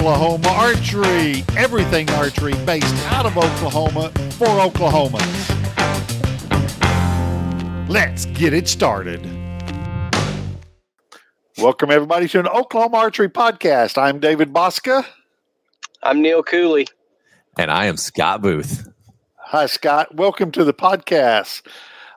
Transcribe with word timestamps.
Oklahoma 0.00 0.48
Archery. 0.48 1.44
Everything 1.58 2.08
archery 2.12 2.54
based 2.64 2.94
out 3.08 3.26
of 3.26 3.36
Oklahoma 3.36 4.08
for 4.38 4.46
Oklahomans. 4.46 5.46
Let's 7.86 8.24
get 8.24 8.54
it 8.54 8.66
started. 8.66 9.22
Welcome, 11.58 11.90
everybody, 11.90 12.28
to 12.28 12.40
an 12.40 12.48
Oklahoma 12.48 12.96
Archery 12.96 13.28
podcast. 13.28 13.98
I'm 13.98 14.20
David 14.20 14.54
Bosca. 14.54 15.04
I'm 16.02 16.22
Neil 16.22 16.42
Cooley. 16.42 16.86
And 17.58 17.70
I 17.70 17.84
am 17.84 17.98
Scott 17.98 18.40
Booth. 18.40 18.88
Hi, 19.36 19.66
Scott. 19.66 20.14
Welcome 20.14 20.50
to 20.52 20.64
the 20.64 20.72
podcast. 20.72 21.60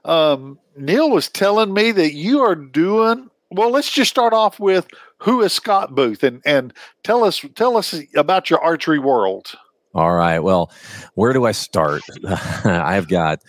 Um, 0.05 0.57
Neil 0.77 1.09
was 1.09 1.27
telling 1.27 1.73
me 1.73 1.91
that 1.91 2.13
you 2.13 2.39
are 2.43 2.55
doing 2.55 3.29
well. 3.51 3.71
Let's 3.71 3.91
just 3.91 4.09
start 4.09 4.31
off 4.31 4.57
with 4.57 4.87
who 5.23 5.41
is 5.41 5.53
Scott 5.53 5.95
Booth, 5.95 6.23
and 6.23 6.41
and 6.45 6.73
tell 7.03 7.23
us 7.23 7.43
tell 7.55 7.77
us 7.77 7.99
about 8.15 8.49
your 8.49 8.59
archery 8.59 8.99
world. 8.99 9.53
All 9.95 10.13
right. 10.13 10.39
Well, 10.39 10.71
where 11.15 11.33
do 11.33 11.45
I 11.45 11.51
start? 11.51 12.01
I've 12.65 13.07
got, 13.07 13.39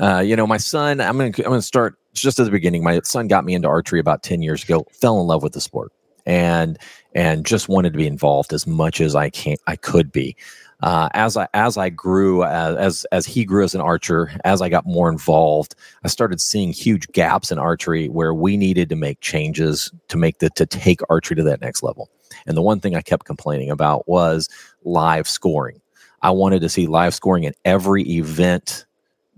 uh, 0.00 0.18
you 0.18 0.36
know, 0.36 0.46
my 0.46 0.58
son. 0.58 1.00
I'm 1.00 1.16
gonna 1.16 1.32
I'm 1.38 1.44
gonna 1.44 1.62
start 1.62 1.96
just 2.14 2.38
at 2.38 2.44
the 2.44 2.50
beginning. 2.52 2.84
My 2.84 3.00
son 3.02 3.28
got 3.28 3.44
me 3.44 3.54
into 3.54 3.68
archery 3.68 3.98
about 4.00 4.22
ten 4.22 4.42
years 4.42 4.62
ago. 4.62 4.86
Fell 4.92 5.20
in 5.20 5.26
love 5.26 5.42
with 5.42 5.52
the 5.52 5.60
sport, 5.60 5.92
and 6.26 6.78
and 7.14 7.44
just 7.44 7.68
wanted 7.68 7.92
to 7.92 7.96
be 7.96 8.06
involved 8.06 8.52
as 8.52 8.66
much 8.66 9.00
as 9.00 9.16
I 9.16 9.30
can 9.30 9.56
I 9.66 9.76
could 9.76 10.12
be 10.12 10.36
uh, 10.82 11.08
as 11.12 11.36
I 11.36 11.46
as 11.52 11.76
I 11.76 11.90
grew 11.90 12.42
as, 12.44 12.76
as 12.76 13.04
as 13.12 13.26
he 13.26 13.44
grew 13.44 13.64
as 13.64 13.74
an 13.74 13.80
archer, 13.80 14.32
as 14.44 14.62
I 14.62 14.68
got 14.68 14.86
more 14.86 15.10
involved, 15.10 15.74
I 16.04 16.08
started 16.08 16.40
seeing 16.40 16.72
huge 16.72 17.06
gaps 17.12 17.52
in 17.52 17.58
archery 17.58 18.08
where 18.08 18.32
we 18.32 18.56
needed 18.56 18.88
to 18.88 18.96
make 18.96 19.20
changes 19.20 19.92
to 20.08 20.16
make 20.16 20.38
the 20.38 20.48
to 20.50 20.64
take 20.66 21.00
archery 21.10 21.36
to 21.36 21.42
that 21.42 21.60
next 21.60 21.82
level. 21.82 22.10
And 22.46 22.56
the 22.56 22.62
one 22.62 22.80
thing 22.80 22.94
I 22.94 23.02
kept 23.02 23.26
complaining 23.26 23.70
about 23.70 24.08
was 24.08 24.48
live 24.84 25.28
scoring. 25.28 25.80
I 26.22 26.30
wanted 26.30 26.60
to 26.62 26.68
see 26.68 26.86
live 26.86 27.14
scoring 27.14 27.44
in 27.44 27.54
every 27.64 28.02
event 28.04 28.86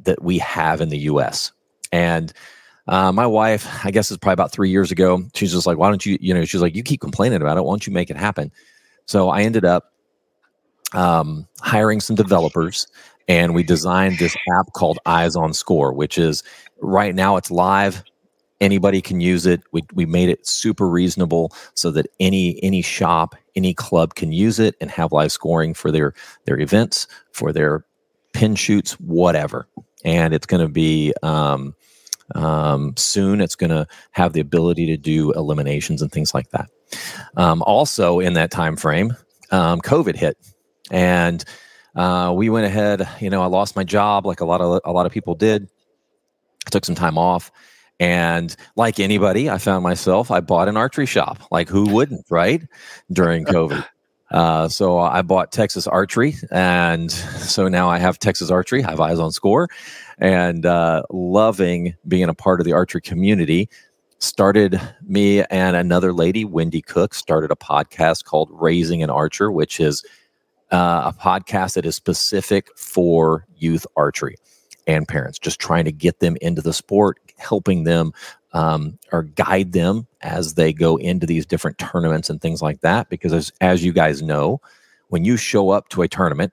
that 0.05 0.23
we 0.23 0.39
have 0.39 0.81
in 0.81 0.89
the 0.89 0.99
U.S. 0.99 1.53
And 1.91 2.33
uh, 2.89 3.13
my 3.13 3.27
wife, 3.27 3.69
I 3.85 3.91
guess 3.91 4.11
it's 4.11 4.19
probably 4.19 4.35
about 4.35 4.53
three 4.53 4.71
years 4.71 4.91
ago. 4.91 5.23
She's 5.35 5.53
just 5.53 5.67
like, 5.67 5.79
"Why 5.79 5.89
don't 5.89 6.05
you?" 6.05 6.19
You 6.21 6.35
know, 6.35 6.45
she's 6.45 6.63
like, 6.63 6.77
"You 6.77 6.83
keep 6.85 7.01
complaining 7.01 7.41
about 7.41 7.57
it. 7.57 7.65
Why 7.65 7.73
don't 7.73 7.87
you 7.87 7.93
make 7.93 8.11
it 8.11 8.17
happen?" 8.17 8.53
So 9.07 9.29
I 9.29 9.43
ended 9.43 9.65
up 9.65 9.92
um, 10.95 11.47
hiring 11.61 12.01
some 12.01 12.17
developers 12.17 12.87
and 13.29 13.55
we 13.55 13.63
designed 13.63 14.19
this 14.19 14.37
app 14.59 14.73
called 14.75 14.99
eyes 15.07 15.37
on 15.37 15.53
score 15.55 15.93
which 15.93 16.19
is 16.19 16.43
right 16.83 17.15
now 17.15 17.37
it's 17.37 17.51
live. 17.51 18.05
Anybody 18.61 19.01
can 19.01 19.21
use 19.21 19.45
it. 19.45 19.63
We, 19.73 19.83
we 19.93 20.07
made 20.07 20.29
it 20.29 20.47
super 20.47 20.89
reasonable 20.89 21.53
so 21.75 21.91
that 21.93 22.07
any 22.21 22.63
any 22.63 22.83
shop 22.83 23.35
any 23.57 23.75
club 23.75 24.15
can 24.15 24.33
use 24.33 24.59
it 24.59 24.77
and 24.81 24.91
have 24.91 25.13
live 25.13 25.33
scoring 25.33 25.75
for 25.75 25.91
their 25.91 26.15
their 26.45 26.59
events 26.61 27.07
for 27.33 27.53
their 27.53 27.85
pin 28.33 28.55
shoots 28.55 28.93
whatever. 29.01 29.67
And 30.05 30.35
it's 30.35 30.47
going 30.47 30.63
to 30.63 30.73
be 30.73 31.13
um, 31.23 31.75
um, 32.35 32.97
soon. 32.97 33.41
It's 33.41 33.57
going 33.57 33.71
to 33.71 33.87
have 34.13 34.33
the 34.33 34.41
ability 34.41 34.87
to 34.87 34.97
do 34.97 35.33
eliminations 35.33 36.03
and 36.03 36.11
things 36.11 36.35
like 36.35 36.51
that. 36.51 36.69
Um, 37.37 37.63
also 37.63 38.21
in 38.21 38.35
that 38.35 38.51
time 38.51 38.77
frame 38.77 39.17
um, 39.51 39.81
covid 39.81 40.15
hit 40.15 40.37
and 40.93 41.45
uh, 41.97 42.33
we 42.37 42.49
went 42.49 42.67
ahead. 42.67 43.09
You 43.21 43.31
know, 43.31 43.43
I 43.43 43.47
lost 43.47 43.75
my 43.75 43.83
job, 43.83 44.25
like 44.25 44.41
a 44.41 44.45
lot 44.45 44.61
of 44.61 44.81
a 44.85 44.93
lot 44.93 45.07
of 45.07 45.13
people 45.13 45.35
did. 45.35 45.69
I 46.67 46.71
took 46.71 46.85
some 46.85 46.95
time 46.95 47.19
off, 47.19 47.51
and 47.99 48.55
like 48.77 49.01
anybody, 49.01 49.51
I 49.51 49.59
found 49.59 49.83
myself. 49.83 50.31
I 50.31 50.41
bought 50.41 50.69
an 50.69 50.77
archery 50.77 51.07
shop. 51.07 51.41
Like 51.51 51.69
who 51.69 51.89
wouldn't, 51.93 52.27
right? 52.31 52.63
During 53.11 53.45
COVID. 53.45 53.85
Uh, 54.33 54.67
so 54.67 54.99
I 54.99 55.21
bought 55.21 55.53
Texas 55.53 55.87
Archery, 55.87 56.37
and 56.51 57.13
so 57.13 57.69
now 57.69 57.91
I 57.91 57.99
have 57.99 58.19
Texas 58.19 58.51
Archery. 58.51 58.83
I 58.83 58.89
have 58.89 59.01
eyes 59.01 59.19
on 59.19 59.31
score, 59.31 59.69
and 60.17 60.65
uh, 60.65 61.03
loving 61.11 61.95
being 62.09 62.31
a 62.31 62.33
part 62.33 62.59
of 62.59 62.65
the 62.65 62.73
archery 62.73 63.03
community. 63.03 63.69
Started 64.21 64.81
me 65.03 65.43
and 65.43 65.77
another 65.77 66.15
lady, 66.15 66.47
Wendy 66.47 66.81
Cook, 66.81 67.13
started 67.13 67.51
a 67.51 67.57
podcast 67.57 68.25
called 68.25 68.49
Raising 68.53 69.03
an 69.03 69.11
Archer, 69.11 69.53
which 69.53 69.81
is 69.81 70.03
uh, 70.73 71.13
a 71.15 71.19
podcast 71.19 71.75
that 71.75 71.87
is 71.87 71.95
specific 71.95 72.69
for 72.77 73.47
youth 73.57 73.87
archery 73.97 74.37
and 74.87 75.07
parents, 75.07 75.39
just 75.39 75.61
trying 75.61 75.85
to 75.85 75.93
get 75.93 76.21
them 76.21 76.37
into 76.41 76.63
the 76.63 76.73
sport, 76.73 77.19
helping 77.37 77.85
them 77.85 78.13
um, 78.53 78.99
or 79.13 79.23
guide 79.23 79.73
them 79.73 80.07
as 80.23 80.55
they 80.55 80.73
go 80.73 80.97
into 80.97 81.27
these 81.27 81.47
different 81.47 81.79
tournaments 81.79 82.29
and 82.29 82.41
things 82.41 82.63
like 82.63 82.81
that. 82.81 83.09
Because 83.09 83.33
as, 83.33 83.53
as 83.61 83.85
you 83.85 83.93
guys 83.93 84.23
know, 84.23 84.61
when 85.09 85.25
you 85.25 85.37
show 85.37 85.71
up 85.71 85.89
to 85.91 86.03
a 86.03 86.09
tournament, 86.09 86.53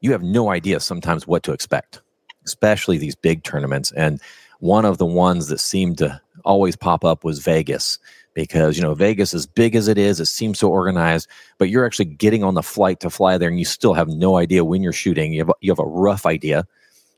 you 0.00 0.12
have 0.12 0.22
no 0.22 0.50
idea 0.50 0.80
sometimes 0.80 1.26
what 1.26 1.42
to 1.42 1.52
expect, 1.52 2.00
especially 2.46 2.98
these 2.98 3.14
big 3.14 3.44
tournaments. 3.44 3.92
And 3.92 4.20
one 4.60 4.84
of 4.84 4.98
the 4.98 5.06
ones 5.06 5.48
that 5.48 5.60
seemed 5.60 5.98
to 5.98 6.20
always 6.44 6.76
pop 6.76 7.04
up 7.04 7.24
was 7.24 7.40
Vegas 7.40 7.98
because 8.44 8.76
you 8.76 8.82
know 8.82 8.94
Vegas 8.94 9.34
as 9.34 9.46
big 9.46 9.76
as 9.76 9.88
it 9.88 9.98
is 9.98 10.20
it 10.20 10.26
seems 10.26 10.58
so 10.58 10.70
organized 10.70 11.28
but 11.58 11.68
you're 11.68 11.84
actually 11.84 12.06
getting 12.06 12.42
on 12.42 12.54
the 12.54 12.62
flight 12.62 13.00
to 13.00 13.10
fly 13.10 13.36
there 13.36 13.48
and 13.48 13.58
you 13.58 13.64
still 13.64 13.92
have 13.92 14.08
no 14.08 14.38
idea 14.38 14.64
when 14.64 14.82
you're 14.82 14.92
shooting. 14.92 15.32
You 15.32 15.44
have 15.44 15.52
you 15.60 15.70
have 15.70 15.78
a 15.78 15.84
rough 15.84 16.26
idea. 16.26 16.66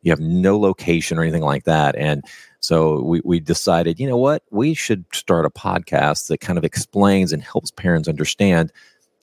You 0.02 0.10
have 0.10 0.20
no 0.20 0.58
location 0.58 1.16
or 1.16 1.22
anything 1.22 1.42
like 1.42 1.62
that. 1.64 1.94
And 1.94 2.24
so 2.58 3.02
we, 3.02 3.20
we 3.24 3.38
decided 3.38 4.00
you 4.00 4.08
know 4.08 4.16
what? 4.16 4.42
We 4.50 4.74
should 4.74 5.04
start 5.12 5.46
a 5.46 5.50
podcast 5.50 6.26
that 6.28 6.40
kind 6.40 6.58
of 6.58 6.64
explains 6.64 7.32
and 7.32 7.42
helps 7.42 7.70
parents 7.70 8.08
understand 8.08 8.72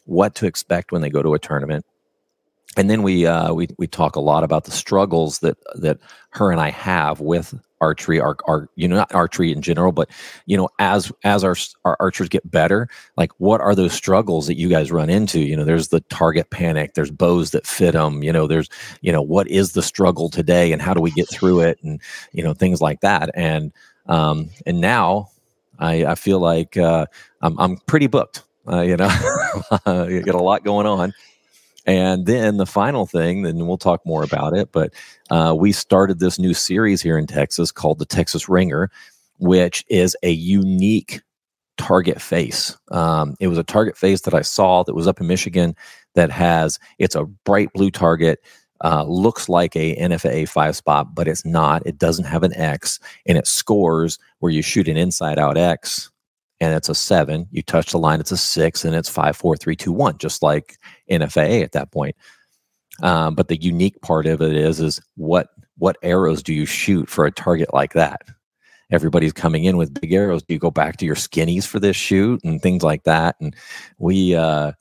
what 0.06 0.36
to 0.36 0.46
expect 0.46 0.92
when 0.92 1.02
they 1.02 1.10
go 1.10 1.22
to 1.22 1.34
a 1.34 1.40
tournament. 1.40 1.86
And 2.78 2.90
then 2.90 3.04
we 3.04 3.26
uh, 3.26 3.54
we 3.54 3.68
we 3.78 3.88
talk 3.88 4.16
a 4.16 4.22
lot 4.22 4.46
about 4.46 4.64
the 4.64 4.72
struggles 4.72 5.40
that 5.40 5.58
that 5.76 6.00
her 6.30 6.52
and 6.52 6.62
I 6.62 6.70
have 6.70 7.20
with 7.20 7.54
archery, 7.82 8.20
our, 8.20 8.38
our 8.48 8.70
you 8.76 8.88
know 8.88 8.96
not 8.96 9.14
archery 9.14 9.52
in 9.52 9.62
general, 9.62 9.92
but 9.92 10.10
you 10.46 10.58
know 10.58 10.70
as 10.80 11.12
as 11.24 11.44
our 11.44 11.56
our 11.86 11.98
archers 12.00 12.30
get 12.30 12.50
better, 12.50 12.88
like 13.18 13.32
what 13.38 13.62
are 13.62 13.76
those 13.76 13.94
struggles 13.94 14.48
that 14.48 14.58
you 14.58 14.70
guys 14.70 14.92
run 14.92 15.10
into? 15.10 15.40
You 15.40 15.56
know, 15.56 15.66
there's 15.66 15.90
the 15.90 16.02
target 16.02 16.50
panic, 16.50 16.94
there's 16.94 17.12
bows 17.12 17.52
that 17.52 17.68
fit 17.68 17.94
them. 17.94 18.24
You 18.24 18.34
know, 18.34 18.48
there's 18.48 18.70
you 19.02 19.12
know 19.12 19.22
what 19.22 19.48
is 19.48 19.74
the 19.74 19.82
struggle 19.82 20.30
today, 20.30 20.72
and 20.72 20.82
how 20.82 20.94
do 20.94 21.02
we 21.02 21.12
get 21.12 21.30
through 21.30 21.62
it, 21.62 21.80
and 21.84 22.02
you 22.32 22.44
know 22.44 22.54
things 22.54 22.82
like 22.82 23.02
that. 23.02 23.30
And 23.34 23.72
um 24.08 24.50
and 24.66 24.82
now 24.82 25.30
I 25.80 26.06
I 26.06 26.16
feel 26.16 26.40
like 26.40 26.78
uh, 26.78 27.06
I'm 27.42 27.60
I'm 27.60 27.78
pretty 27.78 28.08
booked. 28.08 28.44
Uh, 28.68 28.82
you 28.82 28.98
know, 28.98 29.08
you 30.08 30.22
got 30.22 30.36
a 30.36 30.42
lot 30.42 30.64
going 30.64 30.86
on 30.86 31.14
and 31.86 32.26
then 32.26 32.58
the 32.58 32.66
final 32.66 33.06
thing, 33.06 33.46
and 33.46 33.68
we'll 33.68 33.78
talk 33.78 34.06
more 34.06 34.24
about 34.24 34.56
it, 34.56 34.72
but 34.72 34.94
uh, 35.30 35.56
we 35.58 35.72
started 35.72 36.20
this 36.20 36.40
new 36.40 36.54
series 36.54 37.02
here 37.02 37.18
in 37.18 37.28
Texas 37.28 37.72
called 37.72 38.00
the 38.00 38.06
Texas 38.06 38.50
Ringer, 38.50 38.92
which 39.38 39.86
is 39.90 40.16
a 40.24 40.32
unique 40.32 41.22
target 41.78 42.22
face. 42.22 42.78
Um, 42.92 43.36
it 43.40 43.48
was 43.48 43.58
a 43.58 43.64
target 43.64 43.98
face 43.98 44.22
that 44.22 44.34
I 44.34 44.42
saw 44.42 44.84
that 44.84 44.94
was 44.94 45.08
up 45.08 45.22
in 45.22 45.28
Michigan 45.28 45.76
that 46.16 46.30
has, 46.32 46.80
it's 46.98 47.16
a 47.16 47.26
bright 47.26 47.70
blue 47.74 47.92
target. 47.92 48.40
Uh, 48.84 49.04
looks 49.04 49.50
like 49.50 49.76
a 49.76 49.96
NFAA 49.98 50.48
five 50.48 50.76
spot, 50.76 51.14
but 51.14 51.28
it's 51.28 51.46
not. 51.46 51.86
It 51.86 51.98
doesn't 51.98 52.26
have 52.26 52.44
an 52.44 52.56
X, 52.56 53.00
and 53.26 53.38
it 53.38 53.46
scores 53.46 54.18
where 54.40 54.52
you 54.52 54.62
shoot 54.62 54.88
an 54.88 54.96
inside 54.96 55.38
out 55.38 55.58
X 55.58 56.10
and 56.62 56.74
it's 56.74 56.90
a 56.90 56.96
seven. 56.96 57.48
You 57.52 57.62
touch 57.62 57.92
the 57.92 58.00
line, 58.00 58.20
it's 58.20 58.32
a 58.32 58.38
six, 58.38 58.84
and 58.84 58.96
it's 58.96 59.10
five, 59.10 59.38
four, 59.38 59.56
three, 59.56 59.76
two, 59.76 59.92
one, 59.92 60.18
just 60.18 60.44
like 60.44 60.78
NFAA 61.10 61.64
at 61.64 61.74
that 61.74 61.92
point. 61.92 62.16
Um, 63.02 63.36
but 63.36 63.48
the 63.48 63.62
unique 63.62 64.02
part 64.02 64.26
of 64.26 64.42
it 64.42 64.56
is, 64.56 64.80
is 64.80 65.02
what 65.16 65.50
what 65.78 65.98
arrows 66.04 66.44
do 66.44 66.54
you 66.54 66.66
shoot 66.66 67.10
for 67.10 67.26
a 67.26 67.32
target 67.32 67.74
like 67.74 67.94
that? 67.94 68.22
Everybody's 68.92 69.32
coming 69.32 69.64
in 69.64 69.78
with 69.78 70.00
big 70.00 70.12
arrows. 70.12 70.44
Do 70.44 70.54
you 70.54 70.60
go 70.60 70.72
back 70.72 70.98
to 70.98 71.06
your 71.06 71.16
skinnies 71.16 71.66
for 71.66 71.80
this 71.80 71.96
shoot 71.96 72.44
and 72.44 72.62
things 72.62 72.84
like 72.84 73.04
that? 73.04 73.36
And 73.40 73.56
we 73.98 74.36
uh, 74.36 74.74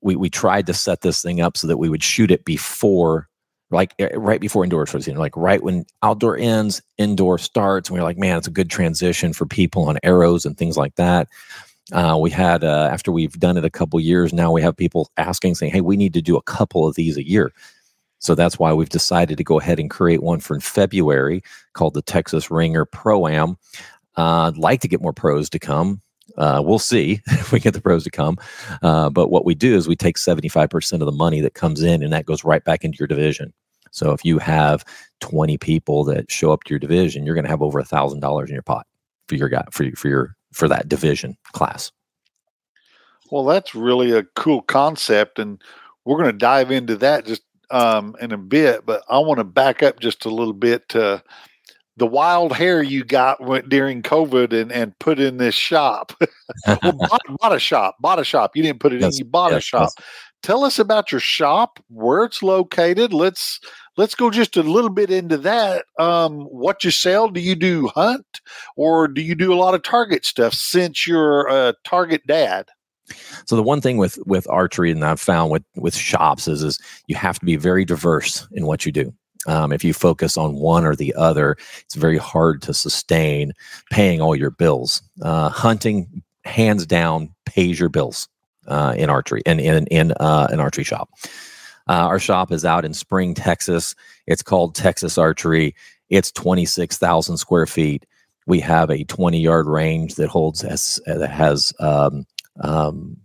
we 0.00 0.16
we 0.16 0.30
tried 0.30 0.66
to 0.66 0.74
set 0.74 1.02
this 1.02 1.20
thing 1.20 1.40
up 1.40 1.56
so 1.56 1.66
that 1.66 1.76
we 1.76 1.88
would 1.88 2.02
shoot 2.02 2.30
it 2.30 2.44
before 2.44 3.28
like 3.70 3.94
eh, 3.98 4.08
right 4.14 4.40
before 4.40 4.64
indoor 4.64 4.84
know, 4.86 5.20
like 5.20 5.36
right 5.36 5.62
when 5.62 5.84
outdoor 6.02 6.36
ends, 6.36 6.82
indoor 6.98 7.38
starts. 7.38 7.88
And 7.88 7.94
we 7.94 8.00
are 8.00 8.04
like, 8.04 8.18
man, 8.18 8.38
it's 8.38 8.46
a 8.46 8.52
good 8.52 8.70
transition 8.70 9.32
for 9.32 9.46
people 9.46 9.88
on 9.88 9.98
arrows 10.02 10.44
and 10.44 10.56
things 10.56 10.76
like 10.76 10.94
that. 10.96 11.28
Uh, 11.92 12.16
we 12.20 12.30
had 12.30 12.64
uh, 12.64 12.88
after 12.92 13.10
we've 13.12 13.38
done 13.38 13.56
it 13.56 13.64
a 13.64 13.70
couple 13.70 13.98
years 14.00 14.32
now, 14.32 14.52
we 14.52 14.62
have 14.62 14.76
people 14.76 15.10
asking, 15.16 15.54
saying, 15.54 15.72
"Hey, 15.72 15.80
we 15.80 15.96
need 15.96 16.14
to 16.14 16.22
do 16.22 16.36
a 16.36 16.42
couple 16.42 16.86
of 16.86 16.94
these 16.94 17.16
a 17.16 17.26
year." 17.26 17.52
So 18.20 18.34
that's 18.34 18.58
why 18.58 18.72
we've 18.72 18.88
decided 18.88 19.38
to 19.38 19.44
go 19.44 19.58
ahead 19.58 19.80
and 19.80 19.90
create 19.90 20.22
one 20.22 20.40
for 20.40 20.60
February 20.60 21.42
called 21.72 21.94
the 21.94 22.02
Texas 22.02 22.50
Ringer 22.50 22.84
Pro 22.84 23.26
Am. 23.26 23.56
Uh, 24.16 24.48
I'd 24.48 24.58
like 24.58 24.80
to 24.82 24.88
get 24.88 25.00
more 25.00 25.14
pros 25.14 25.48
to 25.50 25.58
come. 25.58 26.02
Uh, 26.36 26.62
we'll 26.64 26.78
see 26.78 27.20
if 27.26 27.50
we 27.50 27.60
get 27.60 27.74
the 27.74 27.80
pros 27.80 28.04
to 28.04 28.10
come. 28.10 28.36
Uh, 28.82 29.08
but 29.08 29.30
what 29.30 29.44
we 29.44 29.54
do 29.54 29.74
is 29.74 29.88
we 29.88 29.96
take 29.96 30.16
75% 30.16 30.92
of 30.92 31.00
the 31.00 31.12
money 31.12 31.40
that 31.40 31.54
comes 31.54 31.82
in 31.82 32.02
and 32.02 32.12
that 32.12 32.26
goes 32.26 32.44
right 32.44 32.62
back 32.62 32.84
into 32.84 32.98
your 32.98 33.08
division. 33.08 33.52
So 33.90 34.12
if 34.12 34.24
you 34.24 34.38
have 34.38 34.84
20 35.20 35.56
people 35.58 36.04
that 36.04 36.30
show 36.30 36.52
up 36.52 36.64
to 36.64 36.70
your 36.70 36.78
division, 36.78 37.24
you're 37.24 37.34
going 37.34 37.44
to 37.44 37.50
have 37.50 37.62
over 37.62 37.78
a 37.78 37.84
thousand 37.84 38.20
dollars 38.20 38.50
in 38.50 38.54
your 38.54 38.62
pot 38.62 38.86
for 39.28 39.34
your 39.34 39.48
guy 39.48 39.64
for 39.70 39.90
for 39.96 40.08
your 40.08 40.36
for 40.52 40.68
that 40.68 40.88
division 40.88 41.36
class. 41.52 41.92
Well, 43.30 43.44
that's 43.44 43.74
really 43.74 44.12
a 44.12 44.24
cool 44.34 44.62
concept, 44.62 45.38
and 45.38 45.62
we're 46.04 46.18
going 46.18 46.32
to 46.32 46.38
dive 46.38 46.70
into 46.70 46.96
that 46.96 47.26
just 47.26 47.42
um, 47.70 48.16
in 48.20 48.32
a 48.32 48.38
bit. 48.38 48.84
But 48.84 49.02
I 49.08 49.18
want 49.18 49.38
to 49.38 49.44
back 49.44 49.82
up 49.82 50.00
just 50.00 50.24
a 50.24 50.30
little 50.30 50.52
bit 50.52 50.88
to 50.90 51.22
the 51.96 52.06
wild 52.06 52.52
hair 52.52 52.82
you 52.82 53.04
got 53.04 53.38
during 53.68 54.02
COVID 54.02 54.58
and, 54.58 54.72
and 54.72 54.98
put 54.98 55.20
in 55.20 55.36
this 55.36 55.54
shop. 55.54 56.12
well, 56.66 56.92
bought, 56.92 57.20
bought, 57.40 57.54
a 57.54 57.58
shop, 57.58 57.96
bought 58.00 58.18
a 58.18 58.24
shop. 58.24 58.56
You 58.56 58.62
didn't 58.62 58.80
put 58.80 58.92
it 58.92 59.00
yes, 59.00 59.14
in, 59.14 59.26
you 59.26 59.30
bought 59.30 59.52
yes, 59.52 59.58
a 59.58 59.60
shop. 59.60 59.90
Yes. 59.98 60.06
Tell 60.42 60.64
us 60.64 60.78
about 60.78 61.12
your 61.12 61.20
shop, 61.20 61.78
where 61.88 62.24
it's 62.24 62.42
located. 62.42 63.12
Let's 63.12 63.60
let's 64.00 64.14
go 64.14 64.30
just 64.30 64.56
a 64.56 64.62
little 64.62 64.88
bit 64.88 65.10
into 65.10 65.36
that. 65.36 65.84
Um, 65.98 66.44
what 66.44 66.82
you 66.82 66.90
sell? 66.90 67.28
Do 67.28 67.38
you 67.38 67.54
do 67.54 67.88
hunt 67.88 68.40
or 68.74 69.06
do 69.06 69.20
you 69.20 69.34
do 69.34 69.52
a 69.52 69.60
lot 69.60 69.74
of 69.74 69.82
target 69.82 70.24
stuff 70.24 70.54
since 70.54 71.06
you're 71.06 71.46
a 71.48 71.74
target 71.84 72.26
dad? 72.26 72.68
So 73.44 73.56
the 73.56 73.62
one 73.62 73.82
thing 73.82 73.98
with 73.98 74.18
with 74.24 74.48
archery 74.48 74.90
and 74.90 75.04
I've 75.04 75.20
found 75.20 75.50
with 75.50 75.64
with 75.76 75.94
shops 75.94 76.48
is 76.48 76.62
is 76.62 76.78
you 77.08 77.16
have 77.16 77.38
to 77.40 77.44
be 77.44 77.56
very 77.56 77.84
diverse 77.84 78.48
in 78.52 78.64
what 78.64 78.86
you 78.86 78.92
do. 78.92 79.12
Um, 79.46 79.70
if 79.70 79.84
you 79.84 79.92
focus 79.92 80.38
on 80.38 80.54
one 80.54 80.86
or 80.86 80.96
the 80.96 81.14
other, 81.14 81.56
it's 81.80 81.94
very 81.94 82.18
hard 82.18 82.62
to 82.62 82.72
sustain 82.72 83.52
paying 83.90 84.22
all 84.22 84.34
your 84.34 84.50
bills. 84.50 85.02
Uh, 85.20 85.50
hunting, 85.50 86.22
hands 86.44 86.86
down, 86.86 87.34
pays 87.44 87.78
your 87.78 87.88
bills 87.90 88.28
uh, 88.66 88.94
in 88.96 89.10
archery 89.10 89.42
and 89.44 89.60
in 89.60 89.86
in 89.88 90.12
uh, 90.12 90.48
an 90.50 90.58
archery 90.58 90.84
shop. 90.84 91.10
Uh, 91.90 92.06
our 92.06 92.20
shop 92.20 92.52
is 92.52 92.64
out 92.64 92.84
in 92.84 92.94
Spring, 92.94 93.34
Texas. 93.34 93.96
It's 94.28 94.42
called 94.42 94.76
Texas 94.76 95.18
Archery. 95.18 95.74
It's 96.08 96.30
twenty 96.30 96.64
six 96.64 96.96
thousand 96.96 97.38
square 97.38 97.66
feet. 97.66 98.06
We 98.46 98.60
have 98.60 98.90
a 98.90 99.02
twenty 99.04 99.40
yard 99.40 99.66
range 99.66 100.14
that 100.14 100.28
holds 100.28 100.62
as 100.62 101.00
that 101.06 101.30
has 101.30 101.72
um, 101.80 102.26
um, 102.60 103.16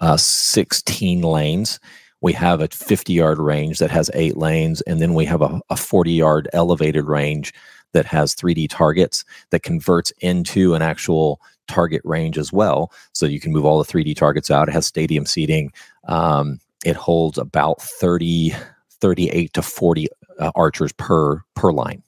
uh, 0.00 0.16
sixteen 0.16 1.22
lanes 1.22 1.78
we 2.20 2.32
have 2.32 2.60
a 2.60 2.68
50 2.68 3.12
yard 3.12 3.38
range 3.38 3.78
that 3.78 3.90
has 3.92 4.10
eight 4.14 4.36
lanes, 4.36 4.80
and 4.82 5.00
then 5.00 5.14
we 5.14 5.24
have 5.24 5.42
a, 5.42 5.60
a 5.70 5.76
40 5.76 6.10
yard 6.12 6.48
elevated 6.52 7.04
range 7.04 7.54
that 7.92 8.06
has 8.06 8.34
3D 8.34 8.68
targets 8.68 9.24
that 9.50 9.62
converts 9.62 10.12
into 10.20 10.74
an 10.74 10.82
actual 10.82 11.40
target 11.68 12.02
range 12.04 12.36
as 12.36 12.52
well. 12.52 12.92
So 13.12 13.26
you 13.26 13.40
can 13.40 13.52
move 13.52 13.64
all 13.64 13.82
the 13.82 13.90
3D 13.90 14.16
targets 14.16 14.50
out. 14.50 14.68
It 14.68 14.72
has 14.72 14.86
stadium 14.86 15.26
seating. 15.26 15.72
Um, 16.08 16.58
it 16.84 16.96
holds 16.96 17.38
about 17.38 17.80
30, 17.82 18.54
38 19.00 19.52
to 19.54 19.62
40 19.62 20.08
uh, 20.38 20.52
archers 20.54 20.92
per 20.92 21.42
per 21.54 21.72
line. 21.72 22.02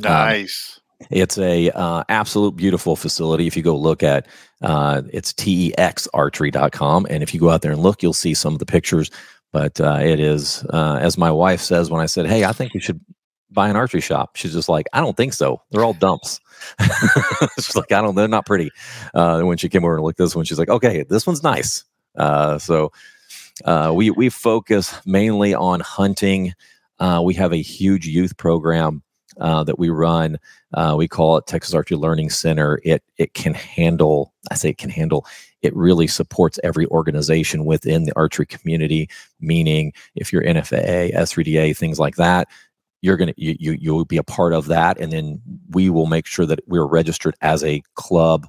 Nice. 0.00 0.80
Um, 1.00 1.08
it's 1.10 1.38
a 1.38 1.70
uh, 1.70 2.04
absolute 2.08 2.56
beautiful 2.56 2.96
facility. 2.96 3.46
If 3.46 3.56
you 3.56 3.62
go 3.62 3.76
look 3.76 4.02
at 4.02 4.26
uh, 4.64 5.02
it's 5.12 5.32
texarchery.com. 5.34 7.06
And 7.10 7.22
if 7.22 7.34
you 7.34 7.40
go 7.40 7.50
out 7.50 7.62
there 7.62 7.72
and 7.72 7.82
look, 7.82 8.02
you'll 8.02 8.12
see 8.14 8.34
some 8.34 8.54
of 8.54 8.58
the 8.58 8.66
pictures. 8.66 9.10
But 9.52 9.80
uh, 9.80 9.98
it 10.00 10.18
is, 10.18 10.64
uh, 10.70 10.98
as 11.00 11.16
my 11.18 11.30
wife 11.30 11.60
says, 11.60 11.90
when 11.90 12.00
I 12.00 12.06
said, 12.06 12.26
Hey, 12.26 12.44
I 12.44 12.52
think 12.52 12.74
we 12.74 12.80
should 12.80 13.00
buy 13.50 13.68
an 13.68 13.76
archery 13.76 14.00
shop, 14.00 14.36
she's 14.36 14.52
just 14.52 14.68
like, 14.68 14.86
I 14.92 15.00
don't 15.00 15.16
think 15.16 15.32
so. 15.32 15.62
They're 15.70 15.84
all 15.84 15.92
dumps. 15.92 16.40
she's 17.56 17.76
like, 17.76 17.92
I 17.92 18.00
don't, 18.00 18.14
they're 18.14 18.26
not 18.26 18.46
pretty. 18.46 18.70
Uh, 19.12 19.42
when 19.42 19.58
she 19.58 19.68
came 19.68 19.84
over 19.84 19.94
and 19.94 20.02
looked 20.02 20.18
at 20.18 20.24
this 20.24 20.34
one, 20.34 20.44
she's 20.46 20.58
like, 20.58 20.70
Okay, 20.70 21.04
this 21.08 21.26
one's 21.26 21.42
nice. 21.42 21.84
Uh, 22.16 22.58
so 22.58 22.90
uh, 23.64 23.92
we, 23.94 24.10
we 24.10 24.28
focus 24.28 24.94
mainly 25.06 25.54
on 25.54 25.80
hunting. 25.80 26.54
Uh, 26.98 27.22
we 27.24 27.34
have 27.34 27.52
a 27.52 27.62
huge 27.62 28.06
youth 28.06 28.36
program 28.36 29.02
uh, 29.40 29.64
that 29.64 29.78
we 29.78 29.90
run. 29.90 30.38
Uh, 30.72 30.94
we 30.96 31.08
call 31.08 31.36
it 31.36 31.46
Texas 31.46 31.74
Archery 31.74 31.96
Learning 31.96 32.30
Center. 32.30 32.80
It 32.84 33.02
it 33.16 33.34
can 33.34 33.54
handle. 33.54 34.32
I 34.50 34.54
say 34.54 34.70
it 34.70 34.78
can 34.78 34.90
handle. 34.90 35.26
It 35.62 35.74
really 35.74 36.06
supports 36.06 36.58
every 36.62 36.86
organization 36.86 37.64
within 37.64 38.04
the 38.04 38.12
archery 38.16 38.46
community. 38.46 39.08
Meaning, 39.40 39.92
if 40.14 40.32
you're 40.32 40.42
NFAA, 40.42 41.14
S3DA, 41.14 41.76
things 41.76 41.98
like 41.98 42.16
that, 42.16 42.48
you're 43.02 43.16
gonna 43.16 43.34
you, 43.36 43.56
you 43.58 43.72
you'll 43.72 44.04
be 44.04 44.16
a 44.16 44.24
part 44.24 44.52
of 44.52 44.66
that, 44.66 44.98
and 44.98 45.12
then 45.12 45.40
we 45.70 45.90
will 45.90 46.06
make 46.06 46.26
sure 46.26 46.46
that 46.46 46.60
we're 46.66 46.86
registered 46.86 47.34
as 47.40 47.62
a 47.64 47.82
club 47.94 48.46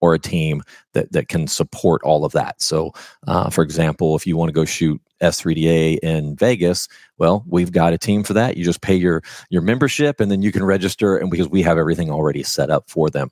or 0.00 0.14
a 0.14 0.18
team 0.18 0.62
that 0.92 1.10
that 1.12 1.28
can 1.28 1.46
support 1.46 2.02
all 2.02 2.24
of 2.24 2.32
that. 2.32 2.60
So, 2.60 2.92
uh, 3.26 3.50
for 3.50 3.62
example, 3.62 4.16
if 4.16 4.26
you 4.26 4.36
want 4.36 4.48
to 4.48 4.54
go 4.54 4.64
shoot 4.64 5.00
S3DA 5.22 5.98
in 6.02 6.36
Vegas, 6.36 6.88
well, 7.18 7.44
we've 7.46 7.72
got 7.72 7.92
a 7.92 7.98
team 7.98 8.22
for 8.22 8.34
that. 8.34 8.56
You 8.56 8.64
just 8.64 8.82
pay 8.82 8.94
your 8.94 9.22
your 9.50 9.62
membership, 9.62 10.20
and 10.20 10.30
then 10.30 10.42
you 10.42 10.52
can 10.52 10.64
register, 10.64 11.16
and 11.16 11.30
because 11.30 11.48
we 11.48 11.62
have 11.62 11.78
everything 11.78 12.10
already 12.10 12.42
set 12.42 12.70
up 12.70 12.88
for 12.88 13.10
them. 13.10 13.30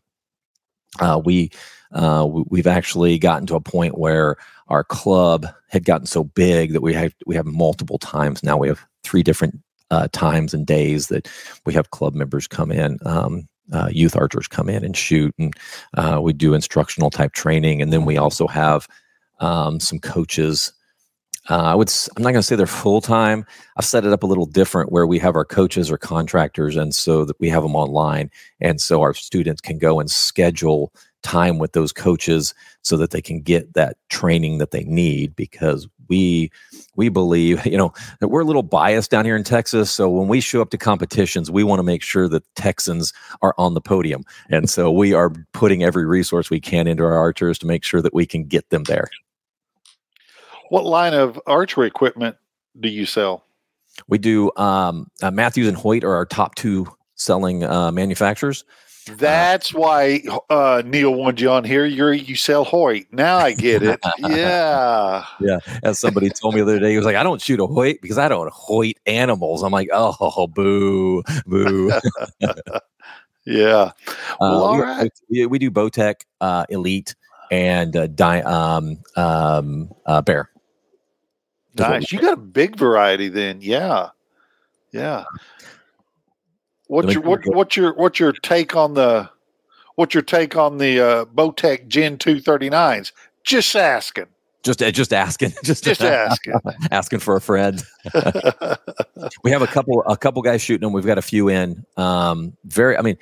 Uh, 1.01 1.21
we 1.25 1.51
uh, 1.93 2.27
we've 2.49 2.67
actually 2.67 3.19
gotten 3.19 3.47
to 3.47 3.57
a 3.57 3.61
point 3.61 3.99
where 3.99 4.37
our 4.69 4.85
club 4.85 5.47
had 5.69 5.85
gotten 5.85 6.07
so 6.07 6.25
big 6.25 6.73
that 6.73 6.81
we 6.81 6.95
have 6.95 7.15
we 7.27 7.35
have 7.35 7.47
multiple 7.47 7.99
times 7.99 8.43
now. 8.43 8.57
We 8.57 8.69
have 8.69 8.85
three 9.03 9.23
different 9.23 9.61
uh, 9.91 10.09
times 10.13 10.55
and 10.55 10.67
days 10.67 11.09
that 11.09 11.29
we 11.67 11.75
have 11.75 11.91
club 11.91 12.15
members 12.15 12.47
come 12.47 12.73
in. 12.73 12.99
Um, 13.05 13.49
uh, 13.73 13.89
youth 13.91 14.17
archers 14.17 14.49
come 14.49 14.69
in 14.69 14.85
and 14.85 14.97
shoot, 14.97 15.35
and 15.39 15.55
uh, 15.95 16.21
we 16.23 16.33
do 16.33 16.55
instructional 16.55 17.11
type 17.11 17.33
training, 17.33 17.81
and 17.81 17.93
then 17.93 18.05
we 18.05 18.17
also 18.17 18.47
have 18.47 18.89
um, 19.41 19.81
some 19.81 19.99
coaches. 19.99 20.73
Uh, 21.51 21.63
I 21.63 21.75
would. 21.75 21.91
I'm 22.17 22.23
not 22.23 22.33
going 22.33 22.41
to 22.41 22.43
say 22.43 22.57
they're 22.57 22.67
full 22.67 23.01
time. 23.01 23.45
I've 23.77 23.85
set 23.85 24.05
it 24.05 24.13
up 24.13 24.23
a 24.23 24.27
little 24.27 24.47
different 24.47 24.93
where 24.93 25.07
we 25.07 25.19
have 25.19 25.37
our 25.37 25.45
coaches 25.45 25.91
or 25.91 25.99
contractors, 25.99 26.77
and 26.77 26.95
so 26.95 27.25
that 27.25 27.39
we 27.41 27.49
have 27.49 27.63
them 27.63 27.77
online, 27.77 28.31
and 28.61 28.81
so 28.81 29.03
our 29.03 29.15
students 29.15 29.61
can 29.61 29.79
go 29.79 30.01
and 30.01 30.11
schedule 30.11 30.93
time 31.23 31.59
with 31.59 31.73
those 31.73 31.93
coaches 31.93 32.55
so 32.83 32.97
that 32.99 33.11
they 33.11 33.23
can 33.23 33.41
get 33.41 33.73
that 33.75 33.97
training 34.11 34.59
that 34.59 34.71
they 34.71 34.85
need 34.85 35.35
because 35.35 35.89
we 36.09 36.51
we 36.97 37.09
believe 37.09 37.65
you 37.75 37.77
know 37.77 37.93
that 38.21 38.29
we're 38.29 38.43
a 38.43 38.45
little 38.45 38.63
biased 38.63 39.11
down 39.11 39.25
here 39.25 39.37
in 39.37 39.45
Texas. 39.45 39.91
So 39.91 40.09
when 40.09 40.29
we 40.29 40.41
show 40.41 40.61
up 40.61 40.71
to 40.71 40.79
competitions 40.79 41.51
we 41.51 41.65
want 41.65 41.79
to 41.79 41.85
make 41.85 42.03
sure 42.03 42.29
that 42.29 42.43
Texans 42.55 43.13
are 43.43 43.55
on 43.59 43.75
the 43.75 43.81
podium. 43.81 44.25
And 44.51 44.69
so 44.69 44.91
we 44.91 45.13
are 45.13 45.31
putting 45.53 45.83
every 45.83 46.07
resource 46.07 46.51
we 46.51 46.61
can 46.61 46.87
into 46.87 47.05
our 47.05 47.17
archers 47.17 47.59
to 47.61 47.67
make 47.67 47.85
sure 47.85 48.03
that 48.03 48.15
we 48.15 48.27
can 48.27 48.45
get 48.45 48.71
them 48.71 48.85
there. 48.85 49.09
What 50.71 50.85
line 50.85 51.15
of 51.15 51.41
archery 51.47 51.87
equipment 51.87 52.37
do 52.81 52.89
you 52.89 53.07
sell? 53.07 53.45
We 54.09 54.19
do 54.19 54.51
um, 54.57 55.11
uh, 55.23 55.31
Mathews 55.31 55.69
and 55.69 55.77
Hoyt 55.77 56.05
are 56.05 56.15
our 56.15 56.27
top 56.27 56.55
two 56.57 56.87
selling 57.15 57.63
uh, 57.63 57.93
manufacturers 57.93 58.65
that's 59.05 59.75
uh, 59.75 59.79
why 59.79 60.23
uh, 60.51 60.83
Neil 60.85 61.15
wanted 61.15 61.41
you 61.41 61.51
on 61.51 61.65
here. 61.65 61.85
You're 61.85 62.13
you 62.13 62.37
sell 62.37 62.65
Hoyt. 62.65 63.07
Now 63.13 63.39
I 63.39 63.53
get 63.53 63.83
it. 63.83 64.01
yeah. 64.19 65.25
Yeah. 65.41 65.59
As 65.83 65.99
somebody 65.99 66.31
told 66.31 66.55
me 66.55 66.61
the 66.61 66.67
other 66.67 66.81
day, 66.81 66.91
he 66.91 66.97
was 66.97 67.07
like, 67.07 67.17
I 67.17 67.23
don't 67.23 67.41
shoot 67.41 67.61
a 67.61 67.67
Hoyt 67.67 68.01
because 68.01 68.19
I 68.19 68.29
don't 68.29 68.51
Hoyt 68.53 68.97
animals. 69.07 69.63
I'm 69.63 69.73
like, 69.73 69.89
oh, 69.93 70.47
boo, 70.47 71.23
boo. 71.47 71.93
yeah. 73.47 73.93
Well, 74.41 74.65
uh, 74.65 74.77
we, 74.77 74.83
right. 74.83 75.13
we, 75.29 75.47
we, 75.47 75.59
do 75.59 75.71
Bowtech 75.71 76.23
uh, 76.41 76.65
Elite 76.69 77.15
and 77.51 77.97
uh, 77.97 78.07
Di- 78.07 78.43
um, 78.43 78.99
um, 79.17 79.93
uh, 80.07 80.23
Bear. 80.23 80.51
Nice. 81.77 82.13
You 82.13 82.21
got 82.21 82.35
a 82.35 82.37
big 82.37 82.77
variety 82.77 83.29
then. 83.29 83.61
Yeah. 83.61 84.11
Yeah. 84.93 85.25
What's 86.87 87.15
your 87.15 87.23
what, 87.23 87.41
what's 87.47 87.77
your 87.77 87.95
what's 87.95 88.19
your 88.21 88.33
take 88.33 88.77
on 88.77 88.95
the 88.95 89.29
what's 89.95 90.15
your 90.15 90.23
take 90.23 90.57
on 90.57 90.79
the 90.79 91.01
uh, 91.01 91.25
Bowtech 91.27 91.89
Gen 91.89 92.19
two 92.19 92.41
thirty 92.41 92.69
nines? 92.69 93.13
Just 93.43 93.75
asking. 93.75 94.27
Just 94.63 94.83
uh, 94.83 94.91
just 94.91 95.13
asking. 95.13 95.53
Just, 95.65 95.85
just 95.85 96.03
asking. 96.03 96.55
asking 96.91 97.19
for 97.19 97.37
a 97.37 97.41
friend. 97.41 97.85
we 99.45 99.51
have 99.51 99.61
a 99.61 99.67
couple 99.67 100.03
a 100.07 100.17
couple 100.17 100.41
guys 100.43 100.63
shooting 100.63 100.87
them. 100.87 100.93
We've 100.93 101.07
got 101.07 101.19
a 101.19 101.23
few 101.23 101.49
in. 101.49 101.85
Um, 101.97 102.57
very. 102.65 102.97
I 102.97 103.03
mean, 103.03 103.19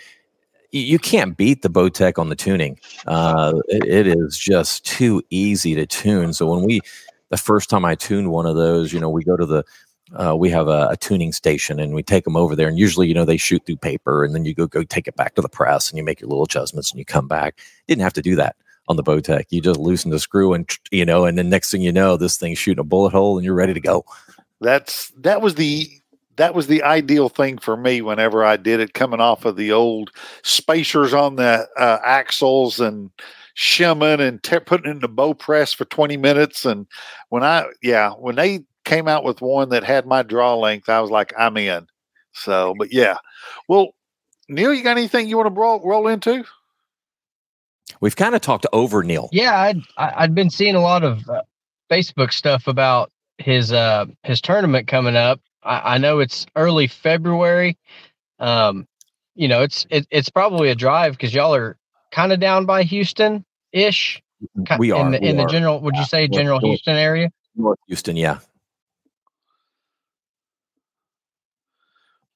you 0.71 0.99
can't 0.99 1.37
beat 1.37 1.63
the 1.63 1.69
Bowtech 1.69 2.19
on 2.19 2.29
the 2.29 2.37
tuning. 2.37 2.79
Uh, 3.07 3.55
it, 3.69 3.85
it 3.85 4.07
is 4.07 4.39
just 4.39 4.87
too 4.87 5.23
easy 5.31 5.75
to 5.75 5.85
tune. 5.85 6.33
So 6.33 6.47
when 6.47 6.65
we 6.65 6.81
the 7.31 7.37
first 7.37 7.71
time 7.71 7.85
I 7.85 7.95
tuned 7.95 8.31
one 8.31 8.47
of 8.47 8.57
those, 8.57 8.93
you 8.93 9.01
know, 9.01 9.11
we 9.11 9.25
go 9.25 9.37
to 9.37 9.47
the 9.47 9.65
uh, 10.15 10.37
we 10.37 10.51
have 10.51 10.69
a, 10.69 10.89
a, 10.91 10.97
tuning 10.97 11.33
station 11.33 11.81
and 11.81 11.95
we 11.95 12.03
take 12.03 12.25
them 12.25 12.37
over 12.37 12.55
there 12.55 12.69
and 12.69 12.79
usually 12.79 13.09
you 13.09 13.15
know 13.15 13.25
they 13.25 13.37
shoot 13.37 13.65
through 13.65 13.77
paper 13.77 14.25
and 14.25 14.35
then 14.35 14.45
you 14.45 14.55
go 14.55 14.67
go 14.67 14.83
take 14.83 15.09
it 15.09 15.17
back 15.17 15.35
to 15.35 15.43
the 15.43 15.49
press 15.49 15.91
and 15.91 15.99
you 15.99 16.05
make 16.05 16.21
your 16.21 16.29
little 16.29 16.45
adjustments 16.45 16.91
and 16.91 16.99
you 16.99 17.05
come 17.05 17.29
back. 17.29 17.59
Didn't 17.89 18.03
have 18.03 18.13
to 18.15 18.23
do 18.23 18.37
that 18.37 18.57
on 18.89 18.97
the 18.97 19.03
bowtech. 19.03 19.47
You 19.51 19.61
just 19.61 19.81
loosen 19.81 20.11
the 20.11 20.19
screw 20.19 20.53
and 20.53 20.69
you 20.91 21.05
know 21.05 21.25
and 21.25 21.39
then 21.39 21.49
next 21.49 21.71
thing 21.71 21.83
you 21.83 21.93
know 21.93 22.17
this 22.17 22.37
thing's 22.37 22.59
shooting 22.59 22.81
a 22.81 22.85
bullet 22.85 23.13
hole 23.13 23.39
and 23.39 23.45
you're 23.45 23.55
ready 23.55 23.75
to 23.75 23.81
go. 23.81 24.05
That's 24.61 25.11
that 25.19 25.41
was 25.41 25.55
the 25.55 25.89
that 26.37 26.55
was 26.55 26.67
the 26.67 26.83
ideal 26.83 27.29
thing 27.29 27.59
for 27.59 27.77
me 27.77 28.01
whenever 28.01 28.43
i 28.43 28.57
did 28.57 28.81
it 28.81 28.95
coming 28.95 29.21
off 29.21 29.45
of 29.45 29.57
the 29.57 29.71
old 29.71 30.11
spacers 30.43 31.13
on 31.13 31.37
the 31.37 31.69
uh, 31.77 31.99
axles 32.03 32.81
and 32.81 33.11
shimming 33.55 34.21
and 34.21 34.43
te- 34.43 34.61
putting 34.61 34.91
in 34.91 35.01
the 35.01 35.09
bow 35.09 35.35
press 35.35 35.73
for 35.73 35.85
20 35.85 36.17
minutes. 36.17 36.65
And 36.65 36.87
when 37.29 37.43
i 37.43 37.67
yeah 37.83 38.11
when 38.13 38.37
they 38.37 38.61
came 38.85 39.09
out 39.09 39.25
with 39.25 39.41
one 39.41 39.71
that 39.71 39.85
had 39.85 40.07
my 40.07 40.23
draw 40.23 40.55
length, 40.57 40.89
I 40.89 41.01
was 41.01 41.11
like, 41.11 41.33
I'm 41.39 41.57
in. 41.57 41.87
So, 42.33 42.75
but 42.79 42.93
yeah. 42.93 43.19
Well, 43.69 43.95
Neil, 44.49 44.75
you 44.75 44.83
got 44.83 44.97
anything 44.97 45.29
you 45.29 45.37
want 45.37 45.55
to 45.55 45.61
roll, 45.61 45.81
roll 45.85 46.09
into? 46.09 46.45
We've 48.01 48.17
kind 48.17 48.35
of 48.35 48.41
talked 48.41 48.67
over 48.73 49.03
Neil. 49.03 49.29
Yeah, 49.33 49.59
I'd 49.59 49.81
I'd 49.97 50.35
been 50.35 50.51
seeing 50.51 50.75
a 50.75 50.81
lot 50.81 51.05
of 51.05 51.29
uh, 51.29 51.43
Facebook 51.91 52.33
stuff 52.33 52.67
about 52.67 53.11
his 53.39 53.73
uh 53.73 54.07
his 54.23 54.41
tournament 54.41 54.89
coming 54.89 55.17
up. 55.17 55.41
I, 55.63 55.95
I 55.95 55.99
know 55.99 56.19
it's 56.19 56.47
early 56.57 56.87
February. 56.87 57.79
Um, 58.39 58.87
you 59.35 59.49
know, 59.49 59.63
it's 59.63 59.87
it, 59.91 60.07
it's 60.11 60.29
probably 60.31 60.71
a 60.71 60.75
drive 60.75 61.13
because 61.13 61.35
y'all 61.35 61.55
are 61.55 61.77
kind 62.11 62.33
of 62.33 62.41
down 62.41 62.67
by 62.67 62.83
Houston 62.83 63.45
ish. 63.73 64.23
We 64.79 64.91
are 64.91 65.07
in 65.07 65.13
the, 65.13 65.25
in 65.25 65.37
the 65.37 65.47
general. 65.47 65.81
Would 65.81 65.97
you 65.97 66.05
say 66.05 66.27
general 66.29 66.61
North- 66.61 66.71
Houston 66.71 66.97
area? 66.97 67.31
North 67.55 67.79
Houston. 67.87 68.17
Yeah, 68.17 68.39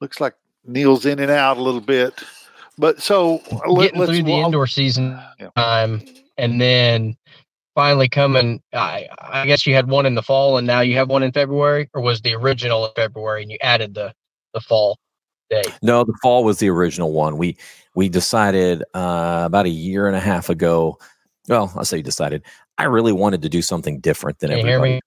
Looks 0.00 0.20
like 0.20 0.34
Neil's 0.64 1.06
in 1.06 1.18
and 1.18 1.30
out 1.30 1.56
a 1.56 1.62
little 1.62 1.80
bit. 1.80 2.14
But 2.78 3.00
so 3.00 3.40
let, 3.68 3.92
Getting 3.94 4.06
through 4.06 4.22
the 4.24 4.32
wa- 4.32 4.44
indoor 4.46 4.66
season 4.66 5.18
Yeah. 5.40 5.48
time, 5.56 6.02
and 6.36 6.60
then 6.60 7.16
finally 7.74 8.08
coming. 8.08 8.62
I 8.74 9.08
I 9.18 9.46
guess 9.46 9.66
you 9.66 9.74
had 9.74 9.88
one 9.88 10.04
in 10.06 10.14
the 10.14 10.22
fall, 10.22 10.58
and 10.58 10.66
now 10.66 10.80
you 10.80 10.96
have 10.96 11.08
one 11.08 11.22
in 11.22 11.32
February, 11.32 11.88
or 11.94 12.02
was 12.02 12.20
the 12.20 12.34
original 12.34 12.84
in 12.86 12.92
February, 12.94 13.42
and 13.42 13.50
you 13.50 13.56
added 13.62 13.94
the 13.94 14.12
the 14.52 14.60
fall 14.60 14.98
day? 15.48 15.62
no, 15.82 16.04
the 16.04 16.12
fall 16.22 16.44
was 16.44 16.58
the 16.58 16.68
original 16.68 17.12
one. 17.12 17.38
We 17.38 17.56
we 17.94 18.10
decided 18.10 18.82
uh, 18.92 19.44
about 19.46 19.64
a 19.64 19.70
year 19.70 20.06
and 20.06 20.16
a 20.16 20.20
half 20.20 20.50
ago. 20.50 20.98
Well, 21.48 21.72
I'll 21.76 21.84
say 21.86 22.02
decided. 22.02 22.42
I 22.76 22.84
really 22.84 23.12
wanted 23.12 23.40
to 23.40 23.48
do 23.48 23.62
something 23.62 24.00
different 24.00 24.38
than 24.40 24.50
Can 24.50 24.58
you 24.58 24.66
hear 24.66 24.74
everybody. 24.76 24.94
me? 24.96 25.00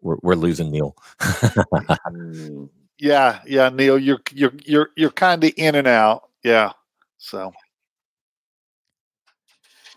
We're, 0.00 0.16
we're 0.22 0.34
losing 0.34 0.72
Neil. 0.72 0.96
Yeah, 3.00 3.40
yeah, 3.46 3.70
Neil, 3.70 3.98
you're 3.98 4.20
you're 4.32 4.52
you're 4.64 4.90
you're 4.96 5.10
kind 5.10 5.42
of 5.42 5.52
in 5.56 5.74
and 5.74 5.86
out. 5.88 6.28
Yeah. 6.44 6.72
So 7.18 7.52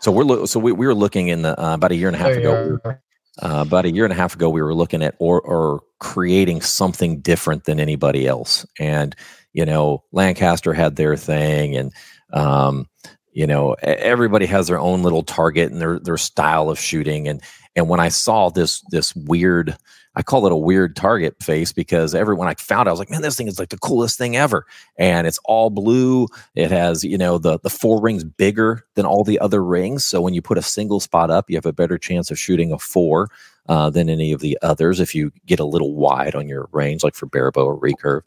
so 0.00 0.10
we're 0.10 0.24
lo- 0.24 0.46
so 0.46 0.58
we, 0.58 0.72
we 0.72 0.86
were 0.86 0.94
looking 0.94 1.28
in 1.28 1.42
the 1.42 1.60
uh, 1.62 1.74
about 1.74 1.92
a 1.92 1.96
year 1.96 2.08
and 2.08 2.16
a 2.16 2.18
half 2.18 2.28
There 2.28 2.40
ago. 2.40 2.64
we 2.64 2.72
were- 2.72 3.00
uh, 3.42 3.64
about 3.66 3.84
a 3.84 3.90
year 3.90 4.04
and 4.04 4.12
a 4.12 4.16
half 4.16 4.34
ago, 4.36 4.48
we 4.48 4.62
were 4.62 4.74
looking 4.74 5.02
at 5.02 5.16
or 5.18 5.40
or 5.40 5.80
creating 5.98 6.60
something 6.60 7.20
different 7.20 7.64
than 7.64 7.80
anybody 7.80 8.28
else. 8.28 8.64
And 8.78 9.14
you 9.52 9.64
know, 9.66 10.04
Lancaster 10.12 10.72
had 10.72 10.96
their 10.96 11.16
thing, 11.16 11.76
and 11.76 11.92
um, 12.32 12.86
you 13.34 13.48
know, 13.48 13.74
everybody 13.82 14.46
has 14.46 14.68
their 14.68 14.78
own 14.78 15.02
little 15.02 15.24
target 15.24 15.70
and 15.70 15.80
their 15.80 15.98
their 15.98 16.16
style 16.16 16.70
of 16.70 16.78
shooting. 16.78 17.28
And 17.28 17.42
and 17.76 17.88
when 17.88 18.00
I 18.00 18.08
saw 18.08 18.48
this 18.48 18.80
this 18.90 19.14
weird, 19.16 19.76
I 20.14 20.22
call 20.22 20.46
it 20.46 20.52
a 20.52 20.56
weird 20.56 20.94
target 20.94 21.42
face 21.42 21.72
because 21.72 22.14
everyone 22.14 22.46
I 22.46 22.54
found, 22.54 22.88
I 22.88 22.92
was 22.92 23.00
like, 23.00 23.10
man, 23.10 23.22
this 23.22 23.36
thing 23.36 23.48
is 23.48 23.58
like 23.58 23.70
the 23.70 23.78
coolest 23.78 24.16
thing 24.16 24.36
ever. 24.36 24.66
And 24.96 25.26
it's 25.26 25.40
all 25.44 25.70
blue. 25.70 26.28
It 26.54 26.70
has, 26.70 27.02
you 27.02 27.18
know, 27.18 27.38
the 27.38 27.58
the 27.58 27.70
four 27.70 28.00
rings 28.00 28.22
bigger 28.22 28.86
than 28.94 29.04
all 29.04 29.24
the 29.24 29.40
other 29.40 29.62
rings. 29.64 30.06
So 30.06 30.22
when 30.22 30.32
you 30.32 30.40
put 30.40 30.56
a 30.58 30.62
single 30.62 31.00
spot 31.00 31.30
up, 31.30 31.50
you 31.50 31.56
have 31.56 31.66
a 31.66 31.72
better 31.72 31.98
chance 31.98 32.30
of 32.30 32.38
shooting 32.38 32.70
a 32.70 32.78
four 32.78 33.30
uh, 33.68 33.90
than 33.90 34.08
any 34.08 34.30
of 34.30 34.40
the 34.40 34.56
others. 34.62 35.00
If 35.00 35.12
you 35.12 35.32
get 35.44 35.58
a 35.58 35.64
little 35.64 35.94
wide 35.96 36.36
on 36.36 36.48
your 36.48 36.68
range, 36.70 37.02
like 37.02 37.16
for 37.16 37.26
barebow 37.26 37.64
or 37.64 37.80
recurve. 37.80 38.22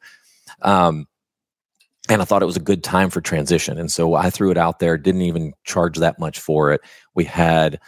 Um, 0.64 1.08
and 2.10 2.22
I 2.22 2.26
thought 2.26 2.42
it 2.42 2.48
was 2.48 2.58
a 2.58 2.62
good 2.62 2.84
time 2.84 3.10
for 3.10 3.22
transition. 3.22 3.78
And 3.78 3.92
so 3.92 4.16
I 4.16 4.30
threw 4.30 4.52
it 4.52 4.58
out 4.58 4.80
there, 4.80 4.98
didn't 4.98 5.24
even 5.24 5.54
charge 5.64 5.98
that 5.98 6.20
much 6.20 6.40
for 6.40 6.72
it. 6.72 6.82
We 7.16 7.24
had, 7.26 7.80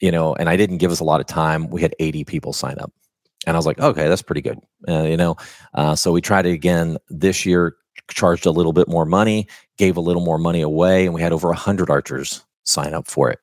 you 0.00 0.10
know, 0.10 0.34
and 0.34 0.48
I 0.48 0.56
didn't 0.56 0.78
give 0.78 0.90
us 0.90 1.00
a 1.00 1.04
lot 1.04 1.20
of 1.20 1.26
time. 1.26 1.68
We 1.68 1.82
had 1.82 1.94
80 1.98 2.24
people 2.24 2.52
sign 2.52 2.78
up. 2.78 2.92
And 3.46 3.56
I 3.56 3.58
was 3.58 3.66
like, 3.66 3.78
okay, 3.78 4.08
that's 4.08 4.22
pretty 4.22 4.40
good. 4.40 4.58
Uh, 4.88 5.02
you 5.02 5.16
know, 5.16 5.36
uh, 5.74 5.94
so 5.94 6.12
we 6.12 6.20
tried 6.20 6.46
it 6.46 6.52
again 6.52 6.98
this 7.08 7.46
year, 7.46 7.76
charged 8.10 8.46
a 8.46 8.50
little 8.50 8.72
bit 8.72 8.88
more 8.88 9.04
money, 9.04 9.46
gave 9.76 9.96
a 9.96 10.02
little 10.02 10.22
more 10.22 10.38
money 10.38 10.60
away, 10.60 11.04
and 11.04 11.14
we 11.14 11.22
had 11.22 11.32
over 11.32 11.48
100 11.48 11.90
archers 11.90 12.44
sign 12.64 12.94
up 12.94 13.06
for 13.06 13.30
it. 13.30 13.38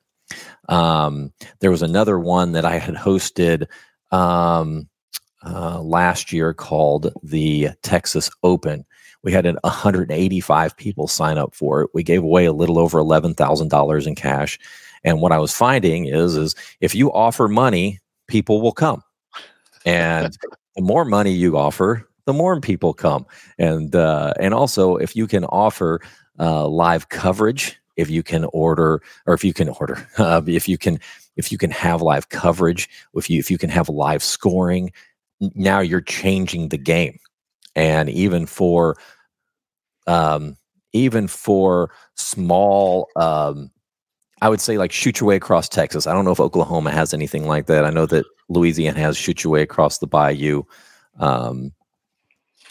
Um, 0.68 1.32
there 1.60 1.70
was 1.70 1.82
another 1.82 2.18
one 2.18 2.52
that 2.52 2.64
I 2.64 2.78
had 2.78 2.94
hosted 2.94 3.66
um, 4.10 4.88
uh, 5.44 5.80
last 5.80 6.32
year 6.32 6.52
called 6.52 7.12
the 7.22 7.70
Texas 7.82 8.30
Open. 8.42 8.84
We 9.26 9.32
had 9.32 9.44
an 9.44 9.58
185 9.64 10.76
people 10.76 11.08
sign 11.08 11.36
up 11.36 11.52
for 11.52 11.82
it. 11.82 11.90
We 11.92 12.04
gave 12.04 12.22
away 12.22 12.44
a 12.44 12.52
little 12.52 12.78
over 12.78 13.00
$11,000 13.00 14.06
in 14.06 14.14
cash. 14.14 14.56
And 15.02 15.20
what 15.20 15.32
I 15.32 15.38
was 15.38 15.52
finding 15.52 16.06
is, 16.06 16.36
is 16.36 16.54
if 16.80 16.94
you 16.94 17.12
offer 17.12 17.48
money, 17.48 17.98
people 18.28 18.62
will 18.62 18.70
come. 18.70 19.02
And 19.84 20.38
the 20.76 20.82
more 20.82 21.04
money 21.04 21.32
you 21.32 21.58
offer, 21.58 22.08
the 22.26 22.32
more 22.32 22.60
people 22.60 22.94
come. 22.94 23.26
And 23.58 23.96
uh, 23.96 24.32
and 24.38 24.54
also, 24.54 24.94
if 24.96 25.16
you 25.16 25.26
can 25.26 25.44
offer 25.46 26.00
uh, 26.38 26.68
live 26.68 27.08
coverage, 27.08 27.76
if 27.96 28.08
you 28.08 28.22
can 28.22 28.44
order, 28.52 29.02
or 29.26 29.34
if 29.34 29.42
you 29.42 29.52
can 29.52 29.70
order, 29.70 30.08
uh, 30.18 30.42
if 30.46 30.68
you 30.68 30.78
can, 30.78 31.00
if 31.34 31.50
you 31.50 31.58
can 31.58 31.72
have 31.72 32.00
live 32.00 32.28
coverage, 32.28 32.88
if 33.14 33.28
you 33.28 33.40
if 33.40 33.50
you 33.50 33.58
can 33.58 33.70
have 33.70 33.88
live 33.88 34.22
scoring, 34.22 34.92
now 35.40 35.80
you're 35.80 36.00
changing 36.00 36.68
the 36.68 36.78
game. 36.78 37.18
And 37.76 38.08
even 38.08 38.46
for, 38.46 38.96
um, 40.06 40.56
even 40.92 41.28
for 41.28 41.90
small, 42.14 43.08
um, 43.16 43.70
I 44.42 44.48
would 44.48 44.60
say 44.60 44.78
like 44.78 44.92
shoot 44.92 45.20
your 45.20 45.28
way 45.28 45.36
across 45.36 45.68
Texas. 45.68 46.06
I 46.06 46.12
don't 46.12 46.24
know 46.24 46.32
if 46.32 46.40
Oklahoma 46.40 46.90
has 46.90 47.14
anything 47.14 47.46
like 47.46 47.66
that. 47.66 47.84
I 47.84 47.90
know 47.90 48.06
that 48.06 48.26
Louisiana 48.48 49.00
has 49.00 49.16
shoot 49.16 49.42
your 49.42 49.52
way 49.52 49.62
across 49.62 49.98
the 49.98 50.06
bayou. 50.06 50.62
Um, 51.18 51.72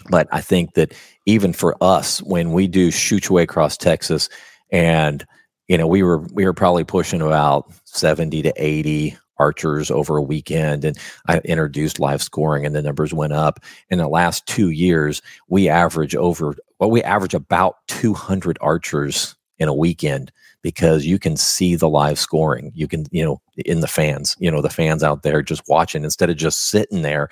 but 0.09 0.27
I 0.31 0.41
think 0.41 0.73
that 0.73 0.93
even 1.25 1.53
for 1.53 1.75
us, 1.81 2.21
when 2.21 2.51
we 2.51 2.67
do 2.67 2.91
shoot 2.91 3.27
your 3.27 3.37
way 3.37 3.43
across 3.43 3.77
Texas, 3.77 4.29
and 4.71 5.25
you 5.67 5.77
know, 5.77 5.87
we 5.87 6.03
were 6.03 6.19
we 6.33 6.45
were 6.45 6.53
probably 6.53 6.83
pushing 6.83 7.21
about 7.21 7.71
seventy 7.85 8.41
to 8.43 8.53
eighty 8.57 9.17
archers 9.37 9.89
over 9.89 10.17
a 10.17 10.21
weekend, 10.21 10.85
and 10.85 10.97
I 11.27 11.39
introduced 11.39 11.99
live 11.99 12.21
scoring, 12.21 12.65
and 12.65 12.75
the 12.75 12.81
numbers 12.81 13.13
went 13.13 13.33
up. 13.33 13.59
In 13.89 13.97
the 13.97 14.07
last 14.07 14.45
two 14.45 14.69
years, 14.69 15.21
we 15.47 15.67
average 15.69 16.15
over 16.15 16.55
well, 16.79 16.91
we 16.91 17.03
average 17.03 17.33
about 17.33 17.77
two 17.87 18.13
hundred 18.13 18.57
archers 18.61 19.35
in 19.57 19.67
a 19.67 19.73
weekend 19.73 20.31
because 20.61 21.05
you 21.05 21.17
can 21.17 21.37
see 21.37 21.75
the 21.75 21.87
live 21.87 22.19
scoring. 22.19 22.71
You 22.75 22.87
can, 22.87 23.05
you 23.11 23.23
know, 23.23 23.41
in 23.57 23.79
the 23.79 23.87
fans, 23.87 24.35
you 24.39 24.51
know, 24.51 24.61
the 24.61 24.69
fans 24.69 25.03
out 25.03 25.23
there 25.23 25.41
just 25.41 25.61
watching 25.67 26.03
instead 26.03 26.29
of 26.29 26.37
just 26.37 26.69
sitting 26.69 27.01
there. 27.01 27.29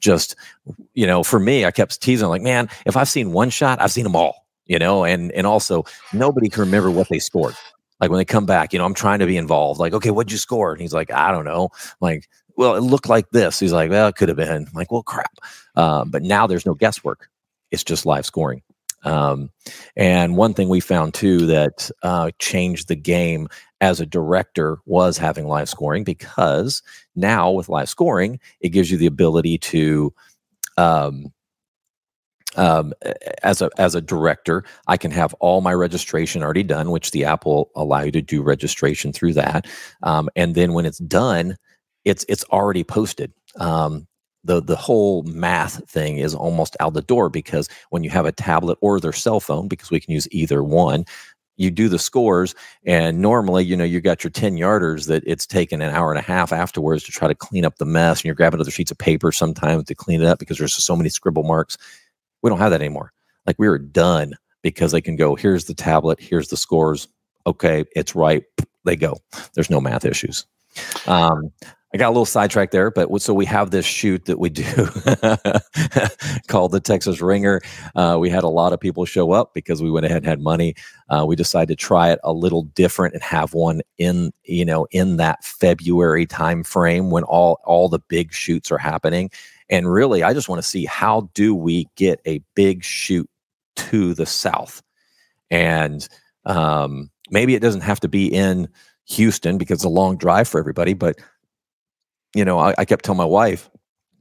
Just, 0.00 0.36
you 0.92 1.06
know, 1.06 1.22
for 1.22 1.40
me, 1.40 1.64
I 1.64 1.70
kept 1.70 2.02
teasing 2.02 2.28
like, 2.28 2.42
man, 2.42 2.68
if 2.84 2.96
I've 2.96 3.08
seen 3.08 3.32
one 3.32 3.48
shot, 3.48 3.80
I've 3.80 3.92
seen 3.92 4.04
them 4.04 4.14
all, 4.14 4.46
you 4.66 4.78
know, 4.78 5.04
and 5.04 5.32
and 5.32 5.46
also 5.46 5.84
nobody 6.12 6.50
can 6.50 6.60
remember 6.60 6.90
what 6.90 7.08
they 7.08 7.18
scored. 7.18 7.54
Like 8.00 8.10
when 8.10 8.18
they 8.18 8.24
come 8.24 8.44
back, 8.44 8.72
you 8.72 8.78
know, 8.78 8.84
I'm 8.84 8.92
trying 8.92 9.20
to 9.20 9.26
be 9.26 9.38
involved. 9.38 9.80
Like, 9.80 9.94
okay, 9.94 10.10
what'd 10.10 10.30
you 10.30 10.36
score? 10.36 10.72
And 10.72 10.80
he's 10.80 10.92
like, 10.92 11.10
I 11.10 11.32
don't 11.32 11.46
know. 11.46 11.70
I'm 11.72 11.96
like, 12.00 12.28
well, 12.56 12.74
it 12.74 12.80
looked 12.80 13.08
like 13.08 13.30
this. 13.30 13.58
He's 13.58 13.72
like, 13.72 13.88
well, 13.88 14.08
it 14.08 14.16
could 14.16 14.28
have 14.28 14.36
been. 14.36 14.66
I'm 14.66 14.74
like, 14.74 14.92
well, 14.92 15.02
crap. 15.02 15.38
Um, 15.74 16.10
but 16.10 16.22
now 16.22 16.46
there's 16.46 16.66
no 16.66 16.74
guesswork. 16.74 17.30
It's 17.70 17.84
just 17.84 18.04
live 18.04 18.26
scoring. 18.26 18.62
Um, 19.04 19.50
and 19.96 20.36
one 20.36 20.54
thing 20.54 20.68
we 20.68 20.80
found 20.80 21.14
too 21.14 21.46
that 21.46 21.90
uh, 22.02 22.30
changed 22.38 22.88
the 22.88 22.96
game 22.96 23.48
as 23.80 24.00
a 24.00 24.06
director 24.06 24.78
was 24.86 25.18
having 25.18 25.46
live 25.46 25.68
scoring 25.68 26.04
because 26.04 26.82
now 27.14 27.50
with 27.50 27.68
live 27.68 27.88
scoring, 27.88 28.40
it 28.60 28.70
gives 28.70 28.90
you 28.90 28.96
the 28.96 29.06
ability 29.06 29.58
to, 29.58 30.12
um, 30.78 31.32
um, 32.56 32.92
as 33.42 33.60
a 33.60 33.70
as 33.78 33.94
a 33.96 34.00
director, 34.00 34.64
I 34.86 34.96
can 34.96 35.10
have 35.10 35.34
all 35.34 35.60
my 35.60 35.74
registration 35.74 36.42
already 36.42 36.62
done, 36.62 36.90
which 36.92 37.10
the 37.10 37.24
app 37.24 37.44
will 37.44 37.70
allow 37.74 38.02
you 38.02 38.12
to 38.12 38.22
do 38.22 38.42
registration 38.42 39.12
through 39.12 39.34
that. 39.34 39.66
Um, 40.04 40.28
and 40.36 40.54
then 40.54 40.72
when 40.72 40.86
it's 40.86 40.98
done, 40.98 41.56
it's 42.04 42.24
it's 42.28 42.44
already 42.44 42.84
posted. 42.84 43.32
Um, 43.58 44.06
the 44.44 44.60
the 44.62 44.76
whole 44.76 45.22
math 45.24 45.88
thing 45.90 46.18
is 46.18 46.34
almost 46.34 46.76
out 46.80 46.94
the 46.94 47.02
door 47.02 47.28
because 47.28 47.68
when 47.90 48.04
you 48.04 48.10
have 48.10 48.26
a 48.26 48.32
tablet 48.32 48.78
or 48.80 49.00
their 49.00 49.12
cell 49.12 49.40
phone, 49.40 49.68
because 49.68 49.90
we 49.90 50.00
can 50.00 50.12
use 50.12 50.28
either 50.30 50.62
one, 50.62 51.04
you 51.56 51.70
do 51.70 51.88
the 51.88 51.98
scores, 51.98 52.54
and 52.84 53.20
normally, 53.20 53.64
you 53.64 53.76
know, 53.76 53.84
you 53.84 54.00
got 54.00 54.24
your 54.24 54.30
10 54.30 54.56
yarders 54.56 55.06
that 55.06 55.22
it's 55.26 55.46
taken 55.46 55.80
an 55.80 55.94
hour 55.94 56.10
and 56.10 56.18
a 56.18 56.22
half 56.22 56.52
afterwards 56.52 57.04
to 57.04 57.12
try 57.12 57.28
to 57.28 57.34
clean 57.34 57.64
up 57.64 57.76
the 57.76 57.86
mess, 57.86 58.20
and 58.20 58.24
you're 58.24 58.34
grabbing 58.34 58.60
other 58.60 58.70
sheets 58.70 58.90
of 58.90 58.98
paper 58.98 59.32
sometimes 59.32 59.84
to 59.84 59.94
clean 59.94 60.20
it 60.20 60.26
up 60.26 60.38
because 60.38 60.58
there's 60.58 60.74
so 60.74 60.96
many 60.96 61.08
scribble 61.08 61.44
marks. 61.44 61.78
We 62.42 62.50
don't 62.50 62.58
have 62.58 62.70
that 62.70 62.80
anymore. 62.80 63.12
Like 63.46 63.56
we 63.58 63.68
were 63.68 63.78
done 63.78 64.34
because 64.62 64.92
they 64.92 65.00
can 65.00 65.16
go, 65.16 65.34
here's 65.34 65.66
the 65.66 65.74
tablet, 65.74 66.20
here's 66.20 66.48
the 66.48 66.56
scores. 66.56 67.08
Okay, 67.46 67.84
it's 67.94 68.14
right. 68.14 68.42
They 68.84 68.96
go. 68.96 69.18
There's 69.54 69.70
no 69.70 69.80
math 69.80 70.04
issues. 70.04 70.46
Um, 71.06 71.52
I 71.94 71.98
got 71.98 72.08
a 72.08 72.10
little 72.10 72.26
sidetracked 72.26 72.72
there, 72.72 72.90
but 72.90 73.22
so 73.22 73.32
we 73.32 73.46
have 73.46 73.70
this 73.70 73.86
shoot 73.86 74.24
that 74.24 74.40
we 74.40 74.50
do 74.50 74.64
called 76.48 76.72
the 76.72 76.80
Texas 76.82 77.20
Ringer. 77.20 77.60
Uh, 77.94 78.18
we 78.20 78.28
had 78.28 78.42
a 78.42 78.48
lot 78.48 78.72
of 78.72 78.80
people 78.80 79.04
show 79.04 79.30
up 79.30 79.54
because 79.54 79.80
we 79.80 79.92
went 79.92 80.04
ahead 80.04 80.18
and 80.18 80.26
had 80.26 80.40
money. 80.40 80.74
Uh, 81.08 81.24
we 81.26 81.36
decided 81.36 81.68
to 81.68 81.76
try 81.76 82.10
it 82.10 82.18
a 82.24 82.32
little 82.32 82.64
different 82.64 83.14
and 83.14 83.22
have 83.22 83.54
one 83.54 83.80
in 83.98 84.32
you 84.42 84.64
know 84.64 84.88
in 84.90 85.18
that 85.18 85.44
February 85.44 86.26
time 86.26 86.64
frame 86.64 87.10
when 87.10 87.22
all 87.24 87.60
all 87.64 87.88
the 87.88 88.00
big 88.08 88.32
shoots 88.32 88.72
are 88.72 88.78
happening. 88.78 89.30
And 89.70 89.90
really, 89.92 90.24
I 90.24 90.34
just 90.34 90.48
want 90.48 90.60
to 90.60 90.68
see 90.68 90.86
how 90.86 91.30
do 91.34 91.54
we 91.54 91.88
get 91.96 92.20
a 92.26 92.40
big 92.56 92.82
shoot 92.84 93.30
to 93.76 94.14
the 94.14 94.26
south. 94.26 94.82
And 95.50 96.08
Um, 96.46 97.10
maybe 97.30 97.54
it 97.54 97.60
doesn't 97.62 97.82
have 97.82 98.00
to 98.00 98.08
be 98.08 98.26
in 98.26 98.68
Houston 99.06 99.58
because 99.58 99.76
it's 99.76 99.84
a 99.84 99.88
long 99.88 100.16
drive 100.18 100.48
for 100.48 100.58
everybody. 100.60 100.94
But 100.94 101.18
you 102.34 102.44
know, 102.44 102.58
I, 102.58 102.74
I 102.78 102.84
kept 102.84 103.04
telling 103.04 103.18
my 103.18 103.24
wife, 103.24 103.70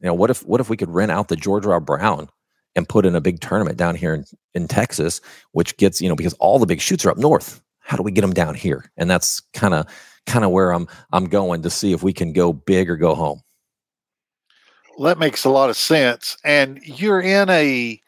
you 0.02 0.08
know, 0.08 0.14
what 0.14 0.30
if 0.30 0.46
what 0.46 0.62
if 0.62 0.70
we 0.70 0.78
could 0.78 0.90
rent 0.90 1.12
out 1.12 1.28
the 1.28 1.36
George 1.36 1.66
R. 1.66 1.80
Brown 1.80 2.30
and 2.76 2.90
put 2.90 3.06
in 3.06 3.16
a 3.16 3.22
big 3.22 3.40
tournament 3.40 3.78
down 3.78 3.96
here 3.96 4.14
in, 4.14 4.26
in 4.54 4.68
Texas, 4.68 5.22
which 5.52 5.78
gets 5.78 6.02
you 6.02 6.10
know 6.10 6.16
because 6.16 6.34
all 6.36 6.60
the 6.60 6.66
big 6.66 6.82
shoots 6.82 7.06
are 7.06 7.12
up 7.12 7.18
north. 7.18 7.62
How 7.80 7.98
do 7.98 8.04
we 8.04 8.12
get 8.12 8.22
them 8.22 8.34
down 8.34 8.56
here? 8.56 8.92
And 8.98 9.10
that's 9.10 9.42
kind 9.54 9.74
of 9.74 9.88
kind 10.26 10.46
of 10.46 10.52
where 10.52 10.72
I'm 10.72 10.88
I'm 11.12 11.26
going 11.26 11.62
to 11.64 11.70
see 11.70 11.94
if 11.94 12.04
we 12.04 12.14
can 12.14 12.34
go 12.34 12.54
big 12.54 12.90
or 12.90 12.98
go 12.98 13.16
home. 13.16 13.42
Well, 14.98 15.08
that 15.08 15.20
makes 15.20 15.44
a 15.44 15.50
lot 15.50 15.70
of 15.70 15.78
sense. 15.78 16.38
And 16.44 16.80
you're 16.84 17.22
in 17.22 17.50
a 17.50 18.00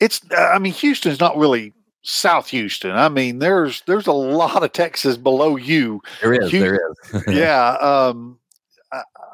it's 0.00 0.20
I 0.36 0.58
mean 0.58 0.72
Houston's 0.72 1.20
not 1.20 1.36
really 1.36 1.72
South 2.02 2.48
Houston. 2.48 2.92
I 2.92 3.08
mean, 3.08 3.38
there's 3.38 3.82
there's 3.82 4.06
a 4.06 4.12
lot 4.12 4.62
of 4.62 4.72
Texas 4.72 5.16
below 5.16 5.56
you. 5.56 6.00
There 6.22 6.32
is, 6.32 6.50
Houston, 6.50 6.60
there 6.60 6.80
is. 7.12 7.24
yeah, 7.28 7.76
um, 7.80 8.38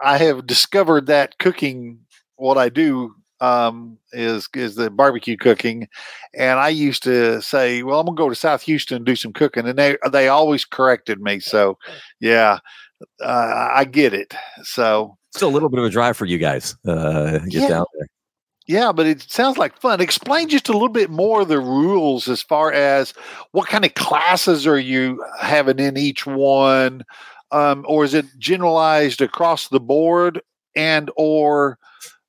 I, 0.03 0.19
have 0.19 0.47
discovered 0.47 1.07
that 1.07 1.39
cooking. 1.39 2.01
What 2.37 2.59
I 2.59 2.69
do 2.69 3.15
um, 3.41 3.99
is 4.13 4.49
is 4.55 4.75
the 4.75 4.91
barbecue 4.91 5.37
cooking, 5.37 5.89
and 6.35 6.59
I 6.59 6.69
used 6.69 7.03
to 7.05 7.41
say, 7.43 7.83
"Well, 7.83 8.01
I'm 8.01 8.07
gonna 8.07 8.17
go 8.17 8.29
to 8.29 8.35
South 8.35 8.63
Houston 8.63 8.97
and 8.97 9.07
do 9.07 9.17
some 9.17 9.33
cooking," 9.33 9.67
and 9.67 9.79
they 9.79 9.97
they 10.11 10.29
always 10.29 10.65
corrected 10.65 11.21
me. 11.21 11.41
So, 11.41 11.79
yeah, 12.21 12.59
uh, 13.23 13.69
I 13.73 13.85
get 13.85 14.15
it. 14.15 14.35
So, 14.63 15.17
still 15.35 15.49
a 15.49 15.51
little 15.51 15.69
bit 15.69 15.81
of 15.81 15.87
a 15.87 15.91
drive 15.91 16.17
for 16.17 16.27
you 16.27 16.39
guys. 16.39 16.77
Uh, 16.87 17.39
get 17.39 17.63
yeah. 17.63 17.69
down 17.69 17.87
there. 17.99 18.09
Yeah, 18.67 18.93
but 18.93 19.07
it 19.07 19.21
sounds 19.23 19.59
like 19.59 19.79
fun. 19.79 20.01
Explain 20.01 20.49
just 20.49 20.71
a 20.71 20.73
little 20.73 20.89
bit 20.89 21.11
more 21.11 21.43
of 21.43 21.49
the 21.49 21.61
rules 21.61 22.29
as 22.29 22.41
far 22.41 22.73
as 22.73 23.13
what 23.53 23.69
kind 23.69 23.85
of 23.85 23.93
classes 23.93 24.67
are 24.67 24.79
you 24.79 25.23
having 25.39 25.79
in 25.79 25.99
each 25.99 26.25
one, 26.25 27.05
um, 27.55 27.85
or 27.89 28.05
is 28.05 28.15
it 28.15 28.27
generalized 28.39 29.23
across 29.23 29.69
the 29.69 29.81
board? 29.81 30.43
And 30.77 31.11
or 31.17 31.79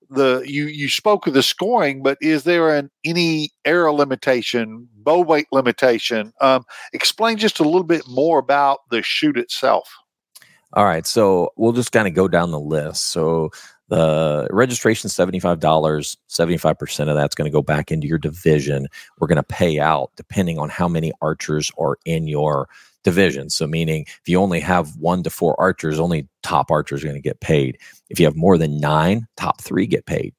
the 0.09 0.43
you 0.45 0.67
you 0.67 0.87
spoke 0.87 1.25
of 1.25 1.33
the 1.33 1.41
scoring, 1.41 2.03
but 2.03 2.19
is 2.21 2.43
there 2.43 2.75
an 2.75 2.91
any 3.03 3.49
arrow 3.65 3.91
limitation, 3.91 4.87
bow 4.97 5.21
weight 5.21 5.47
limitation? 5.51 6.31
Um, 6.41 6.63
explain 6.93 7.37
just 7.37 7.59
a 7.59 7.63
little 7.63 7.83
bit 7.83 8.03
more 8.07 8.37
about 8.37 8.81
the 8.91 9.01
shoot 9.01 9.35
itself. 9.35 9.89
All 10.73 10.85
right, 10.85 11.07
so 11.07 11.49
we'll 11.57 11.73
just 11.73 11.91
kind 11.91 12.07
of 12.07 12.13
go 12.13 12.27
down 12.27 12.51
the 12.51 12.59
list. 12.59 13.11
So 13.11 13.49
the 13.87 14.47
registration 14.51 15.09
$75 15.09 15.59
75% 15.59 17.07
of 17.07 17.15
that's 17.15 17.35
going 17.35 17.45
to 17.45 17.53
go 17.53 17.61
back 17.61 17.91
into 17.91 18.07
your 18.07 18.17
division 18.17 18.87
we're 19.19 19.27
going 19.27 19.35
to 19.35 19.43
pay 19.43 19.79
out 19.79 20.09
depending 20.15 20.57
on 20.57 20.69
how 20.69 20.87
many 20.87 21.13
archers 21.21 21.71
are 21.77 21.99
in 22.03 22.27
your 22.27 22.67
division 23.05 23.49
so 23.49 23.65
meaning 23.65 24.03
if 24.07 24.27
you 24.27 24.37
only 24.37 24.59
have 24.59 24.97
one 24.97 25.23
to 25.23 25.29
four 25.29 25.57
archers 25.59 25.99
only 25.99 26.27
top 26.43 26.69
archers 26.69 27.03
are 27.03 27.07
going 27.07 27.15
to 27.15 27.21
get 27.21 27.39
paid 27.39 27.77
if 28.09 28.19
you 28.19 28.25
have 28.25 28.35
more 28.35 28.57
than 28.57 28.79
nine 28.79 29.25
top 29.37 29.61
three 29.61 29.87
get 29.87 30.05
paid 30.05 30.33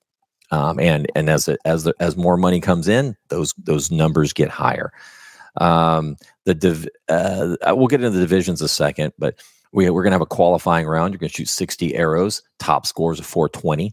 um, 0.50 0.78
and 0.78 1.10
and 1.14 1.30
as 1.30 1.48
as 1.64 1.86
as 2.00 2.16
more 2.16 2.36
money 2.36 2.60
comes 2.60 2.88
in 2.88 3.16
those 3.28 3.54
those 3.56 3.90
numbers 3.90 4.32
get 4.34 4.50
higher 4.50 4.92
um, 5.58 6.16
the 6.44 6.54
div, 6.54 6.86
uh, 7.08 7.56
we'll 7.68 7.86
get 7.86 8.02
into 8.02 8.10
the 8.10 8.20
divisions 8.20 8.60
a 8.60 8.68
second 8.68 9.12
but 9.16 9.40
we, 9.72 9.90
we're 9.90 10.02
going 10.02 10.12
to 10.12 10.14
have 10.14 10.22
a 10.22 10.26
qualifying 10.26 10.86
round. 10.86 11.12
You're 11.12 11.18
going 11.18 11.30
to 11.30 11.36
shoot 11.36 11.48
60 11.48 11.94
arrows, 11.94 12.42
top 12.58 12.86
scores 12.86 13.18
of 13.18 13.26
420. 13.26 13.92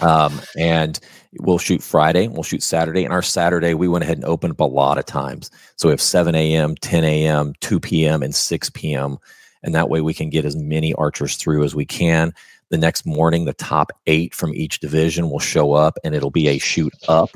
Um, 0.00 0.40
and 0.56 0.98
we'll 1.40 1.58
shoot 1.58 1.82
Friday, 1.82 2.28
we'll 2.28 2.42
shoot 2.42 2.62
Saturday. 2.62 3.04
And 3.04 3.12
our 3.12 3.22
Saturday, 3.22 3.74
we 3.74 3.88
went 3.88 4.04
ahead 4.04 4.16
and 4.16 4.24
opened 4.24 4.52
up 4.52 4.60
a 4.60 4.64
lot 4.64 4.98
of 4.98 5.06
times. 5.06 5.50
So 5.76 5.88
we 5.88 5.92
have 5.92 6.00
7 6.00 6.34
a.m., 6.34 6.74
10 6.76 7.04
a.m., 7.04 7.52
2 7.60 7.80
p.m., 7.80 8.22
and 8.22 8.34
6 8.34 8.70
p.m. 8.70 9.18
And 9.62 9.74
that 9.74 9.88
way 9.88 10.00
we 10.00 10.14
can 10.14 10.30
get 10.30 10.44
as 10.44 10.56
many 10.56 10.92
archers 10.94 11.36
through 11.36 11.64
as 11.64 11.74
we 11.74 11.86
can. 11.86 12.32
The 12.70 12.78
next 12.78 13.04
morning, 13.04 13.44
the 13.44 13.52
top 13.52 13.92
eight 14.06 14.34
from 14.34 14.54
each 14.54 14.80
division 14.80 15.30
will 15.30 15.38
show 15.38 15.74
up 15.74 15.98
and 16.04 16.14
it'll 16.14 16.30
be 16.30 16.48
a 16.48 16.58
shoot 16.58 16.94
up. 17.06 17.30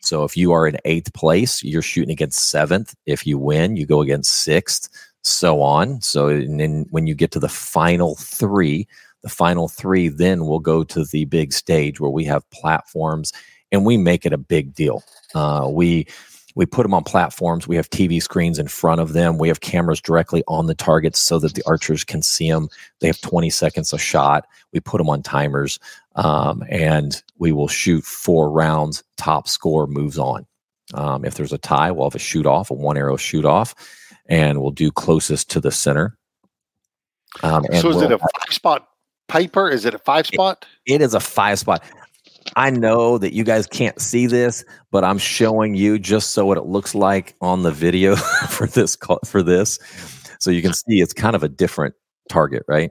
So 0.00 0.24
if 0.24 0.36
you 0.36 0.52
are 0.52 0.66
in 0.66 0.76
eighth 0.84 1.14
place, 1.14 1.62
you're 1.62 1.82
shooting 1.82 2.10
against 2.10 2.50
seventh. 2.50 2.94
If 3.06 3.24
you 3.24 3.38
win, 3.38 3.76
you 3.76 3.86
go 3.86 4.00
against 4.00 4.32
sixth 4.32 4.88
so 5.22 5.62
on. 5.62 6.00
So, 6.00 6.28
and 6.28 6.60
then 6.60 6.86
when 6.90 7.06
you 7.06 7.14
get 7.14 7.30
to 7.32 7.40
the 7.40 7.48
final 7.48 8.16
three, 8.16 8.86
the 9.22 9.28
final 9.28 9.68
three 9.68 10.08
then 10.08 10.46
will 10.46 10.58
go 10.58 10.84
to 10.84 11.04
the 11.04 11.24
big 11.26 11.52
stage 11.52 12.00
where 12.00 12.10
we 12.10 12.24
have 12.24 12.48
platforms 12.50 13.32
and 13.70 13.84
we 13.86 13.96
make 13.96 14.26
it 14.26 14.32
a 14.32 14.38
big 14.38 14.74
deal. 14.74 15.02
Uh, 15.34 15.68
we 15.70 16.06
we 16.54 16.66
put 16.66 16.82
them 16.82 16.92
on 16.92 17.02
platforms. 17.02 17.66
We 17.66 17.76
have 17.76 17.88
TV 17.88 18.22
screens 18.22 18.58
in 18.58 18.68
front 18.68 19.00
of 19.00 19.14
them. 19.14 19.38
We 19.38 19.48
have 19.48 19.60
cameras 19.60 20.02
directly 20.02 20.44
on 20.48 20.66
the 20.66 20.74
targets 20.74 21.18
so 21.18 21.38
that 21.38 21.54
the 21.54 21.62
archers 21.66 22.04
can 22.04 22.20
see 22.20 22.50
them. 22.50 22.68
They 23.00 23.06
have 23.06 23.22
20 23.22 23.48
seconds 23.48 23.94
a 23.94 23.98
shot. 23.98 24.46
We 24.70 24.80
put 24.80 24.98
them 24.98 25.08
on 25.08 25.22
timers, 25.22 25.78
um, 26.16 26.62
and 26.68 27.22
we 27.38 27.52
will 27.52 27.68
shoot 27.68 28.04
four 28.04 28.50
rounds. 28.50 29.02
Top 29.16 29.48
score 29.48 29.86
moves 29.86 30.18
on. 30.18 30.46
Um, 30.92 31.24
if 31.24 31.36
there's 31.36 31.54
a 31.54 31.58
tie, 31.58 31.90
we'll 31.90 32.10
have 32.10 32.14
a 32.14 32.18
shoot 32.18 32.44
off, 32.44 32.70
a 32.70 32.74
one 32.74 32.98
arrow 32.98 33.16
shoot 33.16 33.46
off 33.46 33.74
and 34.26 34.60
we'll 34.60 34.70
do 34.70 34.90
closest 34.90 35.50
to 35.50 35.60
the 35.60 35.70
center. 35.70 36.16
Um, 37.42 37.64
so 37.72 37.90
is 37.90 37.96
we'll, 37.96 38.04
it 38.04 38.12
a 38.12 38.18
five 38.18 38.52
spot 38.52 38.88
Is 39.72 39.84
it 39.84 39.94
a 39.94 39.98
five 39.98 40.26
spot? 40.26 40.66
It, 40.86 40.94
it 40.94 41.00
is 41.02 41.14
a 41.14 41.20
five 41.20 41.58
spot. 41.58 41.82
I 42.56 42.70
know 42.70 43.18
that 43.18 43.32
you 43.32 43.44
guys 43.44 43.66
can't 43.66 44.00
see 44.00 44.26
this, 44.26 44.64
but 44.90 45.04
I'm 45.04 45.18
showing 45.18 45.74
you 45.74 45.98
just 45.98 46.30
so 46.30 46.44
what 46.44 46.58
it 46.58 46.66
looks 46.66 46.94
like 46.94 47.34
on 47.40 47.62
the 47.62 47.70
video 47.70 48.16
for 48.48 48.66
this 48.66 48.96
for 49.24 49.42
this, 49.42 49.78
so 50.38 50.50
you 50.50 50.62
can 50.62 50.74
see 50.74 51.00
it's 51.00 51.12
kind 51.12 51.36
of 51.36 51.42
a 51.42 51.48
different 51.48 51.94
target, 52.28 52.64
right? 52.68 52.90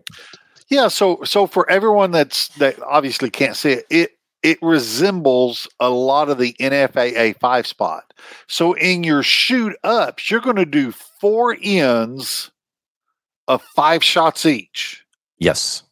Yeah. 0.69 0.87
So 0.87 1.21
so 1.23 1.47
for 1.47 1.69
everyone 1.69 2.11
that's 2.11 2.47
that 2.57 2.81
obviously 2.81 3.29
can't 3.29 3.55
see 3.55 3.73
it, 3.73 3.85
it 3.89 4.11
it 4.41 4.57
resembles 4.61 5.67
a 5.79 5.89
lot 5.89 6.29
of 6.29 6.37
the 6.37 6.53
NFAA 6.59 7.37
five 7.39 7.67
spot. 7.67 8.13
So 8.47 8.73
in 8.73 9.03
your 9.03 9.21
shoot 9.21 9.75
ups, 9.83 10.31
you're 10.31 10.41
going 10.41 10.55
to 10.55 10.65
do 10.65 10.91
four 10.91 11.55
ends 11.61 12.49
of 13.47 13.61
five 13.61 14.03
shots 14.03 14.45
each. 14.45 15.05
Yes. 15.37 15.83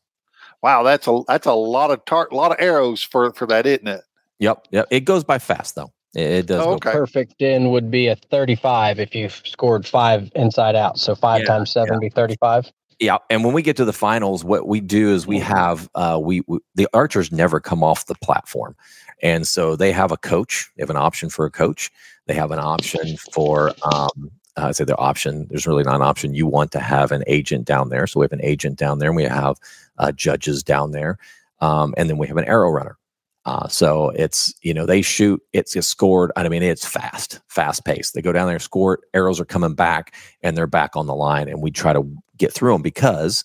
Wow, 0.61 0.83
that's 0.83 1.07
a 1.07 1.21
that's 1.27 1.47
a 1.47 1.53
lot 1.53 1.91
of 1.91 2.03
tar- 2.05 2.27
a 2.31 2.35
lot 2.35 2.51
of 2.51 2.57
arrows 2.59 3.01
for 3.01 3.31
for 3.33 3.47
that, 3.47 3.65
isn't 3.65 3.87
it? 3.87 4.01
Yep. 4.39 4.67
Yep. 4.71 4.87
It 4.91 5.01
goes 5.01 5.23
by 5.23 5.39
fast 5.39 5.75
though. 5.75 5.91
It, 6.15 6.31
it 6.31 6.45
does. 6.47 6.65
Oh, 6.65 6.73
okay. 6.73 6.91
Perfect 6.91 7.41
end 7.41 7.71
would 7.71 7.91
be 7.91 8.07
a 8.07 8.15
35 8.15 8.99
if 8.99 9.13
you 9.13 9.29
scored 9.29 9.85
five 9.85 10.31
inside 10.35 10.75
out. 10.75 10.97
So 10.97 11.15
five 11.15 11.41
yeah, 11.41 11.47
times 11.47 11.71
seven 11.71 11.95
yeah. 11.95 11.99
be 11.99 12.09
35. 12.09 12.71
Yeah, 12.99 13.17
and 13.29 13.45
when 13.45 13.53
we 13.53 13.61
get 13.61 13.77
to 13.77 13.85
the 13.85 13.93
finals, 13.93 14.43
what 14.43 14.67
we 14.67 14.81
do 14.81 15.13
is 15.13 15.25
we 15.25 15.39
have 15.39 15.89
uh, 15.95 16.19
we, 16.21 16.41
we, 16.47 16.59
the 16.75 16.87
archers 16.93 17.31
never 17.31 17.61
come 17.61 17.81
off 17.81 18.07
the 18.07 18.15
platform, 18.15 18.75
and 19.23 19.47
so 19.47 19.77
they 19.77 19.93
have 19.93 20.11
a 20.11 20.17
coach. 20.17 20.69
They 20.75 20.83
have 20.83 20.89
an 20.89 20.97
option 20.97 21.29
for 21.29 21.45
a 21.45 21.51
coach. 21.51 21.89
They 22.25 22.33
have 22.33 22.51
an 22.51 22.59
option 22.59 23.15
for 23.31 23.71
um, 23.85 24.29
I 24.57 24.71
say 24.71 24.83
their 24.83 24.99
option. 24.99 25.47
There's 25.49 25.65
really 25.65 25.83
not 25.83 25.95
an 25.95 26.01
option. 26.01 26.33
You 26.33 26.45
want 26.45 26.73
to 26.73 26.79
have 26.79 27.13
an 27.13 27.23
agent 27.27 27.65
down 27.65 27.87
there, 27.87 28.05
so 28.05 28.19
we 28.19 28.25
have 28.25 28.33
an 28.33 28.43
agent 28.43 28.77
down 28.77 28.99
there, 28.99 29.09
and 29.09 29.15
we 29.15 29.23
have 29.23 29.57
uh, 29.99 30.11
judges 30.11 30.63
down 30.63 30.91
there, 30.91 31.17
um, 31.61 31.93
and 31.97 32.09
then 32.09 32.17
we 32.17 32.27
have 32.27 32.37
an 32.37 32.45
arrow 32.45 32.71
runner. 32.71 32.97
Uh, 33.45 33.67
so 33.67 34.09
it's 34.11 34.53
you 34.61 34.73
know 34.73 34.85
they 34.85 35.01
shoot 35.01 35.41
it's, 35.53 35.75
it's 35.75 35.87
scored. 35.87 36.31
I 36.35 36.47
mean 36.49 36.63
it's 36.63 36.85
fast, 36.85 37.39
fast 37.47 37.85
paced. 37.85 38.13
They 38.13 38.21
go 38.21 38.33
down 38.33 38.47
there, 38.47 38.59
score. 38.59 38.99
Arrows 39.13 39.39
are 39.39 39.45
coming 39.45 39.75
back, 39.75 40.13
and 40.41 40.57
they're 40.57 40.67
back 40.67 40.95
on 40.95 41.07
the 41.07 41.15
line, 41.15 41.47
and 41.47 41.61
we 41.61 41.71
try 41.71 41.93
to 41.93 42.05
get 42.37 42.53
through 42.53 42.73
them 42.73 42.81
because 42.81 43.43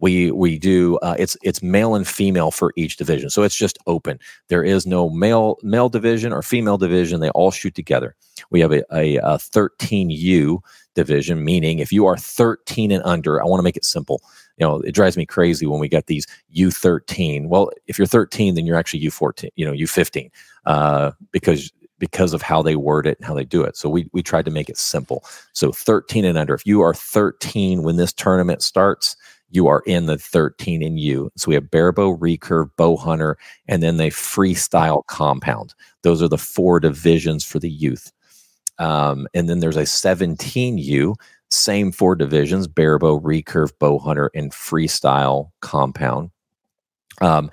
we 0.00 0.30
we 0.30 0.58
do 0.58 0.96
uh, 0.98 1.14
it's 1.18 1.36
it's 1.42 1.62
male 1.62 1.94
and 1.94 2.08
female 2.08 2.50
for 2.50 2.72
each 2.76 2.96
division 2.96 3.30
so 3.30 3.42
it's 3.42 3.56
just 3.56 3.78
open 3.86 4.18
there 4.48 4.64
is 4.64 4.86
no 4.86 5.08
male 5.10 5.56
male 5.62 5.88
division 5.88 6.32
or 6.32 6.42
female 6.42 6.78
division 6.78 7.20
they 7.20 7.30
all 7.30 7.50
shoot 7.50 7.74
together 7.74 8.16
we 8.50 8.60
have 8.60 8.72
a, 8.72 8.82
a, 8.94 9.16
a 9.16 9.36
13u 9.36 10.58
division 10.94 11.44
meaning 11.44 11.78
if 11.78 11.92
you 11.92 12.06
are 12.06 12.16
13 12.16 12.90
and 12.90 13.02
under 13.04 13.42
i 13.42 13.46
want 13.46 13.60
to 13.60 13.64
make 13.64 13.76
it 13.76 13.84
simple 13.84 14.22
you 14.60 14.66
know 14.66 14.80
it 14.80 14.92
drives 14.92 15.16
me 15.16 15.26
crazy 15.26 15.66
when 15.66 15.80
we 15.80 15.88
get 15.88 16.06
these 16.06 16.26
u13 16.54 17.48
well 17.48 17.70
if 17.86 17.98
you're 17.98 18.06
13 18.06 18.54
then 18.54 18.66
you're 18.66 18.76
actually 18.76 19.00
u14 19.00 19.48
you 19.56 19.66
know 19.66 19.72
u15 19.72 20.30
uh, 20.66 21.10
because 21.32 21.72
because 22.00 22.32
of 22.32 22.42
how 22.42 22.62
they 22.62 22.74
word 22.74 23.06
it 23.06 23.18
and 23.18 23.26
how 23.26 23.34
they 23.34 23.44
do 23.44 23.62
it. 23.62 23.76
So 23.76 23.88
we 23.88 24.08
we 24.12 24.22
tried 24.22 24.46
to 24.46 24.50
make 24.50 24.68
it 24.68 24.78
simple. 24.78 25.24
So 25.52 25.70
13 25.70 26.24
and 26.24 26.36
under. 26.36 26.54
If 26.54 26.66
you 26.66 26.80
are 26.80 26.94
13 26.94 27.84
when 27.84 27.96
this 27.96 28.12
tournament 28.12 28.62
starts, 28.62 29.16
you 29.50 29.68
are 29.68 29.82
in 29.86 30.06
the 30.06 30.18
13 30.18 30.82
in 30.82 30.96
you. 30.96 31.30
So 31.36 31.48
we 31.48 31.54
have 31.54 31.70
barebow, 31.70 32.16
recurve, 32.16 32.70
bow 32.76 32.96
hunter, 32.96 33.36
and 33.68 33.82
then 33.82 33.98
the 33.98 34.08
freestyle 34.08 35.06
compound. 35.06 35.74
Those 36.02 36.22
are 36.22 36.28
the 36.28 36.38
four 36.38 36.80
divisions 36.80 37.44
for 37.44 37.58
the 37.58 37.70
youth. 37.70 38.10
Um, 38.78 39.28
and 39.34 39.48
then 39.48 39.60
there's 39.60 39.76
a 39.76 39.82
17U, 39.82 41.14
same 41.50 41.92
four 41.92 42.14
divisions: 42.16 42.68
barebow, 42.68 43.20
recurve, 43.20 43.72
bow 43.78 43.98
hunter, 43.98 44.30
and 44.34 44.52
freestyle 44.52 45.50
compound. 45.60 46.30
Um, 47.20 47.50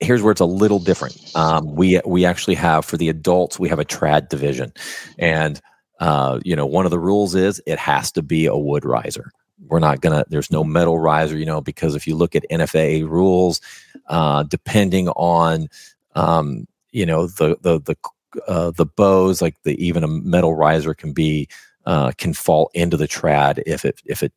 here's 0.00 0.22
where 0.22 0.32
it's 0.32 0.40
a 0.40 0.46
little 0.46 0.78
different. 0.78 1.16
Um, 1.34 1.74
we 1.74 2.00
we 2.06 2.24
actually 2.24 2.56
have 2.56 2.84
for 2.84 2.96
the 2.96 3.08
adults 3.08 3.58
we 3.58 3.68
have 3.68 3.78
a 3.78 3.84
trad 3.84 4.28
division, 4.28 4.72
and 5.18 5.60
Uh, 6.00 6.40
you 6.44 6.56
know, 6.56 6.66
one 6.66 6.84
of 6.84 6.90
the 6.90 6.98
rules 6.98 7.34
is 7.36 7.62
it 7.66 7.78
has 7.78 8.10
to 8.12 8.22
be 8.22 8.46
a 8.46 8.56
wood 8.56 8.84
riser. 8.84 9.30
We're 9.68 9.78
not 9.78 10.00
gonna. 10.00 10.24
There's 10.28 10.50
no 10.50 10.64
metal 10.64 10.98
riser, 10.98 11.38
you 11.38 11.46
know, 11.46 11.60
because 11.60 11.94
if 11.94 12.06
you 12.08 12.16
look 12.16 12.34
at 12.34 12.44
NFAA 12.50 13.04
rules, 13.04 13.60
uh, 14.08 14.42
depending 14.42 15.08
on, 15.10 15.68
um, 16.16 16.66
you 16.90 17.06
know, 17.06 17.28
the 17.28 17.56
the 17.62 17.78
the 17.80 17.96
uh, 18.48 18.72
the 18.72 18.86
bows, 18.86 19.40
like 19.42 19.56
the 19.62 19.74
even 19.84 20.02
a 20.02 20.08
metal 20.08 20.54
riser 20.56 20.94
can 20.94 21.12
be 21.12 21.48
uh, 21.86 22.12
can 22.18 22.32
fall 22.32 22.70
into 22.74 22.96
the 22.96 23.08
trad 23.08 23.62
if 23.66 23.84
it 23.84 24.00
if 24.06 24.22
it 24.22 24.32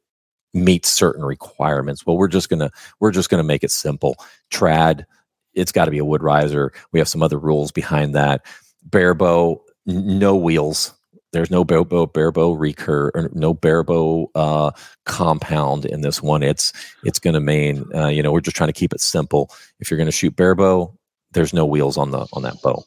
meets 0.53 0.89
certain 0.89 1.23
requirements. 1.23 2.05
Well, 2.05 2.17
we're 2.17 2.27
just 2.27 2.49
gonna 2.49 2.71
we're 2.99 3.11
just 3.11 3.29
gonna 3.29 3.43
make 3.43 3.63
it 3.63 3.71
simple. 3.71 4.15
Trad, 4.51 5.05
it's 5.53 5.71
got 5.71 5.85
to 5.85 5.91
be 5.91 5.97
a 5.97 6.05
wood 6.05 6.23
riser. 6.23 6.71
We 6.91 6.99
have 6.99 7.09
some 7.09 7.23
other 7.23 7.39
rules 7.39 7.71
behind 7.71 8.15
that. 8.15 8.45
Barebow, 8.89 9.59
n- 9.87 10.19
no 10.19 10.35
wheels. 10.35 10.93
There's 11.33 11.51
no 11.51 11.65
barebow, 11.65 12.05
barebow 12.05 12.53
recur, 12.53 13.11
or 13.13 13.29
no 13.33 13.53
barebow 13.53 14.27
uh, 14.35 14.71
compound 15.05 15.85
in 15.85 15.99
this 15.99 16.21
one. 16.21 16.41
It's 16.43 16.71
it's 17.03 17.19
to 17.33 17.41
mean 17.41 17.85
uh, 17.93 18.07
you 18.07 18.23
know 18.23 18.31
we're 18.31 18.39
just 18.39 18.55
trying 18.55 18.69
to 18.69 18.73
keep 18.73 18.93
it 18.93 19.01
simple. 19.01 19.51
If 19.79 19.91
you're 19.91 19.97
to 20.05 20.13
shoot 20.13 20.35
barebow, 20.35 20.95
there's 21.31 21.53
no 21.53 21.65
wheels 21.65 21.97
on 21.97 22.11
the 22.11 22.25
on 22.31 22.43
that 22.43 22.61
bow. 22.63 22.85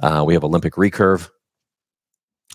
Uh, 0.00 0.22
we 0.24 0.34
have 0.34 0.44
Olympic 0.44 0.74
recurve, 0.74 1.28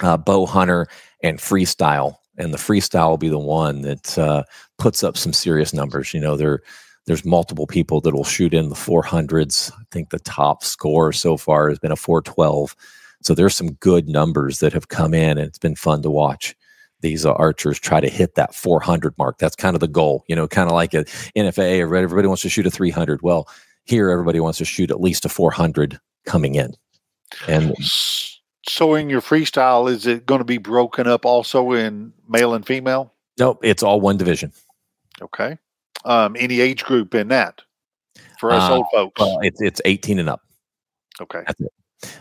uh, 0.01 0.17
bow 0.17 0.45
hunter, 0.45 0.88
and 1.21 1.39
freestyle. 1.39 2.17
And 2.38 2.53
the 2.53 2.58
freestyle 2.58 3.10
will 3.10 3.17
be 3.17 3.29
the 3.29 3.38
one 3.38 3.82
that 3.82 4.17
uh, 4.17 4.43
puts 4.77 5.03
up 5.03 5.17
some 5.17 5.34
serious 5.34 5.73
numbers. 5.73 6.13
You 6.13 6.19
know, 6.19 6.36
there 6.36 6.62
there's 7.06 7.25
multiple 7.25 7.67
people 7.67 7.99
that 8.01 8.15
will 8.15 8.23
shoot 8.23 8.53
in 8.53 8.69
the 8.69 8.75
400s. 8.75 9.71
I 9.73 9.84
think 9.91 10.10
the 10.10 10.19
top 10.19 10.63
score 10.63 11.12
so 11.12 11.36
far 11.36 11.69
has 11.69 11.77
been 11.77 11.91
a 11.91 11.97
412. 11.97 12.75
So 13.21 13.36
there's 13.36 13.56
some 13.56 13.73
good 13.73 14.08
numbers 14.08 14.60
that 14.60 14.73
have 14.73 14.88
come 14.88 15.13
in, 15.13 15.38
and 15.38 15.47
it's 15.47 15.60
been 15.60 15.75
fun 15.75 16.01
to 16.03 16.10
watch 16.10 16.56
these 17.03 17.25
uh, 17.25 17.34
archers 17.34 17.79
try 17.79 17.99
to 17.99 18.10
hit 18.10 18.36
that 18.36 18.56
400 18.56 19.15
mark. 19.17 19.38
That's 19.38 19.56
kind 19.56 19.75
of 19.75 19.82
the 19.82 19.88
goal, 19.88 20.23
you 20.27 20.36
know, 20.36 20.47
kind 20.47 20.69
of 20.69 20.73
like 20.73 20.93
a 20.93 21.03
NFAA. 21.38 21.82
Everybody 21.82 22.27
wants 22.27 22.41
to 22.43 22.49
shoot 22.49 22.65
a 22.65 22.71
300. 22.71 23.21
Well, 23.21 23.47
here 23.84 24.10
everybody 24.10 24.39
wants 24.39 24.58
to 24.60 24.65
shoot 24.65 24.89
at 24.89 25.01
least 25.01 25.25
a 25.25 25.29
400 25.29 25.99
coming 26.25 26.56
in. 26.56 26.73
And 27.47 27.75
so, 28.67 28.95
in 28.95 29.10
your 29.10 29.21
freestyle, 29.21 29.89
is 29.89 30.06
it 30.08 30.26
going 30.26 30.39
to 30.39 30.45
be 30.45 30.58
broken 30.58 31.08
up 31.08 31.26
also 31.26 31.71
in 31.73 32.13
male 32.28 32.54
and 32.54 32.65
female? 32.65 33.13
Nope, 33.39 33.60
it's 33.63 33.84
all 33.84 33.99
one 34.02 34.17
division. 34.17 34.52
Okay. 35.21 35.58
Um, 36.06 36.36
any 36.39 36.60
age 36.60 36.84
group 36.84 37.15
in 37.15 37.30
that 37.30 37.62
for 38.39 38.52
us 38.52 38.69
Uh, 38.69 38.76
old 38.76 38.86
folks? 38.93 39.19
Well, 39.19 39.39
it's 39.41 39.62
it's 39.62 39.82
18 39.86 40.19
and 40.19 40.30
up. 40.30 40.41
okay. 41.21 41.43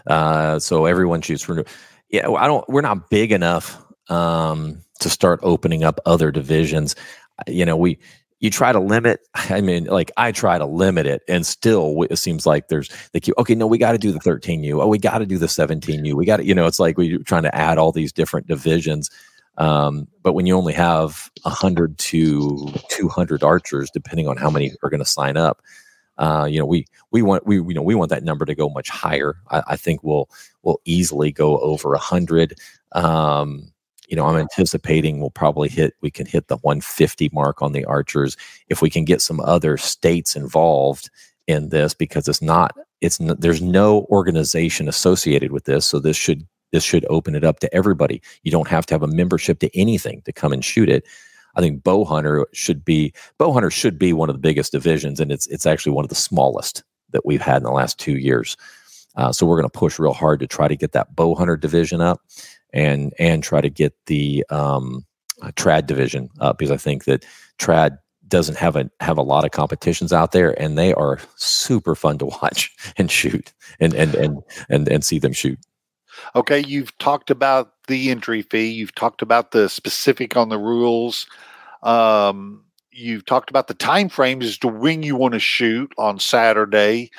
Uh, 0.06 0.58
so 0.58 0.86
everyone 0.86 1.20
shoots 1.22 1.42
for. 1.42 1.64
Yeah, 2.10 2.30
I 2.30 2.46
don't. 2.46 2.68
We're 2.68 2.82
not 2.82 3.10
big 3.10 3.32
enough 3.32 3.82
um, 4.08 4.80
to 5.00 5.10
start 5.10 5.40
opening 5.42 5.82
up 5.82 5.98
other 6.06 6.30
divisions. 6.30 6.94
You 7.48 7.64
know, 7.64 7.76
we 7.76 7.98
you 8.42 8.50
try 8.50 8.72
to 8.72 8.80
limit. 8.80 9.20
I 9.34 9.62
mean, 9.62 9.84
like 9.84 10.10
I 10.18 10.32
try 10.32 10.58
to 10.58 10.66
limit 10.66 11.06
it, 11.06 11.22
and 11.26 11.46
still 11.46 12.02
it 12.10 12.16
seems 12.16 12.44
like 12.44 12.68
there's 12.68 12.90
they 13.12 13.20
keep. 13.20 13.38
Okay, 13.38 13.54
no, 13.54 13.66
we 13.66 13.78
got 13.78 13.92
to 13.92 13.98
do 13.98 14.12
the 14.12 14.18
13U. 14.18 14.82
Oh, 14.82 14.88
we 14.88 14.98
got 14.98 15.18
to 15.18 15.26
do 15.26 15.38
the 15.38 15.46
17U. 15.46 16.12
We 16.12 16.26
got 16.26 16.38
to. 16.38 16.44
You 16.44 16.54
know, 16.54 16.66
it's 16.66 16.78
like 16.78 16.98
we're 16.98 17.18
trying 17.20 17.44
to 17.44 17.54
add 17.54 17.78
all 17.78 17.92
these 17.92 18.12
different 18.12 18.48
divisions. 18.48 19.10
Um, 19.58 20.08
but 20.22 20.32
when 20.32 20.46
you 20.46 20.56
only 20.56 20.72
have 20.72 21.30
100 21.42 21.98
to 21.98 22.72
200 22.88 23.42
archers, 23.44 23.90
depending 23.90 24.26
on 24.26 24.38
how 24.38 24.50
many 24.50 24.72
are 24.82 24.88
going 24.88 24.98
to 24.98 25.06
sign 25.06 25.36
up, 25.36 25.60
uh, 26.18 26.46
you 26.50 26.58
know, 26.58 26.66
we 26.66 26.86
we 27.10 27.22
want 27.22 27.46
we 27.46 27.56
you 27.56 27.74
know 27.74 27.82
we 27.82 27.94
want 27.94 28.10
that 28.10 28.24
number 28.24 28.44
to 28.44 28.54
go 28.54 28.68
much 28.68 28.88
higher. 28.88 29.36
I, 29.50 29.62
I 29.68 29.76
think 29.76 30.02
we'll 30.02 30.28
we'll 30.62 30.80
easily 30.84 31.32
go 31.32 31.58
over 31.58 31.94
a 31.94 31.98
hundred. 31.98 32.58
Um, 32.92 33.71
you 34.12 34.16
know, 34.16 34.26
I'm 34.26 34.36
anticipating 34.36 35.20
we'll 35.20 35.30
probably 35.30 35.70
hit 35.70 35.94
we 36.02 36.10
can 36.10 36.26
hit 36.26 36.48
the 36.48 36.58
150 36.58 37.30
mark 37.32 37.62
on 37.62 37.72
the 37.72 37.86
archers 37.86 38.36
if 38.68 38.82
we 38.82 38.90
can 38.90 39.06
get 39.06 39.22
some 39.22 39.40
other 39.40 39.78
states 39.78 40.36
involved 40.36 41.08
in 41.46 41.70
this 41.70 41.94
because 41.94 42.28
it's 42.28 42.42
not 42.42 42.76
it's 43.00 43.18
n- 43.22 43.36
there's 43.38 43.62
no 43.62 44.02
organization 44.10 44.86
associated 44.86 45.50
with 45.50 45.64
this, 45.64 45.86
so 45.86 45.98
this 45.98 46.18
should 46.18 46.46
this 46.72 46.84
should 46.84 47.06
open 47.08 47.34
it 47.34 47.42
up 47.42 47.60
to 47.60 47.74
everybody. 47.74 48.20
You 48.42 48.52
don't 48.52 48.68
have 48.68 48.84
to 48.86 48.94
have 48.94 49.02
a 49.02 49.06
membership 49.06 49.60
to 49.60 49.74
anything 49.74 50.20
to 50.26 50.32
come 50.32 50.52
and 50.52 50.62
shoot 50.62 50.90
it. 50.90 51.04
I 51.54 51.62
think 51.62 51.82
bow 51.82 52.04
hunter 52.04 52.46
should 52.52 52.84
be 52.84 53.14
bow 53.38 53.50
hunter 53.50 53.70
should 53.70 53.98
be 53.98 54.12
one 54.12 54.28
of 54.28 54.34
the 54.34 54.40
biggest 54.40 54.72
divisions, 54.72 55.20
and 55.20 55.32
it's 55.32 55.46
it's 55.46 55.64
actually 55.64 55.92
one 55.92 56.04
of 56.04 56.10
the 56.10 56.14
smallest 56.16 56.84
that 57.12 57.24
we've 57.24 57.40
had 57.40 57.56
in 57.56 57.62
the 57.62 57.70
last 57.70 57.98
two 57.98 58.18
years. 58.18 58.58
Uh, 59.16 59.32
so 59.32 59.46
we're 59.46 59.58
going 59.58 59.68
to 59.68 59.78
push 59.78 59.98
real 59.98 60.12
hard 60.12 60.40
to 60.40 60.46
try 60.46 60.68
to 60.68 60.76
get 60.76 60.92
that 60.92 61.14
bow 61.16 61.34
hunter 61.34 61.56
division 61.56 62.02
up, 62.02 62.20
and 62.72 63.12
and 63.18 63.42
try 63.42 63.60
to 63.60 63.70
get 63.70 63.94
the 64.06 64.44
um, 64.50 65.04
uh, 65.42 65.50
trad 65.52 65.86
division 65.86 66.30
up 66.40 66.58
because 66.58 66.70
I 66.70 66.76
think 66.76 67.04
that 67.04 67.24
trad 67.58 67.98
doesn't 68.28 68.56
have 68.56 68.76
a 68.76 68.90
have 69.00 69.18
a 69.18 69.22
lot 69.22 69.44
of 69.44 69.50
competitions 69.50 70.12
out 70.12 70.32
there, 70.32 70.60
and 70.60 70.78
they 70.78 70.94
are 70.94 71.18
super 71.36 71.94
fun 71.94 72.18
to 72.18 72.26
watch 72.42 72.74
and 72.96 73.10
shoot 73.10 73.52
and 73.80 73.94
and 73.94 74.14
and 74.14 74.42
and 74.68 74.88
and 74.88 75.04
see 75.04 75.18
them 75.18 75.32
shoot. 75.32 75.58
Okay, 76.34 76.60
you've 76.60 76.96
talked 76.98 77.30
about 77.30 77.72
the 77.88 78.10
entry 78.10 78.42
fee. 78.42 78.70
You've 78.70 78.94
talked 78.94 79.22
about 79.22 79.50
the 79.50 79.68
specific 79.68 80.36
on 80.36 80.48
the 80.48 80.58
rules. 80.58 81.26
Um, 81.82 82.64
you've 82.90 83.24
talked 83.24 83.50
about 83.50 83.68
the 83.68 83.74
time 83.74 84.08
frames 84.08 84.46
as 84.46 84.58
to 84.58 84.68
when 84.68 85.02
you 85.02 85.16
want 85.16 85.34
to 85.34 85.40
shoot 85.40 85.92
on 85.98 86.18
Saturday. 86.18 87.10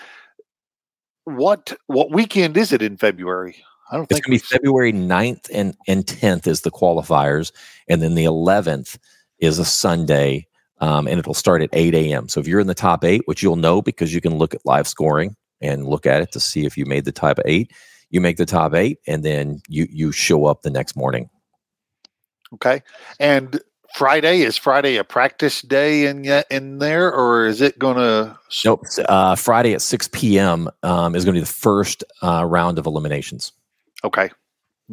What 1.26 1.74
what 1.88 2.12
weekend 2.12 2.58
is 2.58 2.72
it 2.72 2.82
in 2.82 2.98
February? 2.98 3.64
I 3.94 3.98
don't 3.98 4.10
It's 4.10 4.16
think 4.16 4.26
going 4.26 4.40
to 4.40 4.44
be 4.44 4.48
February 4.48 4.92
9th 4.92 5.52
and, 5.54 5.78
and 5.88 6.04
10th 6.04 6.48
is 6.48 6.62
the 6.62 6.72
qualifiers. 6.72 7.52
And 7.88 8.02
then 8.02 8.16
the 8.16 8.26
11th 8.26 8.98
is 9.38 9.60
a 9.60 9.66
Sunday. 9.66 10.48
Um, 10.82 11.08
and 11.08 11.20
it'll 11.20 11.36
start 11.36 11.62
at 11.62 11.70
8 11.74 11.94
a.m. 11.94 12.28
So 12.28 12.40
if 12.40 12.48
you're 12.48 12.60
in 12.60 12.66
the 12.66 12.74
top 12.74 13.06
eight, 13.06 13.22
which 13.26 13.44
you'll 13.44 13.56
know 13.56 13.84
because 13.84 14.12
you 14.12 14.20
can 14.20 14.36
look 14.40 14.56
at 14.56 14.66
live 14.66 14.88
scoring 14.88 15.36
and 15.62 15.86
look 15.86 16.08
at 16.08 16.24
it 16.24 16.32
to 16.32 16.40
see 16.40 16.66
if 16.66 16.76
you 16.76 16.88
made 16.88 17.06
the 17.06 17.12
top 17.12 17.38
eight, 17.46 17.72
you 18.10 18.20
make 18.20 18.38
the 18.38 18.48
top 18.48 18.74
eight 18.74 18.98
and 19.06 19.24
then 19.24 19.62
you 19.70 19.88
you 19.92 20.12
show 20.12 20.46
up 20.46 20.64
the 20.64 20.72
next 20.72 20.96
morning. 20.96 21.30
Okay. 22.56 22.82
And 23.20 23.62
Friday 23.94 24.42
is 24.42 24.58
Friday 24.58 24.98
a 24.98 25.04
practice 25.04 25.62
day 25.62 26.08
in 26.08 26.24
yet 26.24 26.48
in 26.50 26.80
there, 26.80 27.14
or 27.14 27.46
is 27.46 27.62
it 27.62 27.78
going 27.78 27.98
to? 27.98 28.38
Nope. 28.66 28.86
Uh, 29.08 29.36
Friday 29.36 29.76
at 29.76 29.84
6 29.84 30.10
p.m. 30.12 30.68
Um, 30.82 31.16
is 31.16 31.24
going 31.26 31.36
to 31.36 31.42
be 31.42 31.46
the 31.46 31.46
first 31.46 32.04
uh, 32.24 32.44
round 32.44 32.80
of 32.80 32.88
eliminations. 32.88 33.52
Okay. 34.04 34.30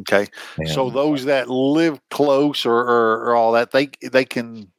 Okay. 0.01 0.27
So 0.67 0.89
those 0.89 1.25
that 1.25 1.49
live 1.49 1.99
close 2.09 2.65
or, 2.65 2.77
or, 2.79 3.23
or 3.25 3.35
all 3.35 3.51
that, 3.53 3.71
they 3.71 3.89
they 4.11 4.25
can 4.25 4.71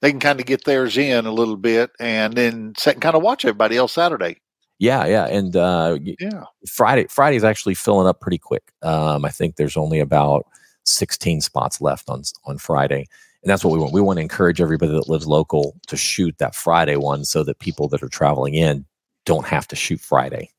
they 0.00 0.10
can 0.10 0.20
kind 0.20 0.40
of 0.40 0.46
get 0.46 0.64
theirs 0.64 0.96
in 0.96 1.26
a 1.26 1.32
little 1.32 1.56
bit, 1.56 1.90
and 1.98 2.34
then 2.34 2.74
set 2.78 2.94
and 2.94 3.02
kind 3.02 3.16
of 3.16 3.22
watch 3.22 3.44
everybody 3.44 3.76
else 3.76 3.92
Saturday. 3.92 4.36
yeah, 4.78 5.06
yeah. 5.06 5.26
And 5.26 5.56
uh, 5.56 5.98
Yeah. 6.18 6.44
Friday 6.68 7.06
Friday 7.08 7.36
is 7.36 7.44
actually 7.44 7.74
filling 7.74 8.06
up 8.06 8.20
pretty 8.20 8.38
quick. 8.38 8.72
Um, 8.82 9.24
I 9.24 9.30
think 9.30 9.56
there's 9.56 9.76
only 9.76 9.98
about 10.00 10.46
16 10.84 11.40
spots 11.40 11.80
left 11.80 12.08
on 12.08 12.22
on 12.44 12.56
Friday, 12.56 13.06
and 13.42 13.50
that's 13.50 13.64
what 13.64 13.72
we 13.72 13.80
want. 13.80 13.92
We 13.92 14.00
want 14.00 14.18
to 14.18 14.22
encourage 14.22 14.60
everybody 14.60 14.92
that 14.92 15.08
lives 15.08 15.26
local 15.26 15.74
to 15.88 15.96
shoot 15.96 16.38
that 16.38 16.54
Friday 16.54 16.96
one, 16.96 17.24
so 17.24 17.42
that 17.42 17.58
people 17.58 17.88
that 17.88 18.02
are 18.02 18.08
traveling 18.08 18.54
in 18.54 18.86
don't 19.26 19.46
have 19.46 19.66
to 19.68 19.76
shoot 19.76 20.00
Friday. 20.00 20.50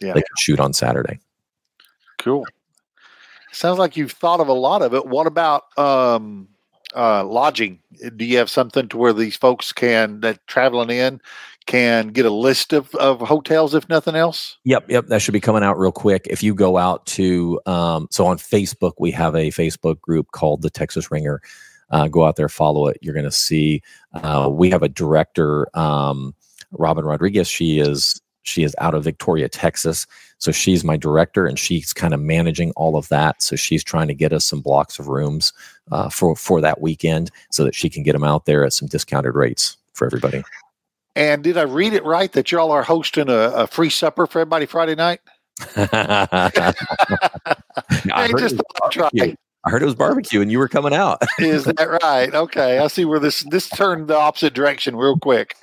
Yeah. 0.00 0.12
They 0.14 0.20
can 0.20 0.36
shoot 0.38 0.60
on 0.60 0.72
Saturday. 0.72 1.18
Cool. 2.18 2.46
Sounds 3.56 3.78
like 3.78 3.96
you've 3.96 4.12
thought 4.12 4.40
of 4.40 4.48
a 4.48 4.52
lot 4.52 4.82
of 4.82 4.92
it. 4.92 5.06
What 5.06 5.26
about 5.26 5.62
um, 5.78 6.46
uh, 6.94 7.24
lodging? 7.24 7.80
Do 8.14 8.26
you 8.26 8.36
have 8.36 8.50
something 8.50 8.86
to 8.90 8.98
where 8.98 9.14
these 9.14 9.34
folks 9.34 9.72
can 9.72 10.20
that 10.20 10.46
traveling 10.46 10.90
in 10.90 11.22
can 11.64 12.08
get 12.08 12.26
a 12.26 12.30
list 12.30 12.74
of, 12.74 12.94
of 12.96 13.18
hotels 13.18 13.74
if 13.74 13.88
nothing 13.88 14.14
else? 14.14 14.58
Yep, 14.64 14.90
yep. 14.90 15.06
That 15.06 15.22
should 15.22 15.32
be 15.32 15.40
coming 15.40 15.62
out 15.62 15.78
real 15.78 15.90
quick. 15.90 16.26
If 16.28 16.42
you 16.42 16.54
go 16.54 16.76
out 16.76 17.06
to, 17.06 17.58
um, 17.64 18.08
so 18.10 18.26
on 18.26 18.36
Facebook, 18.36 18.92
we 18.98 19.10
have 19.12 19.34
a 19.34 19.50
Facebook 19.50 20.02
group 20.02 20.32
called 20.32 20.60
the 20.60 20.68
Texas 20.68 21.10
Ringer. 21.10 21.40
Uh, 21.88 22.08
go 22.08 22.26
out 22.26 22.36
there, 22.36 22.50
follow 22.50 22.88
it. 22.88 22.98
You're 23.00 23.14
going 23.14 23.24
to 23.24 23.32
see. 23.32 23.80
Uh, 24.12 24.50
we 24.52 24.68
have 24.68 24.82
a 24.82 24.88
director, 24.90 25.66
um, 25.74 26.34
Robin 26.72 27.06
Rodriguez. 27.06 27.48
She 27.48 27.78
is 27.78 28.20
she 28.42 28.62
is 28.62 28.76
out 28.78 28.94
of 28.94 29.04
Victoria, 29.04 29.48
Texas. 29.48 30.06
So 30.38 30.52
she's 30.52 30.84
my 30.84 30.96
director, 30.96 31.46
and 31.46 31.58
she's 31.58 31.92
kind 31.92 32.12
of 32.12 32.20
managing 32.20 32.72
all 32.72 32.96
of 32.96 33.08
that. 33.08 33.42
So 33.42 33.56
she's 33.56 33.82
trying 33.82 34.08
to 34.08 34.14
get 34.14 34.32
us 34.32 34.44
some 34.44 34.60
blocks 34.60 34.98
of 34.98 35.08
rooms 35.08 35.52
uh, 35.90 36.08
for 36.08 36.36
for 36.36 36.60
that 36.60 36.80
weekend, 36.80 37.30
so 37.50 37.64
that 37.64 37.74
she 37.74 37.88
can 37.88 38.02
get 38.02 38.12
them 38.12 38.24
out 38.24 38.46
there 38.46 38.64
at 38.64 38.72
some 38.72 38.88
discounted 38.88 39.34
rates 39.34 39.76
for 39.94 40.06
everybody. 40.06 40.44
And 41.14 41.42
did 41.42 41.56
I 41.56 41.62
read 41.62 41.94
it 41.94 42.04
right 42.04 42.30
that 42.32 42.52
y'all 42.52 42.70
are 42.70 42.82
hosting 42.82 43.30
a, 43.30 43.50
a 43.50 43.66
free 43.66 43.88
supper 43.88 44.26
for 44.26 44.40
everybody 44.40 44.66
Friday 44.66 44.94
night? 44.94 45.20
I, 45.76 46.74
I 48.14 48.28
just 48.32 48.56
it 48.56 48.58
thought 48.58 48.84
I'd 48.84 48.92
try. 48.92 49.36
Barbecue. 49.66 49.68
I 49.68 49.70
heard 49.70 49.82
it 49.82 49.86
was 49.86 49.94
barbecue, 49.94 50.40
and 50.40 50.50
you 50.50 50.58
were 50.58 50.68
coming 50.68 50.94
out. 50.94 51.22
Is 51.38 51.64
that 51.64 51.98
right? 52.02 52.32
Okay, 52.34 52.78
I 52.78 52.86
see 52.86 53.04
where 53.04 53.18
this 53.18 53.42
this 53.50 53.68
turned 53.68 54.08
the 54.08 54.16
opposite 54.16 54.54
direction 54.54 54.96
real 54.96 55.18
quick. 55.18 55.56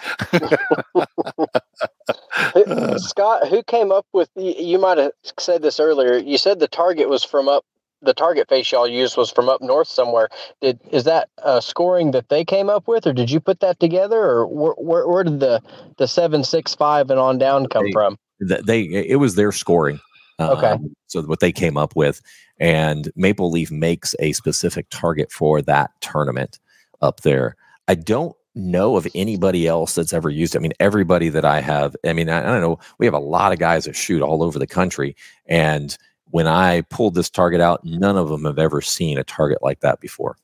Who, 2.53 2.99
Scott, 2.99 3.47
who 3.47 3.63
came 3.63 3.91
up 3.91 4.05
with? 4.13 4.29
You, 4.35 4.53
you 4.57 4.79
might 4.79 4.97
have 4.97 5.11
said 5.39 5.61
this 5.61 5.79
earlier. 5.79 6.17
You 6.17 6.37
said 6.37 6.59
the 6.59 6.67
target 6.67 7.09
was 7.09 7.23
from 7.23 7.47
up 7.47 7.65
the 8.03 8.13
target 8.13 8.49
face 8.49 8.71
y'all 8.71 8.87
used 8.87 9.17
was 9.17 9.31
from 9.31 9.49
up 9.49 9.61
north 9.61 9.87
somewhere. 9.87 10.29
Did 10.61 10.79
is 10.91 11.05
that 11.05 11.29
uh, 11.41 11.61
scoring 11.61 12.11
that 12.11 12.29
they 12.29 12.43
came 12.45 12.69
up 12.69 12.87
with, 12.87 13.07
or 13.07 13.13
did 13.13 13.31
you 13.31 13.39
put 13.39 13.61
that 13.61 13.79
together, 13.79 14.19
or 14.19 14.47
where 14.47 14.73
where, 14.73 15.07
where 15.07 15.23
did 15.23 15.39
the 15.39 15.61
the 15.97 16.07
seven 16.07 16.43
six 16.43 16.75
five 16.75 17.09
and 17.09 17.19
on 17.19 17.37
down 17.37 17.67
come 17.67 17.85
they, 17.85 17.91
from? 17.91 18.17
They 18.39 18.81
it 18.81 19.19
was 19.19 19.35
their 19.35 19.51
scoring. 19.51 19.99
Okay. 20.39 20.71
Um, 20.71 20.95
so 21.07 21.21
what 21.23 21.39
they 21.39 21.51
came 21.51 21.77
up 21.77 21.95
with, 21.95 22.21
and 22.63 23.11
Maple 23.17 23.51
Leaf 23.51 23.71
makes 23.71 24.15
a 24.19 24.31
specific 24.31 24.87
target 24.89 25.33
for 25.33 25.61
that 25.63 25.91
tournament 25.99 26.59
up 27.01 27.19
there. 27.19 27.57
I 27.89 27.95
don't 27.95 28.33
know 28.55 28.95
of 28.95 29.05
anybody 29.13 29.67
else 29.67 29.95
that's 29.95 30.13
ever 30.13 30.29
used 30.29 30.55
it. 30.55 30.59
I 30.59 30.61
mean, 30.61 30.71
everybody 30.79 31.27
that 31.27 31.43
I 31.43 31.59
have, 31.59 31.93
I 32.05 32.13
mean, 32.13 32.29
I, 32.29 32.39
I, 32.39 32.43
don't 32.43 32.61
know, 32.61 32.79
we 32.99 33.05
have 33.05 33.13
a 33.13 33.19
lot 33.19 33.51
of 33.51 33.59
guys 33.59 33.83
that 33.83 33.97
shoot 33.97 34.21
all 34.21 34.41
over 34.41 34.57
the 34.57 34.65
country. 34.65 35.13
And 35.45 35.97
when 36.31 36.47
I 36.47 36.83
pulled 36.83 37.15
this 37.15 37.29
target 37.29 37.59
out, 37.59 37.83
none 37.83 38.15
of 38.15 38.29
them 38.29 38.45
have 38.45 38.57
ever 38.57 38.79
seen 38.79 39.17
a 39.17 39.25
target 39.25 39.61
like 39.61 39.81
that 39.81 39.99
before. 39.99 40.37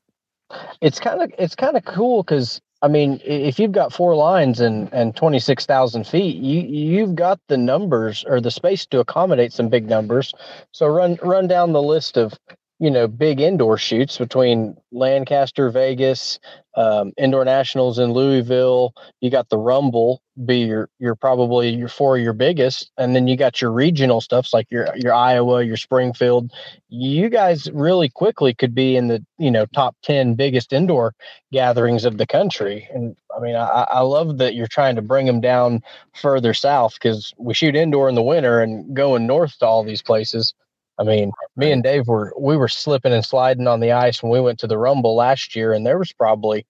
It's 0.82 1.00
kind 1.00 1.22
of 1.22 1.32
it's 1.38 1.56
kind 1.56 1.78
of 1.78 1.86
cool 1.86 2.24
because 2.24 2.60
I 2.82 2.88
mean, 2.88 3.20
if 3.26 3.60
you've 3.60 3.74
got 3.74 3.94
four 3.94 4.16
lines 4.16 4.62
and 4.62 4.90
and 4.94 5.16
twenty 5.16 5.40
six 5.40 5.66
thousand 5.66 6.08
feet, 6.08 6.38
you 6.38 6.62
you've 6.62 7.16
got 7.16 7.40
the 7.50 7.58
numbers 7.58 8.24
or 8.28 8.40
the 8.40 8.52
space 8.52 8.86
to 8.88 9.00
accommodate 9.00 9.52
some 9.54 9.70
big 9.70 9.90
numbers. 9.90 10.34
So 10.72 10.88
run 10.88 11.18
run 11.22 11.48
down 11.48 11.74
the 11.74 11.82
list 11.82 12.18
of 12.18 12.34
you 12.80 12.90
know 12.90 13.08
big 13.08 13.42
indoor 13.42 13.78
shoots 13.78 14.18
between 14.18 14.76
Lancaster, 14.92 15.70
Vegas, 15.70 16.40
um, 16.76 17.12
indoor 17.18 17.44
nationals 17.44 18.00
in 18.00 18.14
Louisville. 18.14 18.94
You 19.20 19.30
got 19.30 19.50
the 19.50 19.58
Rumble 19.58 20.22
be 20.46 20.60
your 20.60 20.90
your 20.98 21.16
probably 21.16 21.70
your 21.70 21.90
four 21.90 22.18
your 22.18 22.32
biggest, 22.32 22.90
and 22.98 23.14
then 23.14 23.28
you 23.28 23.36
got 23.36 23.62
your 23.62 23.72
regional 23.72 24.22
stuffs 24.22 24.54
like 24.54 24.68
your 24.72 24.88
your 24.96 25.14
Iowa, 25.14 25.62
your 25.64 25.76
Springfield. 25.76 26.52
You 26.88 27.30
guys 27.30 27.70
really 27.74 28.08
quickly 28.08 28.54
could 28.54 28.74
be 28.74 28.96
in 28.96 29.08
the 29.10 29.26
you 29.38 29.52
know 29.52 29.66
top 29.68 29.98
ten 30.02 30.36
biggest 30.36 30.72
indoor 30.72 31.14
gatherings 31.52 32.06
of 32.06 32.18
the 32.18 32.28
country. 32.28 32.88
And 32.94 33.18
I 33.36 33.42
mean, 33.42 33.56
I, 33.56 33.86
I 33.90 34.00
love 34.02 34.38
that 34.38 34.56
you're 34.56 34.68
trying 34.68 34.96
to 34.96 35.02
bring 35.02 35.26
them 35.26 35.42
down 35.42 35.84
further 36.14 36.54
south 36.54 36.94
because 36.94 37.34
we 37.38 37.54
shoot 37.54 37.76
indoor 37.76 38.08
in 38.08 38.16
the 38.16 38.24
winter 38.24 38.62
and 38.62 38.96
going 38.96 39.28
north 39.28 39.60
to 39.60 39.66
all 39.66 39.84
these 39.84 40.02
places 40.02 40.54
I 41.00 41.04
mean, 41.04 41.32
me 41.56 41.72
and 41.72 41.82
Dave 41.82 42.08
were 42.08 42.34
we 42.38 42.58
were 42.58 42.68
slipping 42.68 43.14
and 43.14 43.24
sliding 43.24 43.68
on 43.68 43.80
the 43.80 43.94
ice 43.94 44.22
when 44.22 44.32
we 44.32 44.42
went 44.42 44.60
to 44.60 44.68
the 44.68 44.78
Rumble 44.78 45.16
last 45.16 45.56
year, 45.56 45.72
and 45.72 45.86
there 45.86 45.98
was 45.98 46.12
probably 46.12 46.66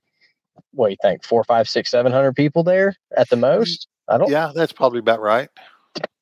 what 0.71 0.87
do 0.87 0.91
you 0.91 0.97
think, 1.01 1.23
four, 1.23 1.43
five, 1.43 1.67
six, 1.67 1.89
seven 1.89 2.11
hundred 2.11 2.35
people 2.35 2.63
there 2.63 2.95
at 3.17 3.29
the 3.29 3.35
most. 3.35 3.87
I 4.07 4.17
don't. 4.17 4.31
Yeah, 4.31 4.51
that's 4.53 4.71
probably 4.71 4.99
about 4.99 5.21
right. 5.21 5.49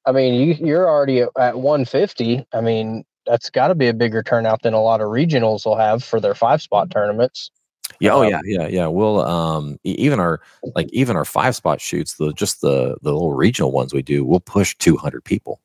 I 0.05 0.11
mean, 0.13 0.33
you 0.35 0.53
you're 0.53 0.89
already 0.89 1.21
at 1.21 1.59
150. 1.59 2.45
I 2.53 2.61
mean, 2.61 3.03
that's 3.25 3.49
got 3.49 3.67
to 3.67 3.75
be 3.75 3.87
a 3.87 3.93
bigger 3.93 4.23
turnout 4.23 4.61
than 4.61 4.73
a 4.73 4.81
lot 4.81 5.01
of 5.01 5.07
regionals 5.07 5.65
will 5.65 5.77
have 5.77 6.03
for 6.03 6.19
their 6.19 6.35
five 6.35 6.61
spot 6.61 6.89
tournaments. 6.89 7.51
Yeah. 7.99 8.13
Oh, 8.13 8.23
um, 8.23 8.29
yeah. 8.29 8.41
Yeah. 8.45 8.67
Yeah. 8.67 8.87
We'll 8.87 9.21
um 9.21 9.79
even 9.83 10.19
our 10.19 10.41
like 10.75 10.87
even 10.91 11.15
our 11.15 11.25
five 11.25 11.55
spot 11.55 11.81
shoots, 11.81 12.15
the 12.15 12.31
just 12.33 12.61
the 12.61 12.97
the 13.01 13.11
little 13.11 13.33
regional 13.33 13.71
ones 13.71 13.93
we 13.93 14.01
do, 14.01 14.23
we'll 14.23 14.39
push 14.39 14.75
200 14.77 15.23
people. 15.23 15.59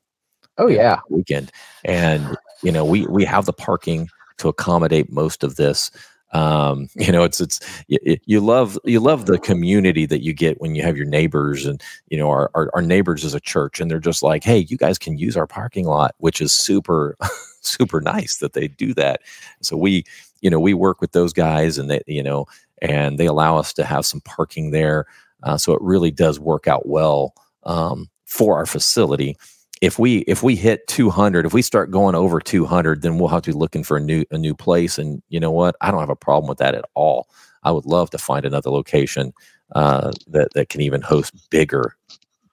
Oh 0.58 0.66
yeah, 0.68 1.00
weekend, 1.08 1.50
and 1.84 2.36
you 2.62 2.72
know 2.72 2.84
we 2.84 3.06
we 3.06 3.24
have 3.24 3.46
the 3.46 3.52
parking 3.52 4.08
to 4.38 4.48
accommodate 4.48 5.10
most 5.10 5.42
of 5.42 5.56
this. 5.56 5.90
Um, 6.32 6.88
you 6.94 7.12
know, 7.12 7.22
it's 7.24 7.40
it's 7.40 7.60
you, 7.88 8.18
you, 8.26 8.40
love 8.40 8.78
you 8.84 9.00
love 9.00 9.26
the 9.26 9.38
community 9.38 10.06
that 10.06 10.22
you 10.22 10.32
get 10.32 10.60
when 10.60 10.74
you 10.74 10.82
have 10.82 10.96
your 10.96 11.06
neighbors, 11.06 11.64
and 11.66 11.82
you 12.08 12.18
know 12.18 12.28
our, 12.28 12.50
our 12.54 12.70
our 12.74 12.82
neighbors 12.82 13.24
as 13.24 13.34
a 13.34 13.40
church, 13.40 13.80
and 13.80 13.90
they're 13.90 13.98
just 13.98 14.22
like, 14.22 14.44
hey, 14.44 14.66
you 14.68 14.76
guys 14.76 14.98
can 14.98 15.18
use 15.18 15.36
our 15.36 15.46
parking 15.46 15.86
lot, 15.86 16.14
which 16.18 16.40
is 16.40 16.52
super 16.52 17.16
super 17.62 18.00
nice 18.00 18.36
that 18.38 18.52
they 18.52 18.68
do 18.68 18.92
that. 18.94 19.22
So 19.62 19.76
we 19.76 20.04
you 20.40 20.50
know 20.50 20.60
we 20.60 20.74
work 20.74 21.00
with 21.00 21.12
those 21.12 21.32
guys, 21.32 21.78
and 21.78 21.90
they 21.90 22.02
you 22.06 22.22
know 22.22 22.46
and 22.82 23.18
they 23.18 23.26
allow 23.26 23.56
us 23.56 23.72
to 23.74 23.84
have 23.84 24.04
some 24.04 24.20
parking 24.22 24.70
there. 24.70 25.06
Uh, 25.44 25.56
so 25.56 25.72
it 25.72 25.82
really 25.82 26.10
does 26.10 26.38
work 26.38 26.68
out 26.68 26.86
well 26.86 27.34
um, 27.64 28.08
for 28.26 28.56
our 28.56 28.66
facility 28.66 29.36
if 29.82 29.98
we 29.98 30.18
if 30.20 30.44
we 30.44 30.54
hit 30.54 30.86
200 30.86 31.44
if 31.44 31.52
we 31.52 31.60
start 31.60 31.90
going 31.90 32.14
over 32.14 32.40
200 32.40 33.02
then 33.02 33.18
we'll 33.18 33.28
have 33.28 33.42
to 33.42 33.50
be 33.50 33.58
looking 33.58 33.82
for 33.82 33.96
a 33.96 34.00
new 34.00 34.24
a 34.30 34.38
new 34.38 34.54
place. 34.54 34.96
And 34.96 35.22
you 35.28 35.40
know 35.40 35.50
what? 35.50 35.76
I 35.82 35.90
don't 35.90 36.00
have 36.00 36.08
a 36.08 36.16
problem 36.16 36.48
with 36.48 36.58
that 36.58 36.74
at 36.74 36.84
all. 36.94 37.28
I 37.64 37.72
would 37.72 37.84
love 37.84 38.08
to 38.10 38.18
find 38.18 38.46
another 38.46 38.70
location 38.70 39.34
uh, 39.74 40.12
that 40.28 40.54
that 40.54 40.68
can 40.70 40.80
even 40.80 41.02
host 41.02 41.34
bigger 41.50 41.96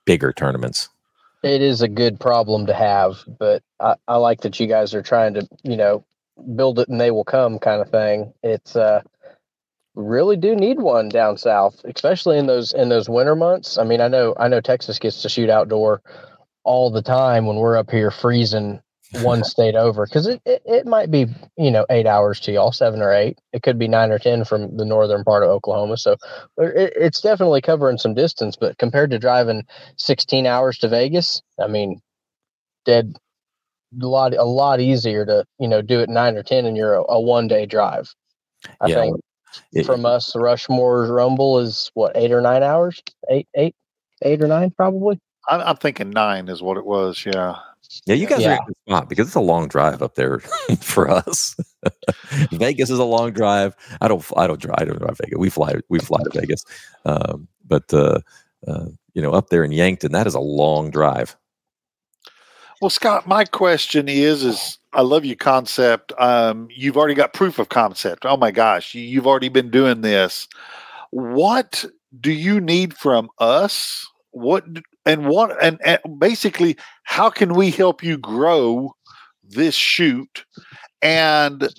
bigger 0.05 0.33
tournaments. 0.33 0.89
It 1.43 1.61
is 1.61 1.81
a 1.81 1.87
good 1.87 2.19
problem 2.19 2.65
to 2.65 2.73
have 2.73 3.23
but 3.37 3.63
I, 3.79 3.95
I 4.07 4.17
like 4.17 4.41
that 4.41 4.59
you 4.59 4.67
guys 4.67 4.93
are 4.95 5.03
trying 5.03 5.35
to 5.35 5.47
you 5.63 5.77
know 5.77 6.03
build 6.55 6.79
it 6.79 6.89
and 6.89 6.99
they 6.99 7.11
will 7.11 7.23
come 7.23 7.59
kind 7.59 7.79
of 7.79 7.89
thing. 7.89 8.33
It's 8.41 8.75
uh 8.75 9.01
really 9.93 10.37
do 10.37 10.55
need 10.55 10.79
one 10.79 11.09
down 11.09 11.37
south 11.37 11.81
especially 11.83 12.37
in 12.39 12.47
those 12.47 12.73
in 12.73 12.89
those 12.89 13.07
winter 13.07 13.35
months. 13.35 13.77
I 13.77 13.83
mean 13.83 14.01
i 14.01 14.07
know 14.07 14.33
i 14.39 14.47
know 14.47 14.61
texas 14.61 14.97
gets 14.97 15.21
to 15.21 15.29
shoot 15.29 15.49
outdoor 15.49 16.01
all 16.63 16.91
the 16.91 17.01
time 17.01 17.45
when 17.45 17.57
we're 17.57 17.77
up 17.77 17.89
here 17.91 18.11
freezing 18.11 18.79
one 19.21 19.43
state 19.43 19.75
over 19.75 20.05
because 20.05 20.27
it, 20.27 20.41
it, 20.45 20.61
it, 20.65 20.85
might 20.85 21.09
be 21.09 21.25
you 21.57 21.71
know 21.71 21.85
eight 21.89 22.05
hours 22.05 22.39
to 22.41 22.51
y'all 22.51 22.71
seven 22.71 23.01
or 23.01 23.11
eight. 23.11 23.39
It 23.53 23.63
could 23.63 23.79
be 23.79 23.87
nine 23.87 24.11
or 24.11 24.19
ten 24.19 24.43
from 24.43 24.77
the 24.77 24.85
northern 24.85 25.23
part 25.23 25.43
of 25.43 25.49
oklahoma. 25.49 25.97
So 25.97 26.13
it, 26.57 26.93
it's 26.95 27.21
definitely 27.21 27.61
covering 27.61 27.97
some 27.97 28.13
distance 28.13 28.55
but 28.55 28.77
compared 28.77 29.11
to 29.11 29.19
driving 29.19 29.63
16 29.97 30.45
hours 30.45 30.77
to 30.79 30.87
vegas 30.87 31.41
i 31.59 31.67
mean 31.67 32.01
dead 32.85 33.15
a 34.01 34.05
lot 34.05 34.35
a 34.35 34.43
lot 34.43 34.79
easier 34.79 35.25
to 35.25 35.45
you 35.59 35.67
know 35.67 35.81
do 35.81 35.99
it 35.99 36.09
nine 36.09 36.37
or 36.37 36.43
ten 36.43 36.65
and 36.65 36.77
you're 36.77 36.93
a, 36.93 37.03
a 37.09 37.19
one 37.19 37.47
day 37.47 37.65
drive. 37.65 38.13
I 38.81 38.87
yeah, 38.87 38.95
think 38.95 39.17
it, 39.73 39.85
from 39.85 40.05
us 40.05 40.35
rushmore 40.35 41.07
rumble 41.07 41.59
is 41.59 41.89
what 41.93 42.15
eight 42.15 42.31
or 42.31 42.41
nine 42.41 42.63
hours? 42.63 43.01
Eight 43.29 43.47
eight 43.55 43.75
eight 44.21 44.41
or 44.41 44.47
nine 44.47 44.71
probably 44.71 45.19
I'm, 45.47 45.61
I'm 45.61 45.77
thinking 45.77 46.09
nine 46.09 46.47
is 46.47 46.61
what 46.61 46.77
it 46.77 46.85
was. 46.85 47.25
Yeah. 47.25 47.57
Yeah, 48.05 48.15
you 48.15 48.27
guys 48.27 48.41
yeah. 48.41 48.49
are 48.49 48.53
in 48.53 48.59
a 48.59 48.65
good 48.65 48.75
spot 48.87 49.09
because 49.09 49.27
it's 49.27 49.35
a 49.35 49.39
long 49.39 49.67
drive 49.67 50.03
up 50.03 50.15
there 50.15 50.39
for 50.79 51.09
us. 51.09 51.55
Vegas 52.51 52.89
is 52.89 52.99
a 52.99 53.03
long 53.03 53.31
drive. 53.31 53.75
I 54.01 54.07
don't, 54.07 54.23
I 54.37 54.45
don't 54.45 54.61
drive. 54.61 54.75
I 54.77 54.85
don't 54.85 54.99
drive 54.99 55.17
Vegas. 55.17 55.39
We 55.39 55.49
fly, 55.49 55.73
we 55.89 55.99
fly 55.99 56.19
to 56.23 56.39
Vegas, 56.39 56.65
um, 57.05 57.47
but 57.65 57.91
uh, 57.93 58.19
uh, 58.67 58.85
you 59.13 59.21
know, 59.21 59.31
up 59.31 59.49
there 59.49 59.63
in 59.63 59.71
Yankton, 59.71 60.11
that 60.11 60.27
is 60.27 60.35
a 60.35 60.39
long 60.39 60.91
drive. 60.91 61.35
Well, 62.81 62.89
Scott, 62.89 63.27
my 63.27 63.43
question 63.43 64.07
is: 64.07 64.43
is 64.43 64.77
I 64.93 65.01
love 65.01 65.25
your 65.25 65.35
concept. 65.35 66.13
Um, 66.17 66.67
you've 66.71 66.97
already 66.97 67.15
got 67.15 67.33
proof 67.33 67.59
of 67.59 67.69
concept. 67.69 68.25
Oh 68.25 68.37
my 68.37 68.51
gosh, 68.51 68.95
you, 68.95 69.01
you've 69.01 69.27
already 69.27 69.49
been 69.49 69.69
doing 69.71 70.01
this. 70.01 70.47
What 71.11 71.85
do 72.19 72.31
you 72.31 72.61
need 72.61 72.95
from 72.95 73.29
us? 73.39 74.07
What 74.31 74.63
and 75.09 75.27
what 75.27 75.61
and, 75.63 75.79
and 75.83 75.99
basically 76.19 76.77
how 77.03 77.29
can 77.29 77.55
we 77.55 77.71
help 77.71 78.03
you 78.03 78.17
grow 78.17 78.93
this 79.43 79.73
shoot? 79.73 80.45
And 81.01 81.69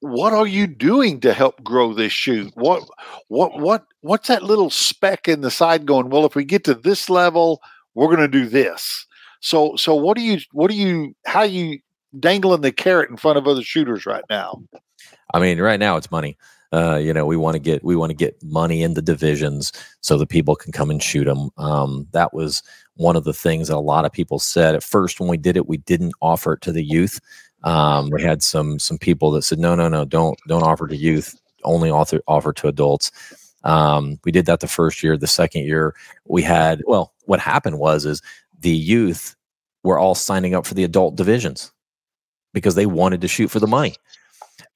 what 0.00 0.32
are 0.32 0.46
you 0.46 0.66
doing 0.68 1.20
to 1.20 1.32
help 1.32 1.62
grow 1.64 1.92
this 1.92 2.12
shoot? 2.12 2.52
What 2.54 2.84
what 3.28 3.58
what 3.58 3.84
what's 4.02 4.28
that 4.28 4.44
little 4.44 4.70
speck 4.70 5.26
in 5.26 5.40
the 5.40 5.50
side 5.50 5.86
going 5.86 6.10
well 6.10 6.24
if 6.24 6.36
we 6.36 6.44
get 6.44 6.64
to 6.64 6.74
this 6.74 7.10
level 7.10 7.60
we're 7.94 8.06
going 8.06 8.20
to 8.20 8.28
do 8.28 8.46
this. 8.46 9.06
So 9.40 9.74
so 9.76 9.94
what 9.96 10.16
do 10.16 10.22
you 10.22 10.38
what 10.52 10.70
do 10.70 10.76
you 10.76 11.14
how 11.26 11.40
are 11.40 11.46
you 11.46 11.80
dangling 12.20 12.60
the 12.60 12.72
carrot 12.72 13.10
in 13.10 13.16
front 13.16 13.38
of 13.38 13.48
other 13.48 13.62
shooters 13.62 14.06
right 14.06 14.24
now? 14.30 14.62
I 15.34 15.40
mean 15.40 15.60
right 15.60 15.80
now 15.80 15.96
it's 15.96 16.12
money 16.12 16.38
uh, 16.72 16.96
you 16.96 17.12
know, 17.12 17.26
we 17.26 17.36
want 17.36 17.54
to 17.54 17.58
get 17.58 17.84
we 17.84 17.96
want 17.96 18.10
to 18.10 18.16
get 18.16 18.42
money 18.42 18.82
in 18.82 18.94
the 18.94 19.02
divisions 19.02 19.72
so 20.00 20.16
that 20.16 20.28
people 20.28 20.56
can 20.56 20.72
come 20.72 20.90
and 20.90 21.02
shoot 21.02 21.24
them. 21.24 21.50
Um, 21.58 22.06
that 22.12 22.32
was 22.32 22.62
one 22.96 23.16
of 23.16 23.24
the 23.24 23.34
things 23.34 23.68
that 23.68 23.76
a 23.76 23.78
lot 23.78 24.04
of 24.04 24.12
people 24.12 24.38
said 24.38 24.74
at 24.74 24.82
first 24.82 25.20
when 25.20 25.28
we 25.28 25.36
did 25.36 25.56
it. 25.56 25.68
We 25.68 25.76
didn't 25.78 26.14
offer 26.22 26.54
it 26.54 26.62
to 26.62 26.72
the 26.72 26.82
youth. 26.82 27.20
Um, 27.64 28.10
we 28.10 28.22
had 28.22 28.42
some 28.42 28.78
some 28.78 28.98
people 28.98 29.30
that 29.32 29.42
said, 29.42 29.58
no, 29.58 29.74
no, 29.74 29.88
no, 29.88 30.04
don't 30.04 30.38
don't 30.48 30.62
offer 30.62 30.86
to 30.86 30.96
youth. 30.96 31.38
Only 31.64 31.90
offer 31.90 32.20
offer 32.26 32.52
to 32.54 32.68
adults. 32.68 33.12
Um, 33.64 34.18
we 34.24 34.32
did 34.32 34.46
that 34.46 34.60
the 34.60 34.66
first 34.66 35.02
year. 35.02 35.16
The 35.16 35.26
second 35.26 35.64
year, 35.64 35.94
we 36.26 36.42
had 36.42 36.82
well, 36.86 37.12
what 37.26 37.38
happened 37.38 37.78
was 37.78 38.06
is 38.06 38.22
the 38.58 38.70
youth 38.70 39.36
were 39.84 39.98
all 39.98 40.14
signing 40.14 40.54
up 40.54 40.66
for 40.66 40.74
the 40.74 40.84
adult 40.84 41.16
divisions 41.16 41.70
because 42.54 42.74
they 42.74 42.86
wanted 42.86 43.20
to 43.20 43.28
shoot 43.28 43.48
for 43.48 43.60
the 43.60 43.66
money. 43.66 43.94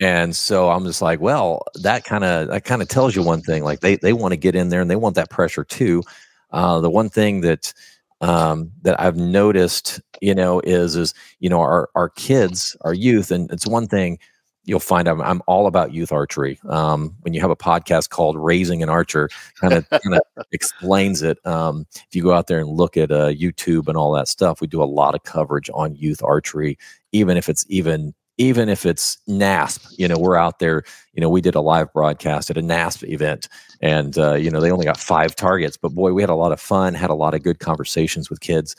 And 0.00 0.34
so 0.34 0.70
I'm 0.70 0.84
just 0.84 1.02
like, 1.02 1.20
well, 1.20 1.62
that 1.74 2.04
kind 2.04 2.24
of 2.24 2.48
that 2.48 2.64
kind 2.64 2.82
of 2.82 2.88
tells 2.88 3.16
you 3.16 3.22
one 3.22 3.42
thing. 3.42 3.64
Like 3.64 3.80
they 3.80 3.96
they 3.96 4.12
want 4.12 4.32
to 4.32 4.36
get 4.36 4.54
in 4.54 4.68
there 4.68 4.80
and 4.80 4.90
they 4.90 4.96
want 4.96 5.16
that 5.16 5.30
pressure 5.30 5.64
too. 5.64 6.02
Uh, 6.50 6.80
the 6.80 6.90
one 6.90 7.08
thing 7.08 7.40
that 7.42 7.72
um, 8.20 8.72
that 8.82 9.00
I've 9.00 9.16
noticed, 9.16 10.00
you 10.20 10.34
know, 10.34 10.60
is 10.60 10.96
is 10.96 11.14
you 11.40 11.48
know 11.48 11.60
our 11.60 11.88
our 11.94 12.08
kids, 12.08 12.76
our 12.82 12.94
youth, 12.94 13.30
and 13.30 13.50
it's 13.50 13.66
one 13.66 13.86
thing 13.86 14.18
you'll 14.66 14.80
find 14.80 15.08
I'm, 15.08 15.22
I'm 15.22 15.40
all 15.46 15.66
about 15.66 15.94
youth 15.94 16.12
archery. 16.12 16.58
Um, 16.68 17.14
when 17.20 17.32
you 17.32 17.40
have 17.40 17.50
a 17.50 17.56
podcast 17.56 18.10
called 18.10 18.36
Raising 18.36 18.82
an 18.82 18.88
Archer, 18.88 19.30
kind 19.60 19.72
of 19.72 19.88
kind 20.02 20.14
of 20.14 20.44
explains 20.52 21.22
it. 21.22 21.38
Um, 21.46 21.86
if 21.94 22.14
you 22.14 22.22
go 22.22 22.32
out 22.32 22.48
there 22.48 22.58
and 22.58 22.68
look 22.68 22.96
at 22.96 23.10
uh, 23.10 23.28
YouTube 23.28 23.88
and 23.88 23.96
all 23.96 24.12
that 24.12 24.28
stuff, 24.28 24.60
we 24.60 24.66
do 24.66 24.82
a 24.82 24.84
lot 24.84 25.14
of 25.14 25.22
coverage 25.22 25.70
on 25.72 25.94
youth 25.94 26.22
archery, 26.22 26.76
even 27.12 27.36
if 27.36 27.48
it's 27.48 27.64
even 27.68 28.14
even 28.38 28.68
if 28.68 28.84
it's 28.84 29.18
NASP, 29.28 29.94
you 29.98 30.06
know, 30.08 30.18
we're 30.18 30.36
out 30.36 30.58
there, 30.58 30.84
you 31.14 31.20
know, 31.20 31.30
we 31.30 31.40
did 31.40 31.54
a 31.54 31.60
live 31.60 31.92
broadcast 31.92 32.50
at 32.50 32.58
a 32.58 32.62
NASP 32.62 33.08
event 33.08 33.48
and, 33.80 34.18
uh, 34.18 34.34
you 34.34 34.50
know, 34.50 34.60
they 34.60 34.70
only 34.70 34.84
got 34.84 34.98
five 34.98 35.34
targets, 35.34 35.76
but 35.76 35.94
boy, 35.94 36.12
we 36.12 36.22
had 36.22 36.30
a 36.30 36.34
lot 36.34 36.52
of 36.52 36.60
fun, 36.60 36.94
had 36.94 37.10
a 37.10 37.14
lot 37.14 37.34
of 37.34 37.42
good 37.42 37.60
conversations 37.60 38.28
with 38.28 38.40
kids. 38.40 38.76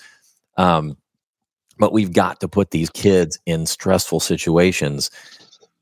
Um, 0.57 0.97
but 1.79 1.93
we've 1.93 2.13
got 2.13 2.39
to 2.39 2.47
put 2.47 2.71
these 2.71 2.89
kids 2.89 3.39
in 3.45 3.65
stressful 3.65 4.19
situations 4.19 5.11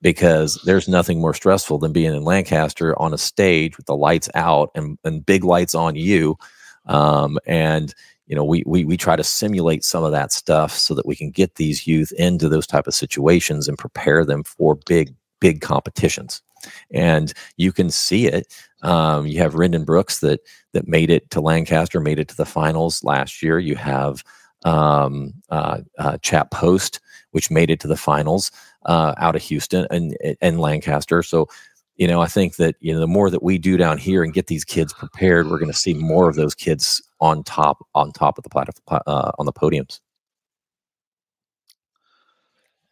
because 0.01 0.61
there's 0.65 0.87
nothing 0.87 1.19
more 1.19 1.33
stressful 1.33 1.79
than 1.79 1.93
being 1.93 2.13
in 2.13 2.23
Lancaster 2.23 2.97
on 3.01 3.13
a 3.13 3.17
stage 3.17 3.77
with 3.77 3.85
the 3.85 3.95
lights 3.95 4.29
out 4.35 4.71
and, 4.75 4.97
and 5.03 5.25
big 5.25 5.43
lights 5.43 5.73
on 5.73 5.95
you. 5.95 6.37
Um, 6.85 7.39
and, 7.45 7.93
you 8.27 8.35
know 8.35 8.43
we, 8.43 8.63
we 8.65 8.85
we 8.85 8.97
try 8.97 9.15
to 9.15 9.23
simulate 9.23 9.83
some 9.83 10.03
of 10.03 10.11
that 10.11 10.31
stuff 10.31 10.71
so 10.71 10.93
that 10.93 11.05
we 11.05 11.15
can 11.15 11.31
get 11.31 11.55
these 11.55 11.87
youth 11.87 12.11
into 12.13 12.49
those 12.49 12.67
type 12.67 12.87
of 12.87 12.93
situations 12.93 13.67
and 13.67 13.77
prepare 13.77 14.25
them 14.25 14.43
for 14.43 14.75
big 14.85 15.13
big 15.39 15.61
competitions. 15.61 16.41
And 16.89 17.31
you 17.57 17.71
can 17.71 17.91
see 17.91 18.25
it 18.25 18.53
um, 18.81 19.27
you 19.27 19.39
have 19.39 19.53
Rendon 19.53 19.85
Brooks 19.85 20.19
that 20.19 20.41
that 20.73 20.87
made 20.87 21.09
it 21.09 21.29
to 21.31 21.41
Lancaster 21.41 21.99
made 21.99 22.19
it 22.19 22.27
to 22.29 22.35
the 22.35 22.45
finals 22.45 23.03
last 23.03 23.41
year. 23.43 23.59
You 23.59 23.75
have 23.75 24.23
um, 24.63 25.33
uh, 25.49 25.81
uh, 25.99 26.17
Chat 26.21 26.51
Post 26.51 26.99
which 27.35 27.51
made 27.51 27.69
it 27.69 27.81
to 27.81 27.87
the 27.89 27.97
finals 27.97 28.49
uh, 28.85 29.13
out 29.17 29.35
of 29.35 29.41
Houston 29.41 29.85
and 29.91 30.15
and 30.39 30.61
Lancaster. 30.61 31.21
So 31.21 31.49
you 31.97 32.07
know, 32.07 32.21
I 32.21 32.27
think 32.27 32.55
that 32.55 32.75
you 32.79 32.93
know 32.93 33.01
the 33.01 33.07
more 33.07 33.29
that 33.29 33.43
we 33.43 33.57
do 33.57 33.75
down 33.75 33.97
here 33.97 34.23
and 34.23 34.33
get 34.33 34.47
these 34.47 34.63
kids 34.63 34.93
prepared, 34.93 35.49
we're 35.49 35.59
going 35.59 35.71
to 35.71 35.77
see 35.77 35.93
more 35.93 36.29
of 36.29 36.35
those 36.35 36.55
kids 36.55 37.01
on 37.19 37.43
top 37.43 37.85
on 37.93 38.11
top 38.11 38.37
of 38.37 38.43
the 38.43 38.49
platform 38.49 39.01
uh, 39.07 39.31
on 39.37 39.45
the 39.45 39.53
podiums. 39.53 39.99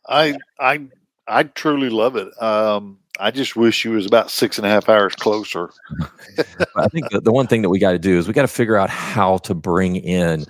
I 0.08 0.38
I 0.60 0.88
I 1.28 1.44
truly 1.44 1.90
love 1.90 2.16
it. 2.16 2.30
Um, 2.42 3.00
I 3.20 3.32
just 3.32 3.56
wish 3.56 3.86
you 3.86 3.92
was 3.92 4.06
about 4.06 4.32
six 4.32 4.58
and 4.58 4.66
a 4.66 4.70
half 4.70 4.90
hours 4.90 5.16
closer. 5.16 5.70
I 6.76 6.88
think 6.88 7.10
the, 7.12 7.22
the 7.22 7.32
one 7.32 7.48
thing 7.48 7.62
that 7.62 7.70
we 7.70 7.80
got 7.80 7.92
to 7.92 8.00
do 8.00 8.18
is 8.18 8.28
we 8.28 8.34
got 8.34 8.42
to 8.42 8.48
figure 8.48 8.76
out 8.76 8.90
how 8.90 9.38
to 9.40 9.54
bring 9.54 9.96
in 9.96 10.46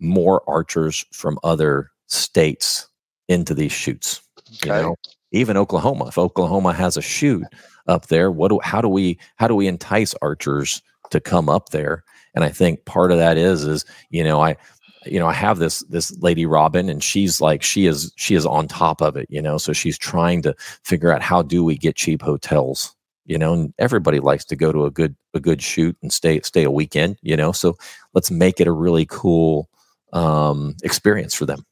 more 0.00 0.42
archers 0.48 1.04
from 1.12 1.38
other 1.44 1.90
states 2.06 2.88
into 3.28 3.54
these 3.54 3.72
shoots. 3.72 4.20
You 4.64 4.70
know, 4.70 4.96
even 5.32 5.56
Oklahoma. 5.56 6.06
If 6.08 6.18
Oklahoma 6.18 6.72
has 6.72 6.96
a 6.96 7.02
shoot 7.02 7.44
up 7.86 8.06
there, 8.06 8.30
what 8.30 8.48
do 8.48 8.60
how 8.62 8.80
do 8.80 8.88
we 8.88 9.18
how 9.36 9.46
do 9.46 9.54
we 9.54 9.66
entice 9.66 10.14
archers 10.20 10.82
to 11.10 11.20
come 11.20 11.48
up 11.48 11.68
there? 11.70 12.04
And 12.38 12.44
I 12.44 12.50
think 12.50 12.84
part 12.84 13.10
of 13.10 13.18
that 13.18 13.36
is 13.36 13.64
is 13.64 13.84
you 14.10 14.22
know 14.22 14.40
I 14.40 14.56
you 15.04 15.18
know 15.18 15.26
I 15.26 15.32
have 15.32 15.58
this 15.58 15.80
this 15.88 16.16
lady 16.18 16.46
Robin 16.46 16.88
and 16.88 17.02
she's 17.02 17.40
like 17.40 17.64
she 17.64 17.86
is 17.86 18.12
she 18.14 18.36
is 18.36 18.46
on 18.46 18.68
top 18.68 19.02
of 19.02 19.16
it 19.16 19.26
you 19.28 19.42
know? 19.42 19.58
So 19.58 19.72
she's 19.72 19.98
trying 19.98 20.42
to 20.42 20.54
figure 20.84 21.12
out 21.12 21.20
how 21.20 21.42
do 21.42 21.64
we 21.64 21.76
get 21.76 21.96
cheap 21.96 22.22
hotels 22.22 22.94
you 23.24 23.38
know? 23.38 23.54
And 23.54 23.74
everybody 23.80 24.20
likes 24.20 24.44
to 24.44 24.54
go 24.54 24.70
to 24.70 24.84
a 24.84 24.90
good 24.92 25.16
a 25.34 25.40
good 25.40 25.60
shoot 25.60 25.96
and 26.00 26.12
stay 26.12 26.40
stay 26.42 26.62
a 26.62 26.70
weekend 26.70 27.18
you 27.22 27.36
know? 27.36 27.50
So 27.50 27.76
let's 28.14 28.30
make 28.30 28.60
it 28.60 28.68
a 28.68 28.72
really 28.72 29.06
cool 29.06 29.68
um 30.12 30.76
experience 30.84 31.34
for 31.34 31.44
them. 31.44 31.66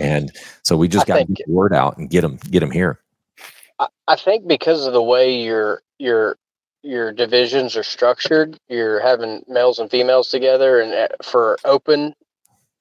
And 0.00 0.32
so 0.64 0.76
we 0.76 0.88
just 0.88 1.06
got 1.06 1.18
to 1.18 1.32
get 1.32 1.48
word 1.48 1.72
out 1.72 1.98
and 1.98 2.10
get 2.10 2.22
them 2.22 2.40
get 2.50 2.58
them 2.58 2.72
here. 2.72 2.98
I, 3.78 3.86
I 4.08 4.16
think 4.16 4.48
because 4.48 4.88
of 4.88 4.92
the 4.92 5.04
way 5.04 5.40
your 5.40 5.82
your 6.00 6.36
your 6.82 7.12
divisions 7.12 7.76
are 7.76 7.82
structured, 7.82 8.56
you're 8.68 9.00
having 9.00 9.42
males 9.48 9.78
and 9.78 9.90
females 9.90 10.28
together, 10.30 10.80
and 10.80 10.92
uh, 10.92 11.08
for 11.22 11.58
open 11.64 12.14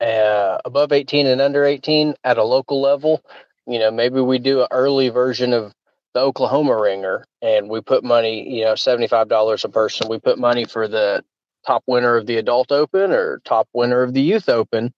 uh, 0.01 0.57
above 0.65 0.91
18 0.91 1.27
and 1.27 1.41
under 1.41 1.65
18 1.65 2.15
at 2.23 2.37
a 2.37 2.43
local 2.43 2.81
level, 2.81 3.21
you 3.67 3.79
know, 3.79 3.91
maybe 3.91 4.21
we 4.21 4.39
do 4.39 4.61
an 4.61 4.67
early 4.71 5.09
version 5.09 5.53
of 5.53 5.73
the 6.13 6.21
Oklahoma 6.21 6.79
ringer 6.79 7.25
and 7.41 7.69
we 7.69 7.81
put 7.81 8.03
money, 8.03 8.49
you 8.49 8.63
know, 8.63 8.73
$75 8.73 9.63
a 9.63 9.69
person. 9.69 10.07
We 10.09 10.19
put 10.19 10.39
money 10.39 10.65
for 10.65 10.87
the 10.87 11.23
top 11.67 11.83
winner 11.85 12.15
of 12.15 12.25
the 12.25 12.37
adult 12.37 12.71
open 12.71 13.11
or 13.11 13.41
top 13.45 13.67
winner 13.73 14.01
of 14.01 14.13
the 14.13 14.21
youth 14.21 14.49
open 14.49 14.93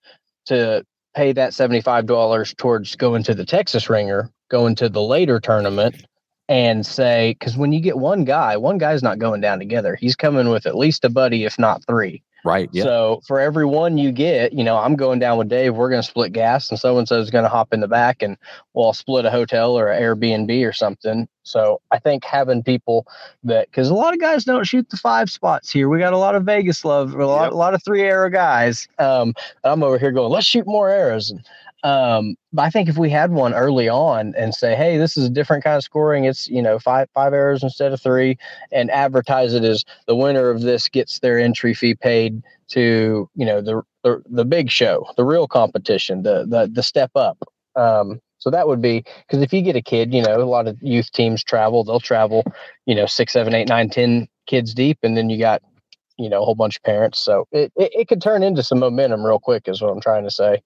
to 0.45 0.85
pay 1.15 1.33
that 1.33 1.51
$75 1.51 2.55
towards 2.55 2.95
going 2.95 3.23
to 3.23 3.33
the 3.33 3.45
Texas 3.45 3.89
ringer, 3.89 4.29
going 4.49 4.75
to 4.75 4.87
the 4.87 5.01
later 5.01 5.39
tournament 5.39 6.05
and 6.51 6.85
say, 6.85 7.37
because 7.39 7.55
when 7.55 7.71
you 7.71 7.79
get 7.79 7.97
one 7.97 8.25
guy, 8.25 8.57
one 8.57 8.77
guy's 8.77 9.01
not 9.01 9.19
going 9.19 9.39
down 9.39 9.57
together. 9.57 9.95
He's 9.95 10.17
coming 10.17 10.49
with 10.49 10.65
at 10.65 10.75
least 10.75 11.05
a 11.05 11.09
buddy, 11.09 11.45
if 11.45 11.57
not 11.57 11.81
three. 11.87 12.21
Right. 12.43 12.69
Yeah. 12.73 12.83
So 12.83 13.21
for 13.25 13.39
every 13.39 13.65
one 13.65 13.97
you 13.97 14.11
get, 14.11 14.51
you 14.51 14.63
know, 14.63 14.77
I'm 14.77 14.97
going 14.97 15.19
down 15.19 15.37
with 15.37 15.47
Dave. 15.47 15.75
We're 15.75 15.89
going 15.89 16.01
to 16.01 16.07
split 16.07 16.33
gas, 16.33 16.69
and 16.69 16.77
so 16.77 16.97
and 16.97 17.07
so 17.07 17.19
is 17.21 17.29
going 17.29 17.43
to 17.43 17.49
hop 17.49 17.73
in 17.73 17.79
the 17.79 17.87
back, 17.87 18.21
and 18.21 18.35
we'll 18.73 18.91
split 18.91 19.23
a 19.23 19.31
hotel 19.31 19.77
or 19.77 19.89
an 19.91 20.01
Airbnb 20.01 20.67
or 20.67 20.73
something. 20.73 21.29
So 21.43 21.79
I 21.91 21.99
think 21.99 22.25
having 22.25 22.63
people 22.63 23.07
that, 23.43 23.69
because 23.69 23.89
a 23.89 23.93
lot 23.93 24.13
of 24.13 24.19
guys 24.19 24.43
don't 24.43 24.65
shoot 24.65 24.89
the 24.89 24.97
five 24.97 25.29
spots 25.29 25.71
here. 25.71 25.87
We 25.87 25.99
got 25.99 26.13
a 26.13 26.17
lot 26.17 26.35
of 26.35 26.43
Vegas 26.43 26.83
love, 26.83 27.13
a 27.13 27.25
lot, 27.25 27.45
yep. 27.45 27.53
a 27.53 27.55
lot 27.55 27.75
of 27.75 27.83
three 27.83 28.01
arrow 28.01 28.29
guys. 28.29 28.87
Um, 28.99 29.33
I'm 29.63 29.83
over 29.83 29.97
here 29.97 30.11
going, 30.11 30.31
let's 30.31 30.47
shoot 30.47 30.67
more 30.67 30.89
arrows. 30.89 31.29
And 31.29 31.45
um, 31.83 32.35
but 32.53 32.63
I 32.63 32.69
think 32.69 32.89
if 32.89 32.97
we 32.97 33.09
had 33.09 33.31
one 33.31 33.53
early 33.53 33.89
on 33.89 34.33
and 34.37 34.53
say, 34.53 34.75
hey, 34.75 34.97
this 34.97 35.17
is 35.17 35.25
a 35.25 35.29
different 35.29 35.63
kind 35.63 35.77
of 35.77 35.83
scoring, 35.83 36.25
it's 36.25 36.47
you 36.47 36.61
know 36.61 36.77
five 36.79 37.09
five 37.13 37.33
errors 37.33 37.63
instead 37.63 37.91
of 37.91 38.01
three, 38.01 38.37
and 38.71 38.91
advertise 38.91 39.53
it 39.53 39.63
as 39.63 39.83
the 40.07 40.15
winner 40.15 40.49
of 40.49 40.61
this 40.61 40.89
gets 40.89 41.19
their 41.19 41.39
entry 41.39 41.73
fee 41.73 41.95
paid 41.95 42.43
to 42.69 43.29
you 43.35 43.45
know 43.45 43.61
the 43.61 43.81
the, 44.03 44.21
the 44.29 44.45
big 44.45 44.69
show, 44.69 45.05
the 45.17 45.25
real 45.25 45.47
competition, 45.47 46.23
the 46.23 46.45
the 46.47 46.69
the 46.71 46.83
step 46.83 47.11
up. 47.15 47.37
Um, 47.75 48.21
so 48.37 48.49
that 48.49 48.67
would 48.67 48.81
be 48.81 49.03
because 49.27 49.41
if 49.43 49.53
you 49.53 49.61
get 49.61 49.75
a 49.75 49.81
kid, 49.81 50.13
you 50.13 50.21
know, 50.21 50.41
a 50.41 50.43
lot 50.45 50.67
of 50.67 50.77
youth 50.81 51.11
teams 51.11 51.43
travel, 51.43 51.83
they'll 51.83 51.99
travel, 51.99 52.43
you 52.85 52.95
know, 52.95 53.05
six, 53.05 53.33
seven, 53.33 53.53
eight, 53.53 53.69
nine, 53.69 53.89
ten 53.89 54.27
kids 54.47 54.73
deep, 54.73 54.97
and 55.03 55.15
then 55.15 55.29
you 55.29 55.37
got, 55.37 55.61
you 56.17 56.27
know, 56.27 56.41
a 56.41 56.45
whole 56.45 56.55
bunch 56.55 56.77
of 56.77 56.83
parents. 56.83 57.19
So 57.19 57.47
it, 57.51 57.71
it, 57.75 57.91
it 57.93 58.07
could 58.07 58.21
turn 58.21 58.41
into 58.41 58.63
some 58.63 58.79
momentum 58.79 59.23
real 59.23 59.39
quick, 59.39 59.67
is 59.67 59.79
what 59.81 59.91
I'm 59.91 60.01
trying 60.01 60.23
to 60.23 60.31
say. 60.31 60.61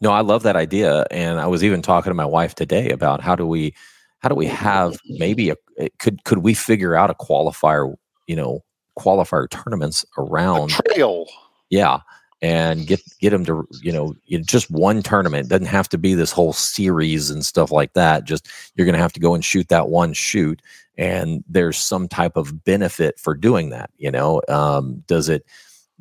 No, 0.00 0.10
I 0.10 0.20
love 0.20 0.42
that 0.42 0.56
idea, 0.56 1.06
and 1.10 1.40
I 1.40 1.46
was 1.46 1.62
even 1.64 1.82
talking 1.82 2.10
to 2.10 2.14
my 2.14 2.24
wife 2.24 2.54
today 2.54 2.90
about 2.90 3.20
how 3.20 3.36
do 3.36 3.46
we 3.46 3.74
how 4.18 4.28
do 4.28 4.34
we 4.34 4.46
have 4.46 4.98
maybe 5.06 5.50
a 5.50 5.56
eh, 5.78 5.88
could 5.98 6.24
could 6.24 6.38
we 6.38 6.54
figure 6.54 6.94
out 6.94 7.10
a 7.10 7.14
qualifier 7.14 7.94
you 8.26 8.36
know 8.36 8.64
qualifier 8.98 9.48
tournaments 9.48 10.04
around 10.18 10.72
a 10.72 10.94
trail. 10.94 11.26
Yeah 11.70 12.00
and 12.42 12.86
get 12.86 13.00
get 13.18 13.30
them 13.30 13.44
to 13.44 13.66
you 13.82 13.90
know 13.90 14.14
just 14.42 14.70
one 14.70 15.02
tournament 15.02 15.46
it 15.46 15.48
doesn't 15.48 15.66
have 15.66 15.88
to 15.88 15.96
be 15.96 16.14
this 16.14 16.32
whole 16.32 16.52
series 16.52 17.30
and 17.30 17.46
stuff 17.46 17.70
like 17.70 17.94
that 17.94 18.24
just 18.24 18.48
you're 18.74 18.84
going 18.84 18.94
to 18.94 19.00
have 19.00 19.12
to 19.12 19.20
go 19.20 19.34
and 19.34 19.44
shoot 19.44 19.68
that 19.68 19.88
one 19.88 20.12
shoot 20.12 20.60
and 20.98 21.42
there's 21.48 21.78
some 21.78 22.06
type 22.06 22.36
of 22.36 22.62
benefit 22.64 23.18
for 23.18 23.34
doing 23.34 23.70
that 23.70 23.90
you 23.96 24.10
know? 24.10 24.42
Um, 24.48 25.02
does 25.06 25.28
it 25.28 25.46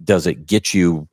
does 0.03 0.27
it 0.27 0.45
get 0.45 0.73
you 0.73 1.07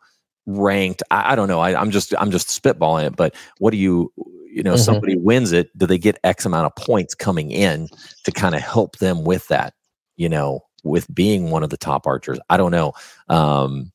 ranked 0.46 1.02
I, 1.11 1.33
I, 1.33 1.37
don't 1.37 1.48
know 1.48 1.61
I, 1.61 1.81
am 1.81 1.90
just 1.90 2.14
i'm 2.18 2.31
just 2.31 2.48
spitballing 2.48 3.07
it 3.07 3.16
but 3.16 3.35
what 3.59 3.70
do 3.70 3.76
you 3.76 4.12
you 4.50 4.62
know 4.62 4.74
mm-hmm. 4.74 4.83
somebody 4.83 5.16
wins 5.16 5.52
it 5.52 5.76
do 5.78 5.87
they 5.87 5.98
get 5.98 6.18
x 6.24 6.44
amount 6.44 6.66
of 6.66 6.74
points 6.74 7.14
coming 7.14 7.50
in 7.50 7.88
to 8.24 8.33
kind 8.33 8.55
of 8.55 8.61
help 8.61 8.98
them 8.98 9.24
with 9.24 9.46
that 9.48 9.74
you 10.16 10.28
know 10.28 10.64
with 10.85 11.12
being 11.14 11.50
one 11.50 11.62
of 11.62 11.70
the 11.70 11.76
top 11.76 12.07
archers? 12.07 12.38
I 12.50 12.57
don't 12.57 12.70
know. 12.70 12.92
Um 13.28 13.92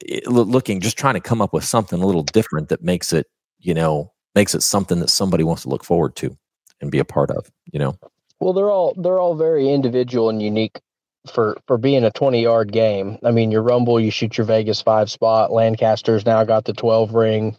it, 0.00 0.28
looking 0.28 0.80
just 0.80 0.96
trying 0.96 1.14
to 1.14 1.20
come 1.20 1.42
up 1.42 1.52
with 1.52 1.64
something 1.64 2.00
a 2.00 2.06
little 2.06 2.22
different 2.22 2.68
that 2.68 2.82
makes 2.82 3.12
it 3.12 3.26
you 3.58 3.74
know 3.74 4.12
makes 4.34 4.54
it 4.54 4.62
something 4.62 5.00
that 5.00 5.10
somebody 5.10 5.42
wants 5.42 5.62
to 5.62 5.68
look 5.68 5.84
forward 5.84 6.14
to 6.16 6.36
and 6.80 6.92
be 6.92 7.00
a 7.00 7.04
part 7.04 7.30
of 7.30 7.50
you 7.72 7.78
know? 7.78 7.98
Well 8.40 8.52
they're 8.52 8.70
all 8.70 8.94
they're 8.96 9.18
all 9.18 9.34
very 9.34 9.68
individual 9.68 10.30
and 10.30 10.40
unique 10.40 10.80
for 11.26 11.58
for 11.66 11.78
being 11.78 12.04
a 12.04 12.10
20 12.10 12.42
yard 12.42 12.72
game. 12.72 13.18
I 13.24 13.30
mean, 13.30 13.50
your 13.50 13.62
Rumble, 13.62 14.00
you 14.00 14.10
shoot 14.10 14.38
your 14.38 14.46
Vegas 14.46 14.80
five 14.82 15.10
spot. 15.10 15.52
Lancaster's 15.52 16.24
now 16.24 16.44
got 16.44 16.64
the 16.64 16.72
12 16.72 17.14
ring. 17.14 17.56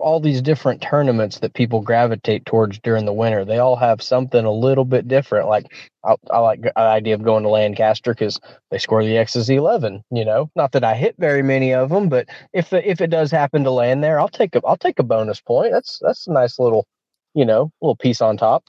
All 0.00 0.20
these 0.20 0.42
different 0.42 0.82
tournaments 0.82 1.38
that 1.40 1.54
people 1.54 1.80
gravitate 1.80 2.44
towards 2.44 2.78
during 2.80 3.06
the 3.06 3.12
winter, 3.12 3.44
they 3.44 3.58
all 3.58 3.76
have 3.76 4.02
something 4.02 4.44
a 4.44 4.52
little 4.52 4.84
bit 4.84 5.08
different. 5.08 5.48
Like 5.48 5.66
I, 6.04 6.16
I 6.30 6.38
like 6.38 6.62
the 6.62 6.78
idea 6.78 7.14
of 7.14 7.22
going 7.22 7.42
to 7.44 7.48
Lancaster 7.48 8.12
because 8.12 8.38
they 8.70 8.78
score 8.78 9.04
the 9.04 9.16
X's 9.18 9.50
11. 9.50 10.02
You 10.10 10.24
know, 10.24 10.50
not 10.54 10.72
that 10.72 10.84
I 10.84 10.94
hit 10.94 11.14
very 11.18 11.42
many 11.42 11.72
of 11.74 11.90
them, 11.90 12.08
but 12.08 12.28
if 12.52 12.70
the, 12.70 12.88
if 12.88 13.00
it 13.00 13.10
does 13.10 13.30
happen 13.30 13.64
to 13.64 13.70
land 13.70 14.04
there, 14.04 14.20
I'll 14.20 14.28
take 14.28 14.54
a 14.54 14.60
I'll 14.64 14.76
take 14.76 14.98
a 14.98 15.04
bonus 15.04 15.40
point. 15.40 15.72
That's 15.72 15.98
that's 16.02 16.26
a 16.26 16.32
nice 16.32 16.58
little 16.58 16.86
you 17.34 17.44
know 17.44 17.72
little 17.80 17.96
piece 17.96 18.20
on 18.20 18.36
top. 18.36 18.64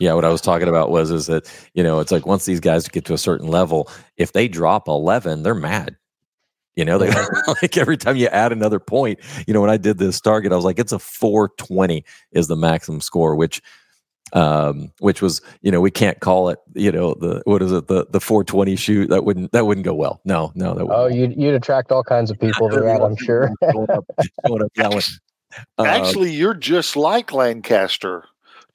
Yeah, 0.00 0.14
what 0.14 0.24
I 0.24 0.28
was 0.30 0.40
talking 0.40 0.68
about 0.68 0.90
was 0.90 1.10
is 1.10 1.26
that 1.26 1.50
you 1.74 1.82
know 1.82 2.00
it's 2.00 2.12
like 2.12 2.26
once 2.26 2.44
these 2.44 2.60
guys 2.60 2.88
get 2.88 3.04
to 3.06 3.14
a 3.14 3.18
certain 3.18 3.48
level, 3.48 3.90
if 4.16 4.32
they 4.32 4.48
drop 4.48 4.88
eleven, 4.88 5.42
they're 5.42 5.54
mad. 5.54 5.96
You 6.76 6.84
know, 6.84 6.98
they 6.98 7.10
like 7.62 7.76
every 7.76 7.96
time 7.96 8.16
you 8.16 8.28
add 8.28 8.52
another 8.52 8.78
point. 8.78 9.18
You 9.46 9.54
know, 9.54 9.60
when 9.60 9.70
I 9.70 9.76
did 9.76 9.98
this 9.98 10.20
target, 10.20 10.52
I 10.52 10.56
was 10.56 10.64
like, 10.64 10.78
it's 10.78 10.92
a 10.92 10.98
four 10.98 11.50
twenty 11.58 12.04
is 12.32 12.48
the 12.48 12.56
maximum 12.56 13.00
score, 13.00 13.34
which 13.34 13.62
um 14.32 14.92
which 14.98 15.22
was 15.22 15.40
you 15.62 15.70
know 15.70 15.80
we 15.80 15.90
can't 15.90 16.20
call 16.20 16.48
it 16.48 16.58
you 16.74 16.92
know 16.92 17.14
the 17.14 17.42
what 17.46 17.62
is 17.62 17.72
it 17.72 17.88
the 17.88 18.06
the 18.10 18.20
420 18.20 18.76
shoot 18.76 19.08
that 19.08 19.24
wouldn't 19.24 19.52
that 19.52 19.64
wouldn't 19.64 19.86
go 19.86 19.94
well 19.94 20.20
no 20.24 20.52
no 20.54 20.74
that 20.74 20.86
oh 20.90 21.06
you'd, 21.06 21.34
you'd 21.36 21.54
attract 21.54 21.90
all 21.90 22.04
kinds 22.04 22.30
of 22.30 22.38
people 22.40 22.68
to 22.68 22.80
that 22.80 23.00
i'm 23.00 23.16
sure 23.16 23.50
going 23.72 23.90
up, 23.90 24.04
going 24.46 24.62
up 24.62 24.72
that 24.76 24.92
one. 24.92 25.02
Um, 25.78 25.86
actually 25.86 26.30
you're 26.30 26.52
just 26.52 26.94
like 26.94 27.32
lancaster 27.32 28.26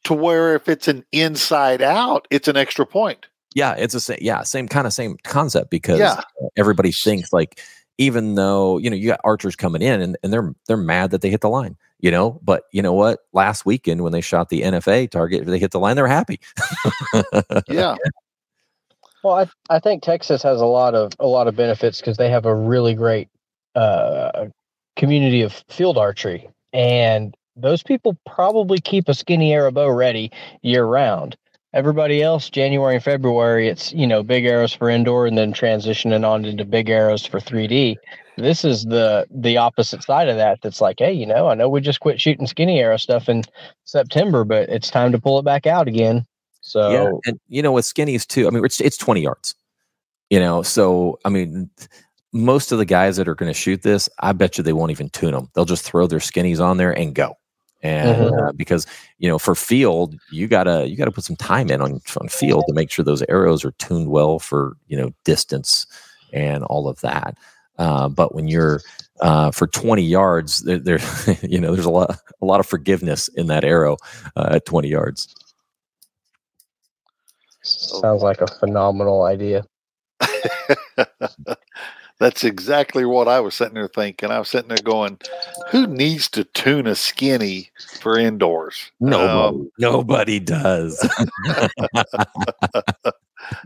to 0.05 0.13
where 0.13 0.55
if 0.55 0.67
it's 0.67 0.87
an 0.87 1.05
inside 1.11 1.81
out, 1.81 2.27
it's 2.29 2.47
an 2.47 2.57
extra 2.57 2.85
point. 2.85 3.27
Yeah, 3.55 3.73
it's 3.77 3.93
a 3.93 3.99
same 3.99 4.17
yeah, 4.21 4.41
same 4.43 4.67
kind 4.67 4.87
of 4.87 4.93
same 4.93 5.17
concept 5.23 5.69
because 5.69 5.99
Yeah. 5.99 6.21
everybody 6.57 6.91
thinks 6.91 7.31
like 7.31 7.59
even 7.99 8.33
though, 8.35 8.79
you 8.79 8.89
know, 8.89 8.95
you 8.95 9.07
got 9.07 9.19
archers 9.23 9.55
coming 9.55 9.81
in 9.83 10.01
and, 10.01 10.17
and 10.23 10.33
they're 10.33 10.53
they're 10.67 10.77
mad 10.77 11.11
that 11.11 11.21
they 11.21 11.29
hit 11.29 11.41
the 11.41 11.49
line, 11.49 11.77
you 11.99 12.09
know, 12.09 12.39
but 12.43 12.63
you 12.71 12.81
know 12.81 12.93
what? 12.93 13.19
Last 13.33 13.65
weekend 13.65 14.01
when 14.01 14.11
they 14.11 14.21
shot 14.21 14.49
the 14.49 14.61
NFAA 14.63 15.11
target, 15.11 15.45
they 15.45 15.59
hit 15.59 15.69
the 15.71 15.79
line, 15.79 15.95
They're 15.95 16.07
happy. 16.07 16.39
Yeah. 17.69 17.95
Well, 19.23 19.35
I 19.35 19.75
I 19.75 19.79
think 19.79 20.03
Texas 20.03 20.43
has 20.43 20.59
a 20.59 20.65
lot 20.65 20.95
of 20.95 21.13
a 21.17 21.27
lot 21.27 21.47
of 21.47 21.55
benefits 21.55 22.01
because 22.01 22.17
they 22.17 22.29
have 22.29 22.45
a 22.45 22.53
really 22.53 22.93
great 22.93 23.29
uh, 23.73 24.47
community 24.97 25.41
of 25.41 25.63
field 25.69 25.97
archery, 25.97 26.49
and 26.73 27.33
those 27.55 27.83
people 27.83 28.17
probably 28.25 28.79
keep 28.79 29.07
a 29.07 29.13
skinny 29.13 29.53
arrow 29.53 29.71
bow 29.71 29.89
ready 29.89 30.31
year 30.61 30.85
round. 30.85 31.37
Everybody 31.73 32.21
else, 32.21 32.51
January 32.51 32.95
and 32.95 33.03
February, 33.03 33.67
it's 33.67 33.91
you 33.93 34.05
know 34.05 34.21
big 34.21 34.45
arrows 34.45 34.73
for 34.73 34.89
indoor, 34.89 35.25
and 35.25 35.37
then 35.37 35.53
transitioning 35.53 36.27
on 36.27 36.45
into 36.45 36.65
big 36.65 36.89
arrows 36.89 37.25
for 37.25 37.39
3D. 37.39 37.95
This 38.37 38.63
is 38.63 38.85
the 38.85 39.25
the 39.31 39.57
opposite 39.57 40.03
side 40.03 40.29
of 40.29 40.37
that. 40.37 40.59
That's 40.61 40.81
like, 40.81 40.99
hey, 40.99 41.13
you 41.13 41.25
know, 41.25 41.47
I 41.47 41.55
know 41.55 41.69
we 41.69 41.81
just 41.81 41.99
quit 41.99 42.21
shooting 42.21 42.45
skinny 42.45 42.79
arrow 42.79 42.97
stuff 42.97 43.27
in 43.27 43.43
September, 43.85 44.43
but 44.43 44.69
it's 44.69 44.91
time 44.91 45.11
to 45.11 45.19
pull 45.19 45.39
it 45.39 45.45
back 45.45 45.65
out 45.65 45.87
again. 45.87 46.27
So 46.61 46.91
Yeah, 46.91 47.11
and 47.25 47.39
you 47.49 47.63
know 47.63 47.71
with 47.71 47.85
skinnies 47.85 48.27
too. 48.27 48.47
I 48.47 48.51
mean, 48.51 48.63
it's 48.63 48.79
it's 48.79 48.97
twenty 48.97 49.21
yards. 49.21 49.55
You 50.29 50.39
know, 50.39 50.61
so 50.61 51.19
I 51.25 51.29
mean, 51.29 51.69
most 52.33 52.71
of 52.71 52.77
the 52.77 52.85
guys 52.85 53.17
that 53.17 53.27
are 53.27 53.35
going 53.35 53.51
to 53.51 53.59
shoot 53.59 53.81
this, 53.81 54.09
I 54.19 54.31
bet 54.33 54.57
you 54.57 54.63
they 54.63 54.73
won't 54.73 54.91
even 54.91 55.09
tune 55.09 55.33
them. 55.33 55.49
They'll 55.53 55.65
just 55.65 55.83
throw 55.83 56.07
their 56.07 56.19
skinnies 56.19 56.59
on 56.59 56.77
there 56.77 56.91
and 56.91 57.13
go. 57.13 57.35
And 57.83 58.29
Mhm. 58.31 58.47
uh, 58.47 58.51
because 58.53 58.87
you 59.19 59.27
know, 59.29 59.37
for 59.37 59.55
field, 59.55 60.15
you 60.29 60.47
gotta 60.47 60.87
you 60.87 60.95
gotta 60.95 61.11
put 61.11 61.25
some 61.25 61.35
time 61.35 61.69
in 61.69 61.81
on 61.81 62.01
on 62.19 62.27
field 62.29 62.63
to 62.67 62.73
make 62.73 62.89
sure 62.89 63.03
those 63.03 63.23
arrows 63.27 63.65
are 63.65 63.71
tuned 63.71 64.09
well 64.09 64.39
for 64.39 64.77
you 64.87 64.97
know 64.97 65.13
distance 65.25 65.85
and 66.31 66.63
all 66.63 66.87
of 66.87 66.99
that. 67.01 67.37
Uh, 67.77 68.07
but 68.07 68.33
when 68.33 68.47
you're 68.47 68.81
uh, 69.21 69.51
for 69.51 69.67
20 69.67 70.01
yards, 70.01 70.59
there, 70.59 70.79
there 70.79 70.99
you 71.41 71.59
know 71.59 71.73
there's 71.73 71.85
a 71.85 71.91
lot 71.91 72.17
a 72.41 72.45
lot 72.45 72.59
of 72.61 72.65
forgiveness 72.65 73.27
in 73.29 73.47
that 73.47 73.63
arrow 73.65 73.97
uh, 74.35 74.49
at 74.51 74.65
20 74.65 74.87
yards. 74.87 75.27
sounds 77.63 78.23
like 78.23 78.41
a 78.41 78.47
phenomenal 78.47 79.23
idea. 79.23 79.65
That's 82.23 82.45
exactly 82.45 83.03
what 83.03 83.27
I 83.27 83.41
was 83.41 83.53
sitting 83.53 83.73
there 83.73 83.89
thinking. 83.89 84.31
I 84.31 84.39
was 84.39 84.47
sitting 84.47 84.69
there 84.69 84.77
going, 84.81 85.19
who 85.71 85.85
needs 85.87 86.29
to 86.29 86.45
tune 86.45 86.87
a 86.87 86.95
skinny 86.95 87.69
for 87.99 88.17
indoors? 88.17 88.91
Nobody, 89.01 89.27
Um, 89.57 89.71
nobody 89.77 90.39
does. 90.39 91.05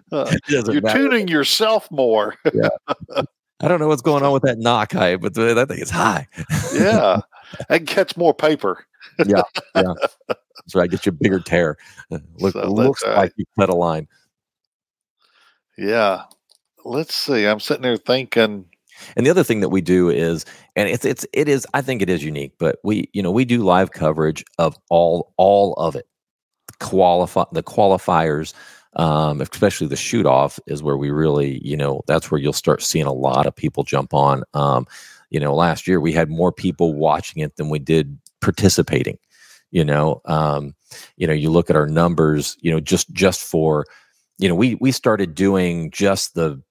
you're 0.12 0.82
matter. 0.82 0.98
tuning 0.98 1.28
yourself 1.28 1.88
more. 1.92 2.34
I 3.60 3.68
don't 3.68 3.80
know 3.80 3.88
what's 3.88 4.02
going 4.02 4.24
on 4.24 4.34
with 4.34 4.42
that 4.44 4.58
nock 4.58 4.92
height, 4.94 5.22
but 5.22 5.36
th- 5.36 5.54
that 5.54 5.68
thing 5.68 5.78
is 5.80 5.92
high. 5.92 6.28
yeah. 6.74 7.22
I 7.70 7.78
can 7.78 7.86
catch 7.86 8.18
more 8.18 8.34
paper. 8.34 8.86
Yeah. 9.24 9.44
Yeah. 9.76 9.94
That's 10.28 10.74
right. 10.74 10.90
Get 10.90 11.06
you 11.06 11.12
a 11.12 11.14
bigger 11.14 11.40
tear. 11.40 11.78
Look, 12.40 12.54
So 12.54 12.72
looks 12.72 13.04
all 13.04 13.14
like 13.16 13.34
you 13.38 13.46
cut 13.60 13.70
a 13.70 13.76
line. 13.76 14.08
Yeah. 15.78 16.24
Let's 16.88 17.14
see. 17.14 17.46
I'm 17.46 17.60
sitting 17.60 17.84
there 17.84 17.98
thinking, 17.98 18.66
And 19.16 19.26
the 19.26 19.30
other 19.30 19.44
thing 19.44 19.62
that 19.62 19.70
we 19.70 19.82
do 19.82 20.10
is, 20.10 20.46
and 20.76 20.90
it's 20.90 21.06
it's 21.06 21.26
it 21.34 21.48
is, 21.48 21.68
I 21.74 21.82
think 21.82 22.02
it 22.02 22.10
is 22.10 22.24
unique, 22.24 22.54
but 22.60 22.80
we 22.84 23.10
you 23.14 23.22
know 23.22 23.32
we 23.32 23.46
do 23.46 23.64
live 23.64 23.92
coverage 23.92 24.44
of 24.58 24.76
all 24.90 25.34
all 25.38 25.74
of 25.76 25.96
it. 25.96 26.08
Qualify 26.80 27.46
the 27.54 27.64
qualifiers, 27.64 28.54
um, 28.96 29.42
especially 29.42 29.88
the 29.88 29.96
shoot 29.96 30.26
off, 30.26 30.60
is 30.68 30.84
where 30.84 30.98
we 30.98 31.12
really 31.12 31.60
you 31.66 31.78
know 31.78 32.02
that's 32.08 32.32
where 32.32 32.40
you'll 32.42 32.54
start 32.54 32.82
seeing 32.84 33.06
a 33.06 33.14
lot 33.14 33.48
of 33.48 33.56
people 33.56 33.84
jump 33.84 34.14
on. 34.14 34.44
Um, 34.54 34.88
you 35.30 35.40
know, 35.40 35.56
last 35.56 35.88
year 35.88 36.00
we 36.00 36.14
had 36.14 36.30
more 36.30 36.52
people 36.52 36.94
watching 36.94 37.42
it 37.44 37.58
than 37.58 37.70
we 37.70 37.80
did 37.80 38.18
participating. 38.42 39.18
You 39.72 39.86
know, 39.86 40.22
um, 40.26 40.76
you 41.18 41.28
know, 41.28 41.34
you 41.34 41.52
look 41.52 41.70
at 41.70 41.76
our 41.76 41.88
numbers. 41.88 42.58
You 42.62 42.72
know, 42.72 42.80
just 42.80 43.12
just 43.14 43.42
for, 43.44 43.86
you 44.40 44.48
know, 44.50 44.56
we 44.56 44.76
we 44.76 44.92
started 44.92 45.36
doing 45.36 45.92
just 45.92 46.36
the 46.36 46.62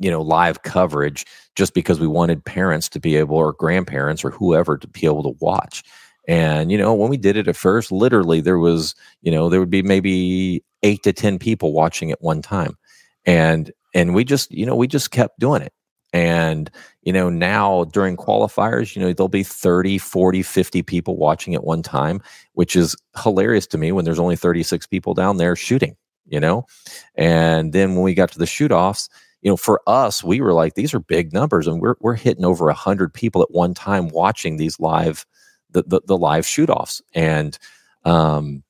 you 0.00 0.10
know 0.10 0.22
live 0.22 0.62
coverage 0.62 1.24
just 1.54 1.74
because 1.74 2.00
we 2.00 2.06
wanted 2.06 2.44
parents 2.44 2.88
to 2.88 2.98
be 2.98 3.16
able 3.16 3.36
or 3.36 3.52
grandparents 3.52 4.24
or 4.24 4.30
whoever 4.30 4.76
to 4.76 4.88
be 4.88 5.06
able 5.06 5.22
to 5.22 5.38
watch. 5.40 5.84
And 6.26 6.72
you 6.72 6.78
know 6.78 6.94
when 6.94 7.10
we 7.10 7.16
did 7.16 7.36
it 7.36 7.48
at 7.48 7.56
first 7.56 7.92
literally 7.92 8.40
there 8.40 8.58
was 8.58 8.94
you 9.22 9.30
know 9.30 9.48
there 9.48 9.60
would 9.60 9.70
be 9.70 9.82
maybe 9.82 10.64
8 10.82 11.02
to 11.04 11.12
10 11.12 11.38
people 11.38 11.72
watching 11.72 12.10
at 12.10 12.22
one 12.22 12.42
time. 12.42 12.76
And 13.26 13.70
and 13.94 14.14
we 14.14 14.24
just 14.24 14.50
you 14.50 14.66
know 14.66 14.74
we 14.74 14.88
just 14.88 15.10
kept 15.12 15.38
doing 15.38 15.62
it. 15.62 15.72
And 16.12 16.70
you 17.02 17.12
know 17.12 17.30
now 17.30 17.84
during 17.84 18.16
qualifiers 18.16 18.96
you 18.96 19.02
know 19.02 19.12
there'll 19.12 19.28
be 19.28 19.44
30 19.44 19.98
40 19.98 20.42
50 20.42 20.82
people 20.82 21.16
watching 21.16 21.54
at 21.54 21.64
one 21.64 21.82
time 21.82 22.20
which 22.54 22.74
is 22.74 22.96
hilarious 23.22 23.66
to 23.68 23.78
me 23.78 23.92
when 23.92 24.04
there's 24.04 24.18
only 24.18 24.36
36 24.36 24.86
people 24.88 25.14
down 25.14 25.36
there 25.36 25.54
shooting 25.54 25.96
you 26.30 26.40
know? 26.40 26.64
And 27.16 27.72
then 27.72 27.94
when 27.94 28.02
we 28.02 28.14
got 28.14 28.32
to 28.32 28.38
the 28.38 28.46
shoot 28.46 28.72
offs 28.72 29.10
you 29.42 29.50
know, 29.50 29.56
for 29.56 29.80
us, 29.86 30.22
we 30.22 30.40
were 30.40 30.52
like, 30.52 30.74
these 30.74 30.92
are 30.92 31.00
big 31.00 31.32
numbers, 31.32 31.66
and 31.66 31.80
we're 31.80 31.96
we're 32.00 32.14
hitting 32.14 32.44
over 32.44 32.68
a 32.68 32.74
hundred 32.74 33.14
people 33.14 33.42
at 33.42 33.50
one 33.50 33.74
time 33.74 34.08
watching 34.08 34.56
these 34.56 34.78
live, 34.78 35.24
the 35.70 35.82
the, 35.82 36.00
the 36.06 36.16
live 36.16 36.46
shoot 36.46 36.68
offs, 36.68 37.00
and 37.14 37.58
um, 38.04 38.62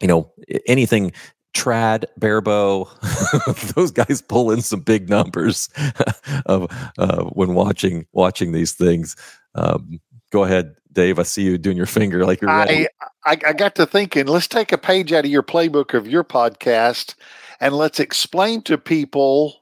you 0.00 0.08
know, 0.08 0.30
anything 0.66 1.12
trad 1.52 2.04
barebow 2.16 2.88
those 3.74 3.90
guys 3.90 4.22
pull 4.22 4.52
in 4.52 4.62
some 4.62 4.78
big 4.80 5.10
numbers 5.10 5.68
of 6.46 6.70
uh, 6.98 7.24
when 7.24 7.54
watching 7.54 8.06
watching 8.12 8.52
these 8.52 8.72
things. 8.72 9.16
Um, 9.54 10.00
go 10.30 10.44
ahead 10.44 10.76
dave 10.92 11.18
i 11.18 11.24
see 11.24 11.42
you 11.42 11.58
doing 11.58 11.76
your 11.76 11.86
finger 11.86 12.24
like 12.24 12.40
you're 12.40 12.54
ready. 12.54 12.86
I, 13.00 13.32
I 13.32 13.38
I 13.48 13.52
got 13.52 13.74
to 13.76 13.86
thinking, 13.86 14.26
let's 14.26 14.46
take 14.46 14.72
a 14.72 14.78
page 14.78 15.12
out 15.12 15.24
of 15.24 15.30
your 15.30 15.42
playbook 15.42 15.94
of 15.94 16.08
your 16.08 16.24
podcast 16.24 17.14
and 17.60 17.74
let's 17.74 18.00
explain 18.00 18.62
to 18.62 18.78
people 18.78 19.59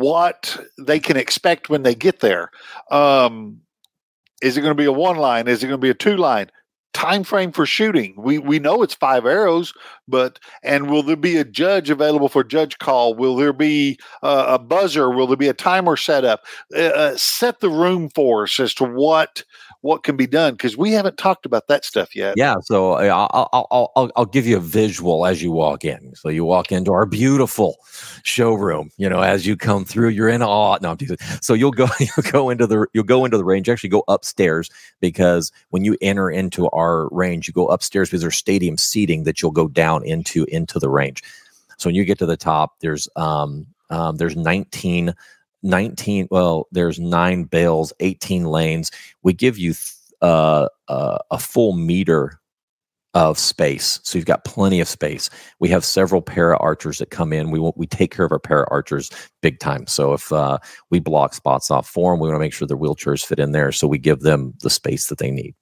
what 0.00 0.58
they 0.78 1.00
can 1.00 1.16
expect 1.16 1.68
when 1.68 1.82
they 1.82 1.94
get 1.94 2.20
there. 2.20 2.50
Um, 2.90 3.60
is 4.42 4.56
it 4.56 4.60
going 4.60 4.72
to 4.72 4.82
be 4.82 4.86
a 4.86 4.92
one 4.92 5.16
line? 5.16 5.48
Is 5.48 5.62
it 5.62 5.68
going 5.68 5.80
to 5.80 5.84
be 5.84 5.90
a 5.90 5.94
two 5.94 6.16
line? 6.16 6.50
Time 6.92 7.24
frame 7.24 7.52
for 7.52 7.64
shooting. 7.64 8.12
We 8.18 8.38
we 8.38 8.58
know 8.58 8.82
it's 8.82 8.92
five 8.92 9.24
arrows, 9.24 9.72
but 10.06 10.38
and 10.62 10.90
will 10.90 11.02
there 11.02 11.16
be 11.16 11.38
a 11.38 11.44
judge 11.44 11.88
available 11.88 12.28
for 12.28 12.44
judge 12.44 12.78
call? 12.78 13.14
Will 13.14 13.34
there 13.34 13.54
be 13.54 13.98
uh, 14.22 14.44
a 14.48 14.58
buzzer? 14.58 15.10
Will 15.10 15.26
there 15.26 15.38
be 15.38 15.48
a 15.48 15.54
timer 15.54 15.96
set 15.96 16.22
up? 16.26 16.44
Uh, 16.76 16.80
uh, 16.80 17.16
set 17.16 17.60
the 17.60 17.70
room 17.70 18.10
for 18.14 18.42
us 18.42 18.60
as 18.60 18.74
to 18.74 18.84
what 18.84 19.42
what 19.82 20.04
can 20.04 20.16
be 20.16 20.26
done 20.26 20.54
because 20.54 20.76
we 20.76 20.92
haven't 20.92 21.18
talked 21.18 21.44
about 21.44 21.66
that 21.66 21.84
stuff 21.84 22.14
yet. 22.16 22.34
Yeah, 22.36 22.54
so 22.62 22.94
I'll, 22.94 23.28
I'll 23.52 23.68
I'll 23.70 23.92
I'll 23.96 24.12
I'll 24.16 24.26
give 24.26 24.46
you 24.46 24.56
a 24.56 24.60
visual 24.60 25.26
as 25.26 25.42
you 25.42 25.50
walk 25.50 25.84
in. 25.84 26.14
So 26.14 26.28
you 26.28 26.44
walk 26.44 26.72
into 26.72 26.92
our 26.92 27.04
beautiful 27.04 27.76
showroom. 28.22 28.90
You 28.96 29.08
know, 29.08 29.20
as 29.20 29.46
you 29.46 29.56
come 29.56 29.84
through, 29.84 30.10
you're 30.10 30.28
in 30.28 30.42
awe. 30.42 30.78
No, 30.80 30.92
I'm 30.92 30.96
teasing. 30.96 31.18
so 31.40 31.52
you'll 31.52 31.72
go 31.72 31.88
you'll 32.00 32.30
go 32.30 32.48
into 32.48 32.66
the 32.66 32.86
you'll 32.94 33.04
go 33.04 33.24
into 33.24 33.36
the 33.36 33.44
range. 33.44 33.68
Actually, 33.68 33.90
go 33.90 34.04
upstairs 34.08 34.70
because 35.00 35.50
when 35.70 35.84
you 35.84 35.96
enter 36.00 36.30
into 36.30 36.68
our 36.70 37.08
range, 37.10 37.48
you 37.48 37.52
go 37.52 37.66
upstairs 37.66 38.08
because 38.08 38.22
there's 38.22 38.36
stadium 38.36 38.78
seating 38.78 39.24
that 39.24 39.42
you'll 39.42 39.50
go 39.50 39.68
down 39.68 40.04
into 40.04 40.44
into 40.44 40.78
the 40.78 40.88
range. 40.88 41.22
So 41.76 41.88
when 41.88 41.96
you 41.96 42.04
get 42.04 42.18
to 42.20 42.26
the 42.26 42.36
top, 42.36 42.78
there's 42.80 43.08
um, 43.16 43.66
um 43.90 44.16
there's 44.16 44.36
19 44.36 45.12
19 45.62 46.28
well 46.30 46.66
there's 46.72 46.98
nine 46.98 47.44
bales 47.44 47.92
18 48.00 48.44
lanes. 48.44 48.90
We 49.22 49.32
give 49.32 49.58
you 49.58 49.74
uh, 50.20 50.68
uh, 50.88 51.18
a 51.30 51.38
full 51.38 51.72
meter 51.72 52.40
of 53.14 53.38
space. 53.38 54.00
So 54.04 54.16
you've 54.16 54.26
got 54.26 54.44
plenty 54.44 54.80
of 54.80 54.88
space. 54.88 55.28
We 55.60 55.68
have 55.68 55.84
several 55.84 56.22
para 56.22 56.56
archers 56.56 56.98
that 56.98 57.10
come 57.10 57.32
in. 57.32 57.50
We 57.50 57.60
we 57.76 57.86
take 57.86 58.10
care 58.10 58.24
of 58.24 58.32
our 58.32 58.38
para 58.38 58.66
archers 58.70 59.10
big 59.42 59.58
time. 59.60 59.86
So 59.86 60.14
if 60.14 60.32
uh, 60.32 60.58
we 60.90 60.98
block 60.98 61.34
spots 61.34 61.70
off 61.70 61.88
for 61.88 62.12
them 62.12 62.20
we 62.20 62.28
want 62.28 62.36
to 62.36 62.40
make 62.40 62.54
sure 62.54 62.66
their 62.66 62.76
wheelchairs 62.76 63.24
fit 63.24 63.38
in 63.38 63.52
there. 63.52 63.72
So 63.72 63.86
we 63.86 63.98
give 63.98 64.20
them 64.20 64.54
the 64.62 64.70
space 64.70 65.06
that 65.06 65.18
they 65.18 65.30
need 65.30 65.54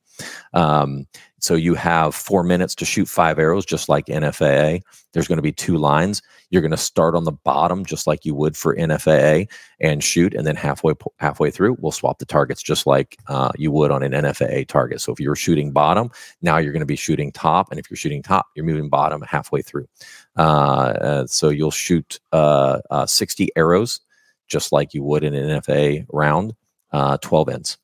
um, 0.54 1.06
so 1.38 1.54
you 1.54 1.74
have 1.74 2.14
four 2.14 2.42
minutes 2.42 2.74
to 2.76 2.84
shoot 2.84 3.08
five 3.08 3.38
arrows 3.38 3.64
just 3.64 3.88
like 3.88 4.06
nfaa 4.06 4.82
there's 5.12 5.26
going 5.26 5.38
to 5.38 5.42
be 5.42 5.52
two 5.52 5.76
lines. 5.76 6.22
You're 6.50 6.62
going 6.62 6.70
to 6.70 6.76
start 6.76 7.14
on 7.14 7.24
the 7.24 7.32
bottom 7.32 7.84
just 7.84 8.06
like 8.06 8.24
you 8.24 8.34
would 8.34 8.56
for 8.56 8.76
nfaa 8.76 9.48
and 9.80 10.02
shoot 10.02 10.34
and 10.34 10.46
then 10.46 10.56
halfway 10.56 10.94
halfway 11.18 11.50
through 11.50 11.76
we'll 11.80 11.92
swap 11.92 12.18
the 12.18 12.24
targets 12.24 12.62
just 12.62 12.86
like 12.86 13.16
uh, 13.28 13.50
you 13.56 13.70
would 13.72 13.90
on 13.90 14.02
an 14.02 14.12
nfaa 14.12 14.66
target. 14.68 15.00
So 15.00 15.12
if 15.12 15.20
you're 15.20 15.36
shooting 15.36 15.72
bottom 15.72 16.10
now 16.42 16.58
you're 16.58 16.72
going 16.72 16.80
to 16.80 16.86
be 16.86 16.96
shooting 16.96 17.32
top 17.32 17.70
and 17.70 17.78
if 17.78 17.90
you're 17.90 17.96
shooting 17.96 18.22
top 18.22 18.46
you're 18.54 18.66
moving 18.66 18.88
bottom 18.88 19.22
halfway 19.22 19.62
through. 19.62 19.88
Uh, 20.36 20.94
uh, 21.00 21.26
so 21.26 21.48
you'll 21.48 21.70
shoot 21.70 22.20
uh, 22.32 22.78
uh, 22.90 23.06
60 23.06 23.48
arrows 23.56 24.00
just 24.48 24.72
like 24.72 24.94
you 24.94 25.02
would 25.02 25.24
in 25.24 25.34
an 25.34 25.60
nfaa 25.60 26.06
round 26.12 26.54
uh, 26.92 27.16
12 27.18 27.48
ends 27.48 27.78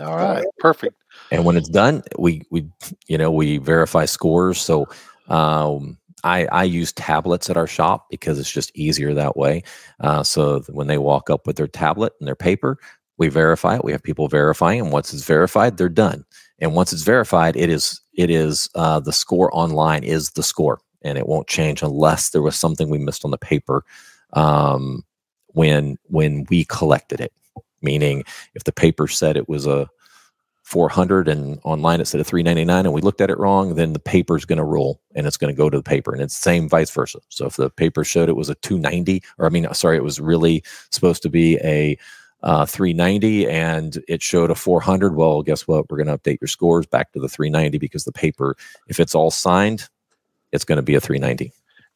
All 0.00 0.16
right, 0.16 0.44
perfect. 0.58 0.94
and 1.30 1.44
when 1.44 1.56
it's 1.56 1.68
done, 1.68 2.02
we 2.18 2.42
we 2.50 2.68
you 3.06 3.18
know 3.18 3.30
we 3.30 3.58
verify 3.58 4.04
scores. 4.04 4.60
So 4.60 4.88
um, 5.28 5.98
I 6.24 6.46
I 6.46 6.64
use 6.64 6.92
tablets 6.92 7.48
at 7.48 7.56
our 7.56 7.66
shop 7.66 8.06
because 8.10 8.38
it's 8.38 8.50
just 8.50 8.76
easier 8.76 9.14
that 9.14 9.36
way. 9.36 9.62
Uh, 10.00 10.22
so 10.22 10.60
when 10.70 10.86
they 10.86 10.98
walk 10.98 11.30
up 11.30 11.46
with 11.46 11.56
their 11.56 11.68
tablet 11.68 12.12
and 12.18 12.26
their 12.26 12.34
paper, 12.34 12.78
we 13.18 13.28
verify 13.28 13.76
it. 13.76 13.84
We 13.84 13.92
have 13.92 14.02
people 14.02 14.28
verifying, 14.28 14.80
and 14.80 14.92
once 14.92 15.12
it's 15.12 15.24
verified, 15.24 15.76
they're 15.76 15.88
done. 15.88 16.24
And 16.58 16.74
once 16.74 16.92
it's 16.92 17.02
verified, 17.02 17.56
it 17.56 17.68
is 17.68 18.00
it 18.14 18.30
is 18.30 18.68
uh, 18.74 19.00
the 19.00 19.12
score 19.12 19.50
online 19.52 20.02
is 20.02 20.30
the 20.30 20.42
score, 20.42 20.80
and 21.02 21.18
it 21.18 21.28
won't 21.28 21.46
change 21.46 21.82
unless 21.82 22.30
there 22.30 22.42
was 22.42 22.56
something 22.56 22.88
we 22.88 22.98
missed 22.98 23.24
on 23.24 23.30
the 23.30 23.38
paper 23.38 23.84
um, 24.32 25.04
when 25.48 25.98
when 26.04 26.46
we 26.48 26.64
collected 26.64 27.20
it. 27.20 27.32
Meaning, 27.84 28.24
if 28.54 28.64
the 28.64 28.72
paper 28.72 29.06
said 29.06 29.36
it 29.36 29.48
was 29.48 29.66
a 29.66 29.88
400 30.64 31.28
and 31.28 31.60
online 31.62 32.00
it 32.00 32.06
said 32.06 32.22
a 32.22 32.24
399 32.24 32.86
and 32.86 32.94
we 32.94 33.02
looked 33.02 33.20
at 33.20 33.28
it 33.28 33.38
wrong 33.38 33.74
then 33.74 33.92
the 33.92 33.98
paper 33.98 34.34
is 34.34 34.46
going 34.46 34.56
to 34.56 34.64
rule 34.64 34.98
and 35.14 35.26
it's 35.26 35.36
going 35.36 35.54
to 35.54 35.56
go 35.56 35.68
to 35.68 35.76
the 35.76 35.82
paper. 35.82 36.12
And 36.12 36.22
it's 36.22 36.34
same 36.34 36.70
vice 36.70 36.90
versa. 36.90 37.20
So 37.28 37.46
if 37.46 37.56
the 37.56 37.68
paper 37.68 38.02
showed 38.02 38.30
it 38.30 38.36
was 38.36 38.48
a 38.48 38.54
290 38.56 39.22
or 39.38 39.46
i 39.46 39.50
mean 39.50 39.72
sorry 39.74 39.98
it 39.98 40.02
was 40.02 40.20
really 40.20 40.64
supposed 40.90 41.22
to 41.22 41.28
be 41.28 41.58
a 41.58 41.98
uh, 42.42 42.66
390 42.66 43.48
and 43.48 44.02
it 44.08 44.22
showed 44.22 44.50
a 44.50 44.54
400 44.54 45.14
well 45.14 45.42
guess 45.42 45.68
what? 45.68 45.90
We're 45.90 46.02
going 46.02 46.08
to 46.08 46.18
update 46.18 46.40
your 46.40 46.48
scores 46.48 46.86
back 46.86 47.12
to 47.12 47.20
the 47.20 47.28
390 47.28 47.78
because 47.78 48.04
the 48.04 48.12
paper 48.12 48.56
if 48.88 48.98
it's 48.98 49.14
all 49.14 49.30
signed 49.30 49.88
it's 50.50 50.64
going 50.64 50.76
to 50.76 50.82
be 50.82 50.94
a 50.94 51.00
390 51.00 51.52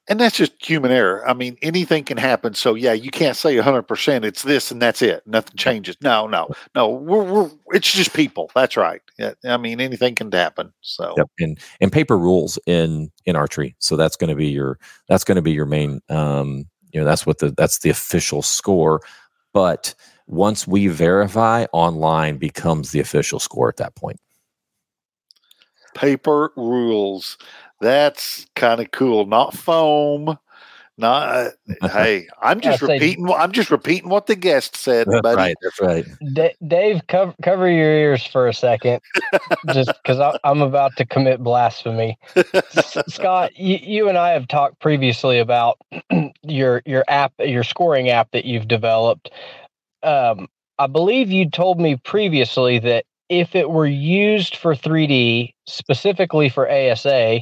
and 0.09 0.19
that's 0.19 0.37
just 0.37 0.53
human 0.65 0.91
error. 0.91 1.29
I 1.29 1.35
mean, 1.35 1.57
anything 1.63 2.05
can 2.05 2.17
happen. 2.17 2.55
So 2.55 2.75
yeah, 2.75 2.93
you 2.93 3.11
can't 3.11 3.37
say 3.37 3.57
hundred 3.59 3.83
percent. 3.83 4.25
It's 4.25 4.43
this 4.43 4.71
and 4.71 4.81
that's 4.81 5.03
it. 5.03 5.23
Nothing 5.27 5.57
changes. 5.57 5.97
No, 6.01 6.27
no, 6.27 6.49
no. 6.75 6.89
We're, 6.89 7.25
we're 7.25 7.51
it's 7.69 7.91
just 7.93 8.15
people. 8.15 8.51
That's 8.55 8.77
right. 8.77 9.03
Yeah, 9.19 9.35
I 9.45 9.57
mean, 9.57 9.81
anything 9.81 10.15
can 10.15 10.33
happen. 10.33 10.73
So 10.81 11.15
yep. 11.17 11.27
and 11.39 11.59
and 11.81 11.93
paper 11.93 12.19
rules 12.19 12.59
in 12.67 13.11
in 13.27 13.37
archery. 13.37 13.77
So 13.79 13.97
that's 13.97 14.17
going 14.17 14.31
to 14.31 14.37
be 14.37 14.49
your 14.49 14.79
that's 15.09 15.25
going 15.25 15.37
to 15.37 15.43
be 15.43 15.53
your 15.53 15.67
main. 15.67 16.01
Um, 16.09 16.65
you 16.93 17.01
know, 17.01 17.07
that's 17.07 17.27
what 17.27 17.39
the 17.39 17.51
that's 17.51 17.81
the 17.81 17.91
official 17.91 18.43
score. 18.43 19.03
But 19.53 19.95
once 20.27 20.67
we 20.67 20.89
verify, 20.89 21.67
online 21.73 22.39
becomes 22.39 22.93
the 22.93 23.01
official 23.01 23.39
score 23.39 23.69
at 23.69 23.77
that 23.77 23.95
point. 23.95 24.21
Paper 25.95 26.53
rules. 26.57 27.39
That's 27.81 28.47
kind 28.57 28.81
of 28.81 28.91
cool. 28.91 29.27
Not 29.27 29.55
foam. 29.55 30.39
Not 30.99 31.29
uh, 31.29 31.51
hey, 31.89 32.27
I'm 32.43 32.61
just 32.61 32.83
repeating. 32.83 33.31
I'm 33.31 33.53
just 33.53 33.71
repeating 33.71 34.09
what 34.11 34.27
the 34.27 34.35
guest 34.35 34.77
said, 34.77 35.07
that's 35.09 35.23
buddy. 35.23 35.37
Right, 35.37 35.57
that's 35.63 35.81
right. 35.81 36.05
D- 36.33 36.57
Dave, 36.67 37.07
cover 37.07 37.35
cover 37.43 37.71
your 37.71 37.93
ears 37.93 38.27
for 38.27 38.49
a 38.49 38.55
second, 38.55 39.01
just 39.69 39.93
because 40.03 40.37
I'm 40.43 40.61
about 40.61 40.97
to 40.97 41.07
commit 41.07 41.41
blasphemy. 41.41 42.19
Scott, 43.09 43.57
you, 43.57 43.79
you 43.81 44.09
and 44.09 44.19
I 44.19 44.31
have 44.31 44.49
talked 44.49 44.81
previously 44.81 45.39
about 45.39 45.79
your 46.43 46.83
your 46.85 47.05
app, 47.07 47.33
your 47.39 47.63
scoring 47.63 48.11
app 48.11 48.33
that 48.33 48.45
you've 48.45 48.67
developed. 48.67 49.31
Um, 50.03 50.49
I 50.81 50.89
believe 50.89 51.31
you 51.31 51.49
told 51.49 51.81
me 51.81 51.97
previously 51.97 52.81
that 52.81 53.05
if 53.29 53.55
it 53.55 53.71
were 53.71 53.87
used 53.87 54.57
for 54.57 54.75
3D, 54.75 55.55
specifically 55.67 56.49
for 56.49 56.71
ASA, 56.71 57.41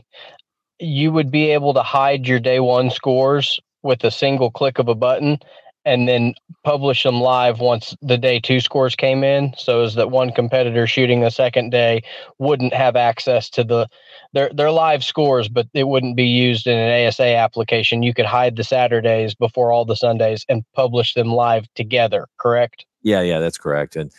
you 0.79 1.13
would 1.13 1.31
be 1.31 1.51
able 1.51 1.75
to 1.75 1.83
hide 1.83 2.27
your 2.27 2.41
day 2.41 2.61
one 2.61 2.91
scores 2.91 3.61
with 3.83 4.05
a 4.05 4.11
single 4.11 4.51
click 4.51 4.79
of 4.79 4.89
a 4.89 4.95
button 4.95 5.39
and 5.87 6.09
then 6.09 6.35
publish 6.65 7.05
them 7.05 7.21
live 7.21 7.61
once 7.61 7.97
the 8.03 8.19
day 8.19 8.41
two 8.41 8.59
scores 8.59 8.97
came 8.97 9.23
in 9.23 9.55
so 9.57 9.83
as 9.83 9.95
that 9.95 10.11
one 10.11 10.33
competitor 10.33 10.87
shooting 10.87 11.21
the 11.21 11.31
second 11.31 11.71
day 11.71 12.03
wouldn't 12.39 12.75
have 12.75 12.97
access 12.97 13.49
to 13.49 13.63
the 13.63 13.87
their 14.33 14.51
their 14.53 14.73
live 14.73 15.05
scores 15.05 15.49
but 15.49 15.69
it 15.73 15.85
wouldn't 15.85 16.17
be 16.17 16.27
used 16.27 16.67
in 16.67 16.77
an 16.77 17.07
ASA 17.07 17.37
application. 17.37 18.03
You 18.03 18.13
could 18.13 18.27
hide 18.27 18.57
the 18.57 18.65
Saturdays 18.65 19.35
before 19.35 19.73
all 19.73 19.85
the 19.85 19.97
Sundays 19.97 20.45
and 20.49 20.65
publish 20.75 21.15
them 21.15 21.29
live 21.29 21.73
together 21.75 22.27
correct? 22.39 22.85
Yeah 23.03 23.23
yeah 23.23 23.39
that's 23.39 23.59
correct. 23.59 23.95
And 23.95 24.11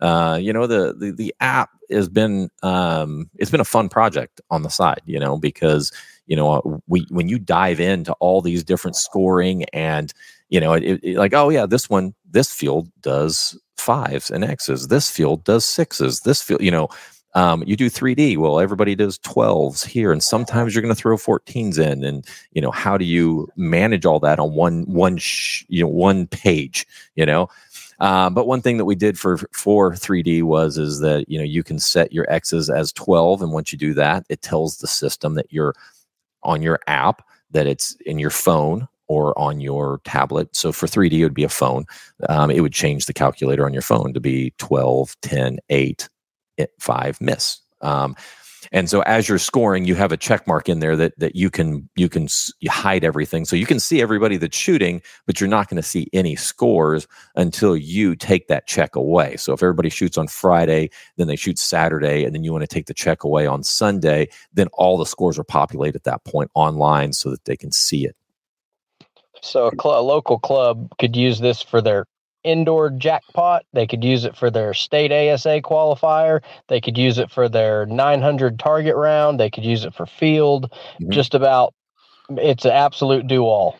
uh, 0.00 0.38
you 0.40 0.52
know 0.52 0.66
the, 0.66 0.94
the 0.98 1.10
the 1.10 1.34
app 1.40 1.70
has 1.90 2.08
been 2.08 2.50
um, 2.62 3.30
it's 3.36 3.50
been 3.50 3.60
a 3.60 3.64
fun 3.64 3.88
project 3.88 4.40
on 4.50 4.62
the 4.62 4.70
side 4.70 5.02
you 5.06 5.18
know 5.18 5.36
because 5.36 5.92
you 6.26 6.36
know 6.36 6.52
uh, 6.52 6.78
we 6.86 7.06
when 7.10 7.28
you 7.28 7.38
dive 7.38 7.80
into 7.80 8.12
all 8.14 8.40
these 8.40 8.64
different 8.64 8.96
scoring 8.96 9.64
and 9.72 10.12
you 10.48 10.60
know 10.60 10.72
it, 10.74 11.00
it, 11.02 11.16
like 11.16 11.34
oh 11.34 11.48
yeah 11.48 11.66
this 11.66 11.88
one 11.88 12.14
this 12.30 12.52
field 12.52 12.90
does 13.00 13.58
fives 13.76 14.30
and 14.30 14.44
x's 14.44 14.88
this 14.88 15.10
field 15.10 15.44
does 15.44 15.64
sixes 15.64 16.20
this 16.20 16.42
field 16.42 16.60
you 16.60 16.70
know 16.70 16.88
um, 17.34 17.62
you 17.66 17.76
do 17.76 17.90
3d 17.90 18.38
well 18.38 18.60
everybody 18.60 18.94
does 18.94 19.18
12s 19.18 19.84
here 19.84 20.10
and 20.10 20.22
sometimes 20.22 20.74
you're 20.74 20.82
going 20.82 20.94
to 20.94 21.00
throw 21.00 21.16
14s 21.16 21.78
in 21.78 22.02
and 22.02 22.26
you 22.52 22.62
know 22.62 22.70
how 22.70 22.96
do 22.96 23.04
you 23.04 23.46
manage 23.56 24.06
all 24.06 24.18
that 24.20 24.38
on 24.38 24.52
one 24.54 24.84
one 24.84 25.18
sh- 25.18 25.64
you 25.68 25.82
know 25.82 25.88
one 25.88 26.26
page 26.26 26.86
you 27.14 27.26
know 27.26 27.48
um, 27.98 28.34
but 28.34 28.46
one 28.46 28.62
thing 28.62 28.76
that 28.76 28.84
we 28.84 28.94
did 28.94 29.18
for 29.18 29.38
for 29.52 29.92
3D 29.92 30.42
was 30.42 30.78
is 30.78 31.00
that 31.00 31.28
you 31.28 31.38
know 31.38 31.44
you 31.44 31.62
can 31.62 31.78
set 31.78 32.12
your 32.12 32.30
X's 32.30 32.70
as 32.70 32.92
12, 32.92 33.42
and 33.42 33.52
once 33.52 33.72
you 33.72 33.78
do 33.78 33.94
that, 33.94 34.26
it 34.28 34.42
tells 34.42 34.78
the 34.78 34.86
system 34.86 35.34
that 35.34 35.52
you're 35.52 35.74
on 36.42 36.62
your 36.62 36.80
app 36.86 37.26
that 37.50 37.66
it's 37.66 37.96
in 38.06 38.18
your 38.18 38.30
phone 38.30 38.88
or 39.08 39.38
on 39.38 39.60
your 39.60 40.00
tablet. 40.04 40.54
So 40.54 40.72
for 40.72 40.86
3D, 40.86 41.12
it 41.12 41.22
would 41.22 41.34
be 41.34 41.44
a 41.44 41.48
phone. 41.48 41.86
Um, 42.28 42.50
it 42.50 42.60
would 42.60 42.72
change 42.72 43.06
the 43.06 43.12
calculator 43.12 43.64
on 43.64 43.72
your 43.72 43.82
phone 43.82 44.12
to 44.14 44.20
be 44.20 44.52
12, 44.58 45.16
10, 45.22 45.58
8, 45.70 46.08
5, 46.80 47.20
miss. 47.20 47.60
Um, 47.82 48.16
and 48.72 48.88
so 48.88 49.00
as 49.02 49.28
you're 49.28 49.38
scoring 49.38 49.84
you 49.84 49.94
have 49.94 50.12
a 50.12 50.16
check 50.16 50.46
mark 50.46 50.68
in 50.68 50.80
there 50.80 50.96
that 50.96 51.18
that 51.18 51.36
you 51.36 51.50
can 51.50 51.88
you 51.96 52.08
can 52.08 52.28
you 52.60 52.70
hide 52.70 53.04
everything. 53.04 53.44
So 53.44 53.56
you 53.56 53.66
can 53.66 53.80
see 53.80 54.00
everybody 54.00 54.36
that's 54.36 54.56
shooting 54.56 55.02
but 55.26 55.40
you're 55.40 55.48
not 55.48 55.68
going 55.68 55.76
to 55.76 55.82
see 55.82 56.08
any 56.12 56.36
scores 56.36 57.06
until 57.34 57.76
you 57.76 58.16
take 58.16 58.48
that 58.48 58.66
check 58.66 58.96
away. 58.96 59.36
So 59.36 59.52
if 59.52 59.62
everybody 59.62 59.88
shoots 59.88 60.18
on 60.18 60.28
friday 60.28 60.90
then 61.16 61.26
they 61.26 61.36
shoot 61.36 61.58
saturday 61.58 62.24
and 62.24 62.34
then 62.34 62.44
you 62.44 62.52
want 62.52 62.62
to 62.62 62.74
take 62.74 62.86
the 62.86 62.94
check 62.94 63.24
away 63.24 63.46
on 63.46 63.62
sunday 63.62 64.28
then 64.52 64.68
all 64.72 64.96
the 64.96 65.06
scores 65.06 65.38
are 65.38 65.44
populated 65.44 65.96
at 65.96 66.04
that 66.04 66.24
point 66.24 66.50
online 66.54 67.12
so 67.12 67.30
that 67.30 67.44
they 67.44 67.56
can 67.56 67.72
see 67.72 68.04
it. 68.04 68.16
So 69.42 69.68
a, 69.68 69.70
cl- 69.80 70.00
a 70.00 70.02
local 70.02 70.38
club 70.38 70.88
could 70.98 71.14
use 71.14 71.38
this 71.38 71.62
for 71.62 71.80
their 71.80 72.06
indoor 72.46 72.90
jackpot. 72.90 73.64
They 73.72 73.86
could 73.86 74.04
use 74.04 74.24
it 74.24 74.36
for 74.36 74.50
their 74.50 74.72
state 74.72 75.12
ASA 75.12 75.60
qualifier. 75.62 76.42
They 76.68 76.80
could 76.80 76.96
use 76.96 77.18
it 77.18 77.30
for 77.30 77.48
their 77.48 77.86
900 77.86 78.58
target 78.58 78.94
round. 78.96 79.40
They 79.40 79.50
could 79.50 79.64
use 79.64 79.84
it 79.84 79.94
for 79.94 80.06
field. 80.06 80.70
Mm-hmm. 81.00 81.10
Just 81.10 81.34
about, 81.34 81.74
it's 82.30 82.64
an 82.64 82.72
absolute 82.72 83.26
do 83.26 83.44
all. 83.44 83.78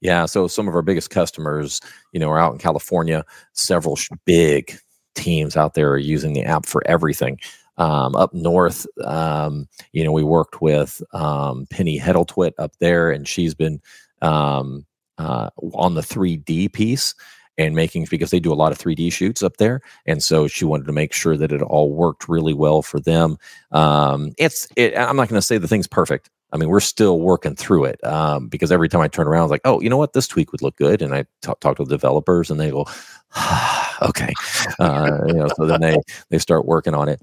Yeah. 0.00 0.26
So 0.26 0.48
some 0.48 0.68
of 0.68 0.74
our 0.74 0.82
biggest 0.82 1.10
customers, 1.10 1.80
you 2.12 2.20
know, 2.20 2.30
are 2.30 2.38
out 2.38 2.52
in 2.52 2.58
California. 2.58 3.24
Several 3.52 3.98
big 4.24 4.76
teams 5.14 5.56
out 5.56 5.74
there 5.74 5.90
are 5.90 5.98
using 5.98 6.32
the 6.32 6.42
app 6.42 6.66
for 6.66 6.82
everything. 6.86 7.38
Um, 7.78 8.16
up 8.16 8.32
north, 8.32 8.86
um, 9.04 9.68
you 9.92 10.02
know, 10.02 10.12
we 10.12 10.24
worked 10.24 10.62
with 10.62 11.02
um, 11.12 11.66
Penny 11.68 12.00
Heddletwit 12.00 12.52
up 12.58 12.72
there, 12.78 13.10
and 13.10 13.28
she's 13.28 13.54
been 13.54 13.82
um, 14.22 14.86
uh, 15.18 15.50
on 15.74 15.94
the 15.94 16.00
3D 16.00 16.72
piece 16.72 17.14
and 17.58 17.74
making 17.74 18.06
because 18.10 18.30
they 18.30 18.40
do 18.40 18.52
a 18.52 18.54
lot 18.54 18.72
of 18.72 18.78
3D 18.78 19.12
shoots 19.12 19.42
up 19.42 19.56
there, 19.56 19.80
and 20.06 20.22
so 20.22 20.46
she 20.46 20.64
wanted 20.64 20.86
to 20.86 20.92
make 20.92 21.12
sure 21.12 21.36
that 21.36 21.52
it 21.52 21.62
all 21.62 21.92
worked 21.92 22.28
really 22.28 22.54
well 22.54 22.82
for 22.82 23.00
them. 23.00 23.38
Um, 23.72 24.32
it's 24.38 24.68
it, 24.76 24.96
I'm 24.96 25.16
not 25.16 25.28
going 25.28 25.38
to 25.38 25.46
say 25.46 25.58
the 25.58 25.68
thing's 25.68 25.86
perfect. 25.86 26.30
I 26.52 26.58
mean, 26.58 26.68
we're 26.68 26.80
still 26.80 27.20
working 27.20 27.56
through 27.56 27.86
it 27.86 28.02
um, 28.04 28.48
because 28.48 28.70
every 28.70 28.88
time 28.88 29.00
I 29.00 29.08
turn 29.08 29.26
around, 29.26 29.40
I 29.40 29.44
was 29.44 29.50
like, 29.50 29.60
oh, 29.64 29.80
you 29.80 29.90
know 29.90 29.96
what, 29.96 30.12
this 30.12 30.28
tweak 30.28 30.52
would 30.52 30.62
look 30.62 30.76
good, 30.76 31.02
and 31.02 31.14
I 31.14 31.26
talk, 31.42 31.60
talk 31.60 31.76
to 31.78 31.84
the 31.84 31.90
developers, 31.90 32.50
and 32.50 32.60
they 32.60 32.70
go, 32.70 32.86
okay, 34.02 34.32
uh, 34.78 35.18
you 35.26 35.34
know, 35.34 35.48
so 35.56 35.66
then 35.66 35.80
they 35.80 35.96
they 36.30 36.38
start 36.38 36.66
working 36.66 36.94
on 36.94 37.08
it. 37.08 37.20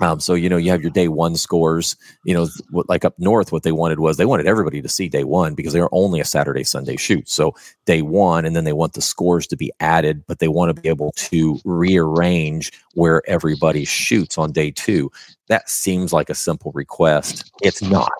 Um, 0.00 0.20
so 0.20 0.34
you 0.34 0.48
know 0.48 0.56
you 0.56 0.70
have 0.70 0.82
your 0.82 0.90
day 0.90 1.08
one 1.08 1.36
scores. 1.36 1.96
You 2.24 2.34
know, 2.34 2.48
like 2.70 3.04
up 3.04 3.18
north, 3.18 3.52
what 3.52 3.62
they 3.62 3.72
wanted 3.72 4.00
was 4.00 4.16
they 4.16 4.26
wanted 4.26 4.46
everybody 4.46 4.80
to 4.82 4.88
see 4.88 5.08
day 5.08 5.24
one 5.24 5.54
because 5.54 5.72
they 5.72 5.80
are 5.80 5.88
only 5.92 6.20
a 6.20 6.24
Saturday 6.24 6.64
Sunday 6.64 6.96
shoot. 6.96 7.28
So 7.28 7.54
day 7.86 8.02
one, 8.02 8.44
and 8.44 8.54
then 8.54 8.64
they 8.64 8.72
want 8.72 8.92
the 8.94 9.00
scores 9.00 9.46
to 9.48 9.56
be 9.56 9.72
added, 9.80 10.24
but 10.26 10.38
they 10.38 10.48
want 10.48 10.74
to 10.74 10.80
be 10.80 10.88
able 10.88 11.12
to 11.12 11.58
rearrange 11.64 12.72
where 12.94 13.22
everybody 13.28 13.84
shoots 13.84 14.38
on 14.38 14.52
day 14.52 14.70
two. 14.70 15.10
That 15.48 15.68
seems 15.68 16.12
like 16.12 16.30
a 16.30 16.34
simple 16.34 16.72
request. 16.74 17.50
It's 17.62 17.82
not 17.82 18.12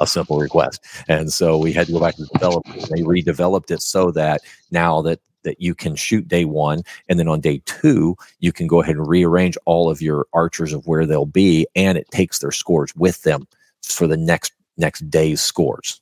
a 0.00 0.06
simple 0.06 0.38
request, 0.38 0.84
and 1.08 1.32
so 1.32 1.58
we 1.58 1.72
had 1.72 1.86
to 1.86 1.92
go 1.92 2.00
back 2.00 2.16
to 2.16 2.22
the 2.22 2.28
developers. 2.32 2.88
They 2.88 3.02
redeveloped 3.02 3.70
it 3.70 3.82
so 3.82 4.10
that 4.12 4.40
now 4.70 5.02
that 5.02 5.20
that 5.46 5.62
you 5.62 5.74
can 5.74 5.96
shoot 5.96 6.28
day 6.28 6.44
one. 6.44 6.82
And 7.08 7.18
then 7.18 7.28
on 7.28 7.40
day 7.40 7.62
two, 7.64 8.16
you 8.40 8.52
can 8.52 8.66
go 8.66 8.82
ahead 8.82 8.96
and 8.96 9.08
rearrange 9.08 9.56
all 9.64 9.88
of 9.88 10.02
your 10.02 10.26
archers 10.34 10.74
of 10.74 10.86
where 10.86 11.06
they'll 11.06 11.24
be. 11.24 11.66
And 11.74 11.96
it 11.96 12.10
takes 12.10 12.40
their 12.40 12.50
scores 12.50 12.94
with 12.94 13.22
them 13.22 13.48
for 13.82 14.06
the 14.06 14.16
next 14.18 14.52
next 14.76 15.08
day's 15.08 15.40
scores. 15.40 16.00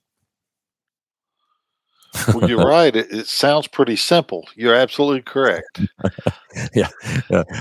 well, 2.33 2.49
you're 2.49 2.59
right. 2.67 2.97
It, 2.97 3.13
it, 3.13 3.27
sounds 3.27 3.69
pretty 3.69 3.97
simple. 3.97 4.49
You're 4.57 4.75
absolutely 4.75 5.23
correct. 5.23 5.81
yeah. 6.75 6.89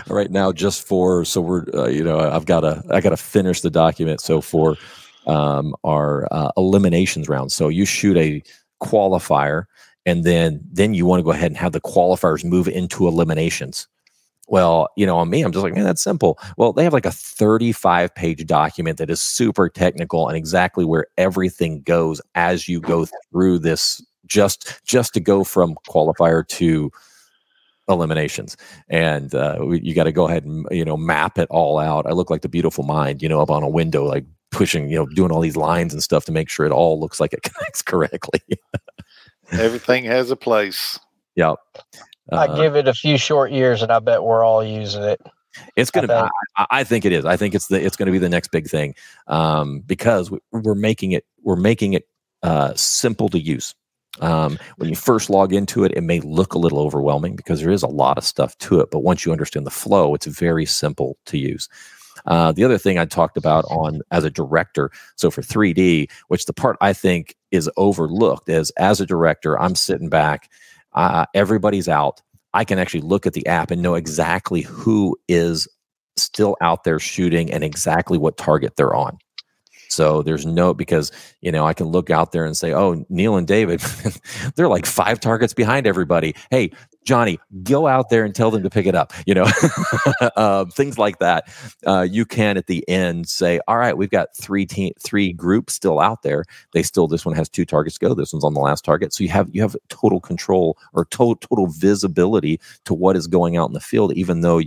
Right 0.07 0.31
now, 0.31 0.51
just 0.51 0.87
for 0.87 1.25
so 1.25 1.41
we're 1.41 1.65
uh, 1.73 1.87
you 1.87 2.03
know 2.03 2.19
I've 2.19 2.45
got 2.45 2.61
to 2.61 2.81
I 2.89 3.01
got 3.01 3.09
to 3.09 3.17
finish 3.17 3.61
the 3.61 3.69
document. 3.69 4.21
So 4.21 4.41
for 4.41 4.77
um, 5.27 5.75
our 5.83 6.27
uh, 6.31 6.51
eliminations 6.57 7.29
round, 7.29 7.51
so 7.51 7.67
you 7.67 7.85
shoot 7.85 8.17
a 8.17 8.41
qualifier, 8.81 9.65
and 10.05 10.23
then 10.23 10.61
then 10.71 10.93
you 10.93 11.05
want 11.05 11.19
to 11.19 11.23
go 11.23 11.31
ahead 11.31 11.51
and 11.51 11.57
have 11.57 11.71
the 11.71 11.81
qualifiers 11.81 12.43
move 12.43 12.67
into 12.67 13.07
eliminations. 13.07 13.87
Well, 14.49 14.89
you 14.97 15.05
know, 15.05 15.17
on 15.17 15.29
me, 15.29 15.41
I'm 15.41 15.53
just 15.53 15.63
like, 15.63 15.73
man, 15.73 15.85
that's 15.85 16.03
simple. 16.03 16.37
Well, 16.57 16.73
they 16.73 16.83
have 16.83 16.91
like 16.91 17.05
a 17.05 17.11
35 17.11 18.13
page 18.13 18.45
document 18.45 18.97
that 18.97 19.09
is 19.09 19.21
super 19.21 19.69
technical 19.69 20.27
and 20.27 20.35
exactly 20.35 20.83
where 20.83 21.07
everything 21.17 21.81
goes 21.81 22.21
as 22.35 22.67
you 22.67 22.81
go 22.81 23.07
through 23.31 23.59
this 23.59 24.03
just 24.25 24.81
just 24.85 25.13
to 25.13 25.19
go 25.19 25.43
from 25.43 25.75
qualifier 25.87 26.47
to 26.47 26.91
eliminations 27.89 28.55
and 28.89 29.35
uh, 29.35 29.59
you 29.69 29.93
got 29.93 30.05
to 30.05 30.11
go 30.11 30.27
ahead 30.27 30.45
and 30.45 30.65
you 30.71 30.85
know 30.85 30.95
map 30.95 31.37
it 31.37 31.47
all 31.49 31.77
out 31.77 32.05
i 32.07 32.11
look 32.11 32.29
like 32.29 32.41
the 32.41 32.47
beautiful 32.47 32.83
mind 32.83 33.21
you 33.21 33.27
know 33.27 33.41
up 33.41 33.51
on 33.51 33.61
a 33.61 33.69
window 33.69 34.05
like 34.05 34.25
pushing 34.51 34.89
you 34.89 34.95
know 34.95 35.05
doing 35.07 35.31
all 35.31 35.41
these 35.41 35.57
lines 35.57 35.93
and 35.93 36.01
stuff 36.01 36.23
to 36.23 36.31
make 36.31 36.47
sure 36.47 36.65
it 36.65 36.71
all 36.71 36.99
looks 36.99 37.19
like 37.19 37.33
it 37.33 37.43
connects 37.43 37.81
correctly 37.81 38.39
everything 39.59 40.03
has 40.03 40.31
a 40.31 40.35
place 40.35 40.99
yep 41.35 41.57
I 42.31 42.47
uh, 42.47 42.55
give 42.55 42.75
it 42.75 42.87
a 42.87 42.93
few 42.93 43.17
short 43.17 43.51
years, 43.51 43.81
and 43.81 43.91
I 43.91 43.99
bet 43.99 44.23
we're 44.23 44.43
all 44.43 44.63
using 44.63 45.03
it. 45.03 45.21
It's 45.75 45.91
going 45.91 46.07
to. 46.07 46.29
I, 46.57 46.65
I, 46.71 46.83
think 46.83 47.05
it 47.05 47.11
is. 47.11 47.25
I 47.25 47.37
think 47.37 47.53
it's 47.53 47.67
the. 47.67 47.83
It's 47.83 47.95
going 47.95 48.07
to 48.07 48.11
be 48.11 48.17
the 48.17 48.29
next 48.29 48.51
big 48.51 48.67
thing, 48.67 48.95
um, 49.27 49.81
because 49.81 50.31
we're 50.51 50.75
making 50.75 51.11
it. 51.11 51.25
We're 51.43 51.55
making 51.55 51.93
it 51.93 52.07
uh, 52.41 52.73
simple 52.75 53.29
to 53.29 53.39
use. 53.39 53.75
Um, 54.19 54.59
when 54.77 54.89
you 54.89 54.95
first 54.95 55.29
log 55.29 55.53
into 55.53 55.83
it, 55.83 55.91
it 55.93 56.01
may 56.01 56.19
look 56.21 56.53
a 56.53 56.59
little 56.59 56.79
overwhelming 56.79 57.35
because 57.35 57.61
there 57.61 57.71
is 57.71 57.83
a 57.83 57.87
lot 57.87 58.17
of 58.17 58.23
stuff 58.23 58.57
to 58.59 58.79
it. 58.79 58.89
But 58.91 58.99
once 58.99 59.25
you 59.25 59.31
understand 59.31 59.65
the 59.65 59.71
flow, 59.71 60.13
it's 60.15 60.27
very 60.27 60.65
simple 60.65 61.17
to 61.25 61.37
use. 61.37 61.67
Uh, 62.25 62.51
the 62.51 62.63
other 62.63 62.77
thing 62.77 62.97
I 62.97 63.05
talked 63.05 63.37
about 63.37 63.65
on 63.65 64.01
as 64.11 64.23
a 64.23 64.29
director, 64.29 64.91
so 65.15 65.29
for 65.29 65.41
3D, 65.41 66.09
which 66.27 66.45
the 66.45 66.53
part 66.53 66.77
I 66.81 66.93
think 66.93 67.35
is 67.51 67.69
overlooked 67.77 68.49
is 68.49 68.71
as 68.71 69.01
a 69.01 69.05
director, 69.05 69.59
I'm 69.59 69.75
sitting 69.75 70.09
back 70.09 70.49
uh, 70.93 71.25
everybody's 71.33 71.89
out. 71.89 72.21
I 72.53 72.63
can 72.63 72.79
actually 72.79 73.01
look 73.01 73.25
at 73.25 73.33
the 73.33 73.45
app 73.47 73.71
and 73.71 73.81
know 73.81 73.95
exactly 73.95 74.61
who 74.61 75.17
is 75.27 75.67
still 76.17 76.55
out 76.61 76.83
there 76.83 76.99
shooting 76.99 77.51
and 77.51 77.63
exactly 77.63 78.17
what 78.17 78.37
target 78.37 78.75
they're 78.75 78.95
on. 78.95 79.17
So 79.89 80.23
there's 80.23 80.45
no 80.45 80.73
because 80.73 81.11
you 81.41 81.51
know 81.51 81.65
I 81.65 81.73
can 81.73 81.87
look 81.87 82.09
out 82.09 82.31
there 82.31 82.45
and 82.45 82.57
say, 82.57 82.73
oh, 82.73 83.05
Neil 83.09 83.35
and 83.37 83.47
David, 83.47 83.79
they're 84.55 84.67
like 84.67 84.85
five 84.85 85.19
targets 85.19 85.53
behind 85.53 85.85
everybody. 85.85 86.35
Hey, 86.49 86.71
Johnny, 87.03 87.39
go 87.63 87.87
out 87.87 88.09
there 88.09 88.23
and 88.23 88.33
tell 88.33 88.51
them 88.51 88.63
to 88.63 88.69
pick 88.69 88.85
it 88.85 88.95
up. 88.95 89.13
You 89.25 89.35
know, 89.35 89.47
uh, 90.35 90.65
things 90.73 90.97
like 90.97 91.19
that. 91.19 91.47
Uh, 91.85 92.07
you 92.09 92.25
can 92.25 92.57
at 92.57 92.67
the 92.67 92.87
end 92.89 93.27
say, 93.27 93.59
all 93.67 93.77
right, 93.77 93.97
we've 93.97 94.09
got 94.09 94.35
three 94.35 94.65
team, 94.65 94.93
three 94.99 95.33
groups 95.33 95.73
still 95.73 95.99
out 95.99 96.23
there. 96.23 96.45
They 96.73 96.83
still 96.83 97.07
this 97.07 97.25
one 97.25 97.35
has 97.35 97.49
two 97.49 97.65
targets 97.65 97.97
go. 97.97 98.13
This 98.13 98.33
one's 98.33 98.43
on 98.43 98.53
the 98.53 98.59
last 98.59 98.85
target. 98.85 99.13
So 99.13 99.23
you 99.23 99.29
have 99.29 99.49
you 99.53 99.61
have 99.61 99.75
total 99.89 100.19
control 100.19 100.77
or 100.93 101.05
total 101.05 101.35
total 101.35 101.67
visibility 101.67 102.59
to 102.85 102.93
what 102.93 103.15
is 103.15 103.27
going 103.27 103.57
out 103.57 103.69
in 103.69 103.73
the 103.73 103.79
field, 103.79 104.13
even 104.13 104.41
though 104.41 104.61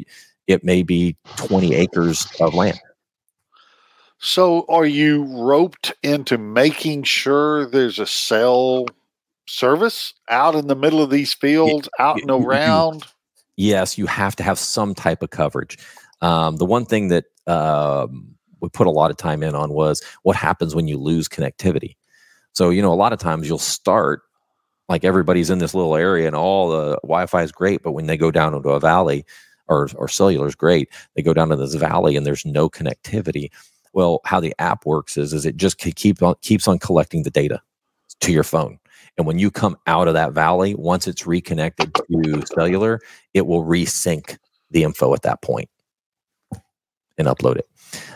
it 0.46 0.62
may 0.64 0.82
be 0.82 1.16
20 1.36 1.74
acres 1.74 2.26
of 2.40 2.54
land. 2.54 2.78
So, 4.18 4.64
are 4.68 4.86
you 4.86 5.24
roped 5.24 5.92
into 6.02 6.38
making 6.38 7.02
sure 7.02 7.66
there's 7.66 7.98
a 7.98 8.06
cell 8.06 8.86
service 9.46 10.14
out 10.28 10.54
in 10.54 10.66
the 10.66 10.76
middle 10.76 11.02
of 11.02 11.10
these 11.10 11.32
fields, 11.32 11.88
out 11.98 12.20
and 12.20 12.30
around? 12.30 13.04
Yes, 13.56 13.96
you 13.96 14.06
have 14.06 14.36
to 14.36 14.42
have 14.42 14.58
some 14.58 14.94
type 14.94 15.22
of 15.22 15.30
coverage. 15.30 15.78
Um, 16.20 16.56
the 16.56 16.64
one 16.64 16.84
thing 16.84 17.08
that 17.08 17.24
um, 17.46 18.34
we 18.60 18.68
put 18.68 18.86
a 18.86 18.90
lot 18.90 19.10
of 19.10 19.16
time 19.16 19.42
in 19.42 19.54
on 19.54 19.72
was 19.72 20.02
what 20.22 20.36
happens 20.36 20.74
when 20.74 20.88
you 20.88 20.98
lose 20.98 21.28
connectivity. 21.28 21.96
So, 22.52 22.70
you 22.70 22.82
know, 22.82 22.92
a 22.92 22.94
lot 22.94 23.12
of 23.12 23.18
times 23.18 23.48
you'll 23.48 23.58
start 23.58 24.22
like 24.88 25.04
everybody's 25.04 25.50
in 25.50 25.58
this 25.58 25.74
little 25.74 25.96
area 25.96 26.26
and 26.26 26.36
all 26.36 26.70
the 26.70 26.96
Wi-Fi 27.02 27.42
is 27.42 27.52
great, 27.52 27.82
but 27.82 27.92
when 27.92 28.06
they 28.06 28.16
go 28.16 28.30
down 28.30 28.54
into 28.54 28.70
a 28.70 28.80
valley 28.80 29.24
or 29.68 29.88
or 29.96 30.08
cellular 30.08 30.46
is 30.46 30.54
great, 30.54 30.88
they 31.14 31.22
go 31.22 31.34
down 31.34 31.48
to 31.48 31.56
this 31.56 31.74
valley 31.74 32.16
and 32.16 32.24
there's 32.24 32.46
no 32.46 32.68
connectivity 32.70 33.50
well, 33.96 34.20
how 34.26 34.40
the 34.40 34.54
app 34.58 34.84
works 34.84 35.16
is, 35.16 35.32
is 35.32 35.46
it 35.46 35.56
just 35.56 35.78
keep 35.78 36.22
on, 36.22 36.34
keeps 36.42 36.68
on 36.68 36.78
collecting 36.78 37.22
the 37.22 37.30
data 37.30 37.62
to 38.20 38.30
your 38.30 38.42
phone. 38.44 38.78
And 39.18 39.26
when 39.26 39.38
you 39.38 39.50
come 39.50 39.76
out 39.86 40.08
of 40.08 40.14
that 40.14 40.32
valley, 40.32 40.74
once 40.74 41.06
it's 41.06 41.26
reconnected 41.26 41.94
to 41.94 42.44
cellular, 42.54 43.00
it 43.34 43.46
will 43.46 43.64
resync 43.64 44.36
the 44.70 44.82
info 44.82 45.14
at 45.14 45.22
that 45.22 45.42
point 45.42 45.70
and 47.18 47.26
upload 47.26 47.56
it. 47.56 47.68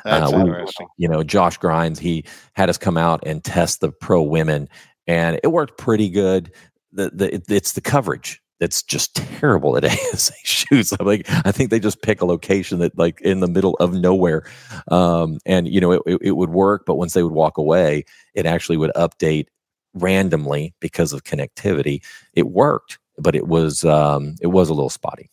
That's 0.05 0.32
uh, 0.32 0.36
we, 0.36 0.42
interesting. 0.42 0.88
You 0.98 1.09
know, 1.09 1.22
Josh 1.22 1.57
Grinds, 1.57 1.98
he 1.98 2.24
had 2.55 2.68
us 2.68 2.78
come 2.78 2.96
out 2.96 3.22
and 3.24 3.42
test 3.42 3.80
the 3.80 3.90
pro 3.90 4.22
women, 4.22 4.68
and 5.07 5.40
it 5.42 5.48
worked 5.48 5.78
pretty 5.78 6.11
good. 6.11 6.53
The, 6.92 7.11
the 7.11 7.34
it, 7.36 7.44
it's 7.48 7.72
the 7.72 7.80
coverage 7.80 8.42
that's 8.59 8.82
just 8.82 9.14
terrible 9.38 9.76
at 9.76 9.84
ASA 10.12 10.34
shoots. 10.44 10.92
I'm 10.98 11.07
like, 11.07 11.26
I 11.46 11.53
think 11.53 11.70
they 11.70 11.80
just 11.80 12.03
pick 12.03 12.20
a 12.20 12.26
location 12.26 12.78
that 12.80 12.96
like 12.98 13.20
in 13.22 13.40
the 13.40 13.48
middle 13.48 13.76
of 13.80 13.94
nowhere. 13.94 14.44
Um, 14.88 15.38
and 15.46 15.66
you 15.66 15.80
know, 15.80 15.92
it, 15.92 16.03
it, 16.07 16.18
it 16.22 16.32
would 16.32 16.51
work, 16.51 16.84
but 16.86 16.96
once 16.96 17.14
they 17.14 17.22
would 17.22 17.32
walk 17.32 17.57
away, 17.59 18.05
it 18.34 18.46
actually 18.46 18.76
would 18.76 18.92
update 18.96 19.46
randomly 19.95 20.74
because 20.80 21.12
of 21.12 21.24
connectivity. 21.24 22.03
It 22.34 22.49
worked, 22.49 22.99
but 23.18 23.34
it 23.34 23.49
was 23.49 23.84
um, 23.84 24.36
it 24.41 24.49
was 24.49 24.68
a 24.68 24.74
little 24.74 24.91
spotty. 24.91 25.30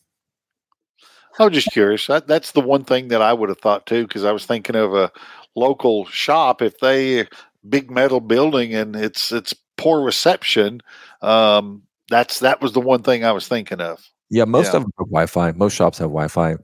I 1.40 1.46
was 1.46 1.54
just 1.54 1.72
curious. 1.72 2.08
That, 2.08 2.28
that's 2.28 2.52
the 2.54 2.62
one 2.62 2.84
thing 2.84 3.10
that 3.10 3.22
I 3.22 3.34
would 3.34 3.50
have 3.50 3.60
thought 3.60 3.86
too, 3.86 4.08
because 4.08 4.24
I 4.24 4.32
was 4.32 4.46
thinking 4.46 4.76
of 4.76 4.96
a 4.96 5.12
local 5.56 6.06
shop. 6.06 6.62
If 6.62 6.80
they 6.80 7.28
big 7.68 7.92
metal 7.92 8.20
building 8.20 8.74
and 8.74 8.96
it's 8.96 9.32
it's 9.32 9.54
poor 9.78 10.02
reception, 10.02 10.82
um, 11.22 11.84
that's 12.10 12.40
that 12.40 12.62
was 12.62 12.74
the 12.74 12.82
one 12.82 13.04
thing 13.04 13.24
I 13.24 13.32
was 13.32 13.48
thinking 13.48 13.82
of. 13.82 14.04
Yeah, 14.30 14.46
most 14.46 14.74
yeah. 14.74 14.78
of 14.78 14.84
them 14.84 14.92
have 14.98 15.08
Wi-Fi. 15.08 15.52
Most 15.54 15.74
shops 15.74 15.98
have 16.00 16.10
Wi-Fi. 16.10 16.56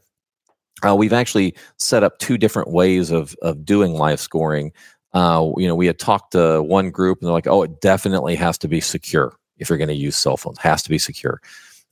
Uh, 0.85 0.95
we've 0.95 1.13
actually 1.13 1.55
set 1.77 2.03
up 2.03 2.17
two 2.17 2.37
different 2.37 2.71
ways 2.71 3.11
of 3.11 3.35
of 3.41 3.63
doing 3.63 3.93
live 3.93 4.19
scoring. 4.19 4.71
Uh, 5.13 5.51
you 5.57 5.67
know, 5.67 5.75
we 5.75 5.87
had 5.87 5.99
talked 5.99 6.31
to 6.31 6.61
one 6.63 6.89
group, 6.89 7.19
and 7.19 7.27
they're 7.27 7.33
like, 7.33 7.47
"Oh, 7.47 7.63
it 7.63 7.81
definitely 7.81 8.35
has 8.35 8.57
to 8.59 8.67
be 8.67 8.81
secure 8.81 9.35
if 9.57 9.69
you're 9.69 9.77
going 9.77 9.87
to 9.89 9.93
use 9.95 10.15
cell 10.15 10.37
phones. 10.37 10.57
It 10.57 10.63
has 10.63 10.83
to 10.83 10.89
be 10.89 10.97
secure." 10.99 11.41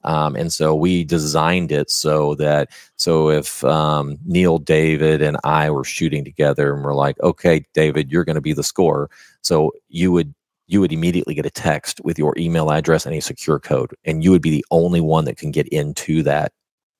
Um, 0.03 0.35
and 0.35 0.51
so 0.51 0.73
we 0.73 1.03
designed 1.03 1.71
it 1.71 1.91
so 1.91 2.33
that 2.35 2.69
so 2.95 3.29
if 3.29 3.63
um, 3.63 4.17
Neil, 4.25 4.57
David, 4.57 5.21
and 5.21 5.37
I 5.43 5.69
were 5.69 5.83
shooting 5.83 6.25
together, 6.25 6.73
and 6.73 6.83
we're 6.83 6.95
like, 6.95 7.19
"Okay, 7.21 7.63
David, 7.73 8.11
you're 8.11 8.25
going 8.25 8.35
to 8.35 8.41
be 8.41 8.53
the 8.53 8.63
scorer," 8.63 9.09
so 9.41 9.71
you 9.89 10.11
would 10.11 10.33
you 10.71 10.79
would 10.79 10.93
immediately 10.93 11.33
get 11.33 11.45
a 11.45 11.49
text 11.51 11.99
with 12.05 12.17
your 12.17 12.33
email 12.37 12.71
address 12.71 13.05
and 13.05 13.13
a 13.13 13.19
secure 13.19 13.59
code 13.59 13.93
and 14.05 14.23
you 14.23 14.31
would 14.31 14.41
be 14.41 14.49
the 14.49 14.65
only 14.71 15.01
one 15.01 15.25
that 15.25 15.37
can 15.37 15.51
get 15.51 15.67
into 15.67 16.23
that 16.23 16.53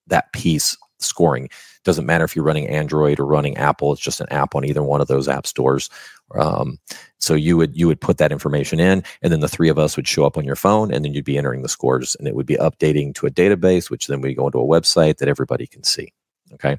that 0.07 0.32
piece 0.34 0.76
scoring. 1.04 1.49
Doesn't 1.84 2.06
matter 2.06 2.24
if 2.24 2.36
you're 2.36 2.45
running 2.45 2.68
android 2.68 3.20
or 3.20 3.26
running 3.26 3.58
apple 3.58 3.91
it's 3.93 4.02
just 4.02 4.22
an 4.22 4.30
app 4.30 4.56
on 4.56 4.66
either 4.66 4.84
one 4.84 5.02
of 5.02 5.08
those 5.08 5.28
app 5.28 5.47
stores. 5.47 5.89
Um, 6.36 6.80
so 7.18 7.34
you 7.34 7.58
would 7.58 7.76
you 7.76 7.88
would 7.88 7.99
put 7.99 8.18
that 8.18 8.32
information 8.32 8.80
in 8.80 9.04
and 9.22 9.32
then 9.32 9.39
the 9.39 9.47
three 9.47 9.70
of 9.70 9.80
us 9.80 9.95
would 9.95 10.08
show 10.08 10.26
up 10.26 10.38
on 10.38 10.45
your 10.45 10.56
phone 10.56 10.93
and 10.93 11.04
then 11.04 11.14
you'd 11.14 11.26
be 11.26 11.38
entering 11.38 11.62
the 11.62 11.70
scores 11.70 12.16
and 12.16 12.28
it 12.28 12.36
would 12.36 12.45
be 12.45 12.56
updating 12.56 13.14
to 13.16 13.26
a 13.26 13.32
database 13.32 13.89
which 13.89 14.08
then 14.08 14.22
we 14.22 14.34
go 14.34 14.47
into 14.47 14.60
a 14.60 14.64
website 14.64 15.18
that 15.18 15.28
everybody 15.28 15.68
can 15.68 15.84
see 15.84 16.14
okay? 16.54 16.78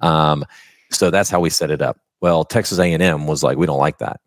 Um, 0.00 0.44
so 0.90 1.10
that's 1.10 1.30
how 1.30 1.40
we 1.40 1.50
set 1.50 1.70
it 1.70 1.82
up. 1.82 1.98
Well 2.20 2.44
texas 2.44 2.78
a&m 2.78 3.26
was 3.26 3.42
like 3.42 3.58
we 3.58 3.66
don't 3.66 3.78
like 3.78 3.98
that 3.98 4.20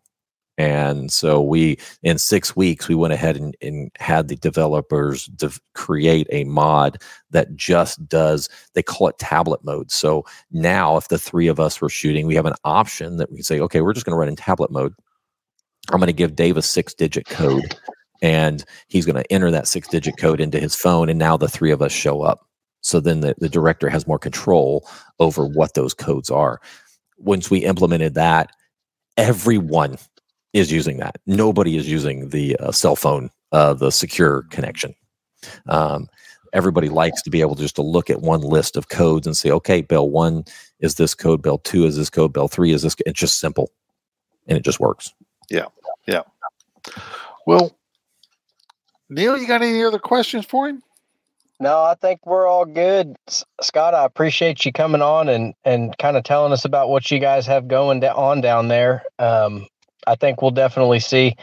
and 0.58 1.12
so 1.12 1.40
we, 1.40 1.78
in 2.02 2.18
six 2.18 2.56
weeks, 2.56 2.88
we 2.88 2.96
went 2.96 3.12
ahead 3.12 3.36
and, 3.36 3.56
and 3.62 3.92
had 3.96 4.26
the 4.26 4.34
developers 4.34 5.26
de- 5.26 5.52
create 5.74 6.26
a 6.30 6.42
mod 6.44 7.00
that 7.30 7.54
just 7.54 8.06
does, 8.08 8.48
they 8.74 8.82
call 8.82 9.06
it 9.06 9.18
tablet 9.18 9.64
mode. 9.64 9.92
So 9.92 10.26
now, 10.50 10.96
if 10.96 11.08
the 11.08 11.18
three 11.18 11.46
of 11.46 11.60
us 11.60 11.80
were 11.80 11.88
shooting, 11.88 12.26
we 12.26 12.34
have 12.34 12.44
an 12.44 12.56
option 12.64 13.18
that 13.18 13.30
we 13.30 13.36
can 13.36 13.44
say, 13.44 13.60
okay, 13.60 13.80
we're 13.80 13.92
just 13.92 14.04
going 14.04 14.14
to 14.14 14.18
run 14.18 14.28
in 14.28 14.34
tablet 14.34 14.72
mode. 14.72 14.92
I'm 15.90 16.00
going 16.00 16.08
to 16.08 16.12
give 16.12 16.34
Dave 16.34 16.56
a 16.56 16.62
six 16.62 16.92
digit 16.92 17.26
code 17.26 17.76
and 18.20 18.64
he's 18.88 19.06
going 19.06 19.16
to 19.16 19.32
enter 19.32 19.52
that 19.52 19.68
six 19.68 19.86
digit 19.86 20.18
code 20.18 20.40
into 20.40 20.58
his 20.58 20.74
phone. 20.74 21.08
And 21.08 21.20
now 21.20 21.36
the 21.36 21.48
three 21.48 21.70
of 21.70 21.80
us 21.80 21.92
show 21.92 22.22
up. 22.22 22.44
So 22.80 22.98
then 22.98 23.20
the, 23.20 23.36
the 23.38 23.48
director 23.48 23.88
has 23.88 24.08
more 24.08 24.18
control 24.18 24.88
over 25.20 25.46
what 25.46 25.74
those 25.74 25.94
codes 25.94 26.30
are. 26.30 26.60
Once 27.16 27.48
we 27.48 27.58
implemented 27.58 28.14
that, 28.14 28.50
everyone 29.16 29.98
is 30.52 30.72
using 30.72 30.98
that. 30.98 31.16
Nobody 31.26 31.76
is 31.76 31.88
using 31.88 32.30
the 32.30 32.56
uh, 32.56 32.72
cell 32.72 32.96
phone, 32.96 33.30
uh, 33.52 33.74
the 33.74 33.90
secure 33.90 34.42
connection. 34.50 34.94
Um, 35.68 36.08
everybody 36.52 36.88
likes 36.88 37.22
to 37.22 37.30
be 37.30 37.40
able 37.40 37.54
just 37.54 37.76
to 37.76 37.82
look 37.82 38.10
at 38.10 38.22
one 38.22 38.40
list 38.40 38.76
of 38.76 38.88
codes 38.88 39.26
and 39.26 39.36
say, 39.36 39.50
okay, 39.50 39.82
bell 39.82 40.08
one 40.08 40.44
is 40.80 40.94
this 40.94 41.14
code, 41.14 41.42
bell 41.42 41.58
two 41.58 41.84
is 41.84 41.96
this 41.96 42.10
code, 42.10 42.32
bell 42.32 42.48
three 42.48 42.72
is 42.72 42.82
this. 42.82 42.96
It's 43.06 43.18
just 43.18 43.38
simple, 43.38 43.70
and 44.46 44.56
it 44.56 44.64
just 44.64 44.80
works. 44.80 45.12
Yeah, 45.50 45.66
yeah. 46.06 46.22
Well, 47.46 47.76
Neil, 49.08 49.38
you 49.38 49.46
got 49.46 49.62
any 49.62 49.82
other 49.82 49.98
questions 49.98 50.44
for 50.44 50.68
him? 50.68 50.82
No, 51.60 51.82
I 51.82 51.94
think 51.94 52.24
we're 52.24 52.46
all 52.46 52.64
good. 52.64 53.16
Scott, 53.60 53.94
I 53.94 54.04
appreciate 54.04 54.64
you 54.64 54.72
coming 54.72 55.02
on 55.02 55.28
and, 55.28 55.54
and 55.64 55.96
kind 55.98 56.16
of 56.16 56.22
telling 56.22 56.52
us 56.52 56.64
about 56.64 56.88
what 56.88 57.10
you 57.10 57.18
guys 57.18 57.46
have 57.46 57.66
going 57.66 58.04
on 58.04 58.40
down 58.40 58.68
there. 58.68 59.02
Um, 59.18 59.66
I 60.06 60.14
think 60.14 60.42
we'll 60.42 60.50
definitely 60.50 61.00
see 61.00 61.36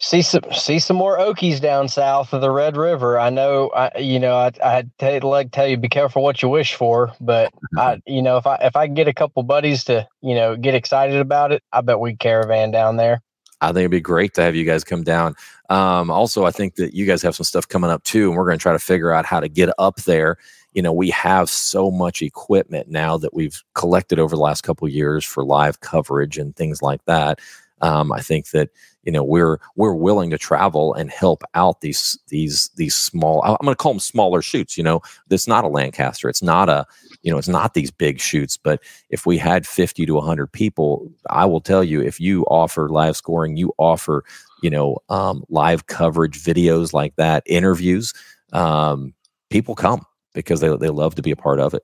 see 0.00 0.22
some 0.22 0.42
see 0.52 0.78
some 0.78 0.96
more 0.96 1.18
Okies 1.18 1.60
down 1.60 1.86
south 1.88 2.32
of 2.32 2.40
the 2.40 2.50
Red 2.50 2.76
River. 2.76 3.18
I 3.18 3.30
know, 3.30 3.70
I 3.70 3.98
you 3.98 4.18
know, 4.18 4.34
I 4.34 4.50
I 4.64 4.84
tell, 4.98 5.20
like 5.28 5.52
tell 5.52 5.68
you 5.68 5.76
be 5.76 5.88
careful 5.88 6.22
what 6.22 6.42
you 6.42 6.48
wish 6.48 6.74
for, 6.74 7.12
but 7.20 7.52
I 7.76 8.00
you 8.06 8.22
know 8.22 8.36
if 8.36 8.46
I 8.46 8.56
if 8.56 8.76
I 8.76 8.86
can 8.86 8.94
get 8.94 9.08
a 9.08 9.14
couple 9.14 9.42
buddies 9.42 9.84
to 9.84 10.06
you 10.22 10.34
know 10.34 10.56
get 10.56 10.74
excited 10.74 11.20
about 11.20 11.52
it, 11.52 11.62
I 11.72 11.82
bet 11.82 12.00
we 12.00 12.16
caravan 12.16 12.70
down 12.70 12.96
there. 12.96 13.22
I 13.60 13.68
think 13.68 13.78
it'd 13.78 13.90
be 13.90 14.00
great 14.00 14.34
to 14.34 14.42
have 14.42 14.56
you 14.56 14.64
guys 14.64 14.84
come 14.84 15.02
down. 15.02 15.34
Um, 15.68 16.10
also, 16.10 16.46
I 16.46 16.50
think 16.50 16.76
that 16.76 16.94
you 16.94 17.04
guys 17.04 17.22
have 17.22 17.36
some 17.36 17.44
stuff 17.44 17.68
coming 17.68 17.90
up 17.90 18.02
too, 18.04 18.28
and 18.28 18.36
we're 18.36 18.46
going 18.46 18.58
to 18.58 18.62
try 18.62 18.72
to 18.72 18.78
figure 18.78 19.12
out 19.12 19.26
how 19.26 19.38
to 19.38 19.48
get 19.48 19.70
up 19.78 19.96
there. 19.96 20.38
You 20.72 20.82
know, 20.82 20.92
we 20.92 21.10
have 21.10 21.50
so 21.50 21.90
much 21.90 22.22
equipment 22.22 22.88
now 22.88 23.18
that 23.18 23.34
we've 23.34 23.62
collected 23.74 24.18
over 24.18 24.34
the 24.34 24.40
last 24.40 24.62
couple 24.62 24.88
years 24.88 25.24
for 25.24 25.44
live 25.44 25.80
coverage 25.80 26.38
and 26.38 26.56
things 26.56 26.80
like 26.80 27.04
that. 27.04 27.40
Um, 27.80 28.12
I 28.12 28.20
think 28.20 28.50
that 28.50 28.70
you 29.04 29.12
know 29.12 29.24
we're 29.24 29.58
we're 29.76 29.94
willing 29.94 30.30
to 30.30 30.38
travel 30.38 30.94
and 30.94 31.10
help 31.10 31.42
out 31.54 31.80
these 31.80 32.18
these 32.28 32.70
these 32.76 32.94
small 32.94 33.42
i'm 33.42 33.56
going 33.62 33.72
to 33.72 33.76
call 33.76 33.92
them 33.92 34.00
smaller 34.00 34.42
shoots 34.42 34.76
you 34.76 34.84
know? 34.84 35.00
It's 35.30 35.46
not 35.46 35.64
a 35.64 35.68
lancaster 35.68 36.28
it's 36.28 36.42
not 36.42 36.68
a 36.68 36.86
you 37.22 37.30
know 37.30 37.38
it's 37.38 37.48
not 37.48 37.74
these 37.74 37.90
big 37.90 38.20
shoots 38.20 38.56
but 38.56 38.82
if 39.08 39.26
we 39.26 39.38
had 39.38 39.66
50 39.66 40.06
to 40.06 40.14
100 40.14 40.52
people 40.52 41.10
i 41.30 41.44
will 41.44 41.60
tell 41.60 41.82
you 41.82 42.00
if 42.02 42.20
you 42.20 42.44
offer 42.44 42.88
live 42.88 43.16
scoring 43.16 43.56
you 43.56 43.72
offer 43.78 44.24
you 44.62 44.70
know 44.70 44.98
um, 45.08 45.44
live 45.48 45.86
coverage 45.86 46.42
videos 46.42 46.92
like 46.92 47.14
that 47.16 47.42
interviews 47.46 48.12
um, 48.52 49.14
people 49.48 49.74
come 49.74 50.04
because 50.34 50.60
they, 50.60 50.74
they 50.76 50.90
love 50.90 51.14
to 51.14 51.22
be 51.22 51.30
a 51.30 51.36
part 51.36 51.60
of 51.60 51.74
it 51.74 51.82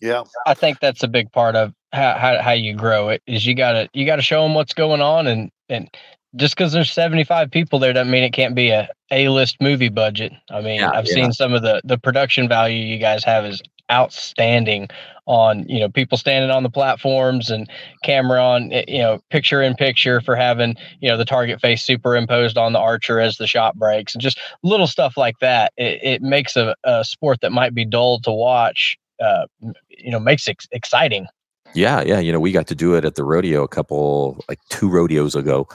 yeah. 0.00 0.22
I 0.46 0.54
think 0.54 0.80
that's 0.80 1.02
a 1.02 1.08
big 1.08 1.30
part 1.32 1.56
of 1.56 1.72
how, 1.92 2.14
how, 2.14 2.42
how 2.42 2.52
you 2.52 2.74
grow 2.74 3.08
it 3.08 3.22
is 3.26 3.46
you 3.46 3.54
gotta 3.54 3.88
you 3.92 4.04
gotta 4.04 4.22
show 4.22 4.42
them 4.42 4.54
what's 4.54 4.74
going 4.74 5.00
on 5.00 5.26
and 5.26 5.50
and 5.68 5.88
just 6.36 6.56
because 6.56 6.72
there's 6.72 6.90
75 6.90 7.50
people 7.50 7.78
there 7.78 7.92
doesn't 7.92 8.10
mean 8.10 8.24
it 8.24 8.32
can't 8.32 8.54
be 8.54 8.70
a 8.70 8.88
a-list 9.10 9.56
movie 9.60 9.88
budget. 9.88 10.32
I 10.50 10.60
mean 10.60 10.80
yeah, 10.80 10.90
i've 10.90 11.06
yeah. 11.06 11.14
seen 11.14 11.32
some 11.32 11.52
of 11.52 11.62
the 11.62 11.80
the 11.84 11.98
production 11.98 12.48
value 12.48 12.84
you 12.84 12.98
guys 12.98 13.24
have 13.24 13.44
is 13.44 13.62
outstanding 13.90 14.88
on 15.26 15.66
you 15.68 15.80
know 15.80 15.88
people 15.88 16.18
standing 16.18 16.50
on 16.50 16.62
the 16.62 16.70
platforms 16.70 17.50
and 17.50 17.68
camera 18.02 18.42
on 18.42 18.72
eh, 18.72 18.84
you 18.88 18.98
know 18.98 19.20
picture 19.30 19.62
in 19.62 19.74
picture 19.74 20.20
for 20.20 20.36
having 20.36 20.74
you 21.00 21.08
know 21.08 21.16
the 21.16 21.24
target 21.24 21.60
face 21.60 21.82
superimposed 21.82 22.58
on 22.58 22.72
the 22.72 22.78
archer 22.78 23.20
as 23.20 23.38
the 23.38 23.46
shot 23.46 23.76
breaks 23.76 24.14
and 24.14 24.22
just 24.22 24.38
little 24.62 24.86
stuff 24.86 25.16
like 25.16 25.38
that. 25.40 25.72
It, 25.76 26.00
it 26.02 26.22
makes 26.22 26.56
a, 26.56 26.74
a, 26.84 27.04
sport 27.04 27.40
that 27.40 27.52
might 27.52 27.74
be 27.74 27.84
dull 27.84 28.20
to 28.20 28.32
watch 28.32 28.98
uh, 29.22 29.46
you 29.88 30.10
know 30.10 30.20
makes 30.20 30.46
it 30.48 30.58
exciting. 30.72 31.26
Yeah 31.74 32.02
yeah 32.02 32.20
you 32.20 32.32
know 32.32 32.40
we 32.40 32.52
got 32.52 32.66
to 32.68 32.74
do 32.74 32.94
it 32.94 33.04
at 33.04 33.16
the 33.16 33.24
rodeo 33.24 33.62
a 33.62 33.68
couple 33.68 34.44
like 34.48 34.60
two 34.68 34.88
rodeos 34.88 35.34
ago 35.34 35.66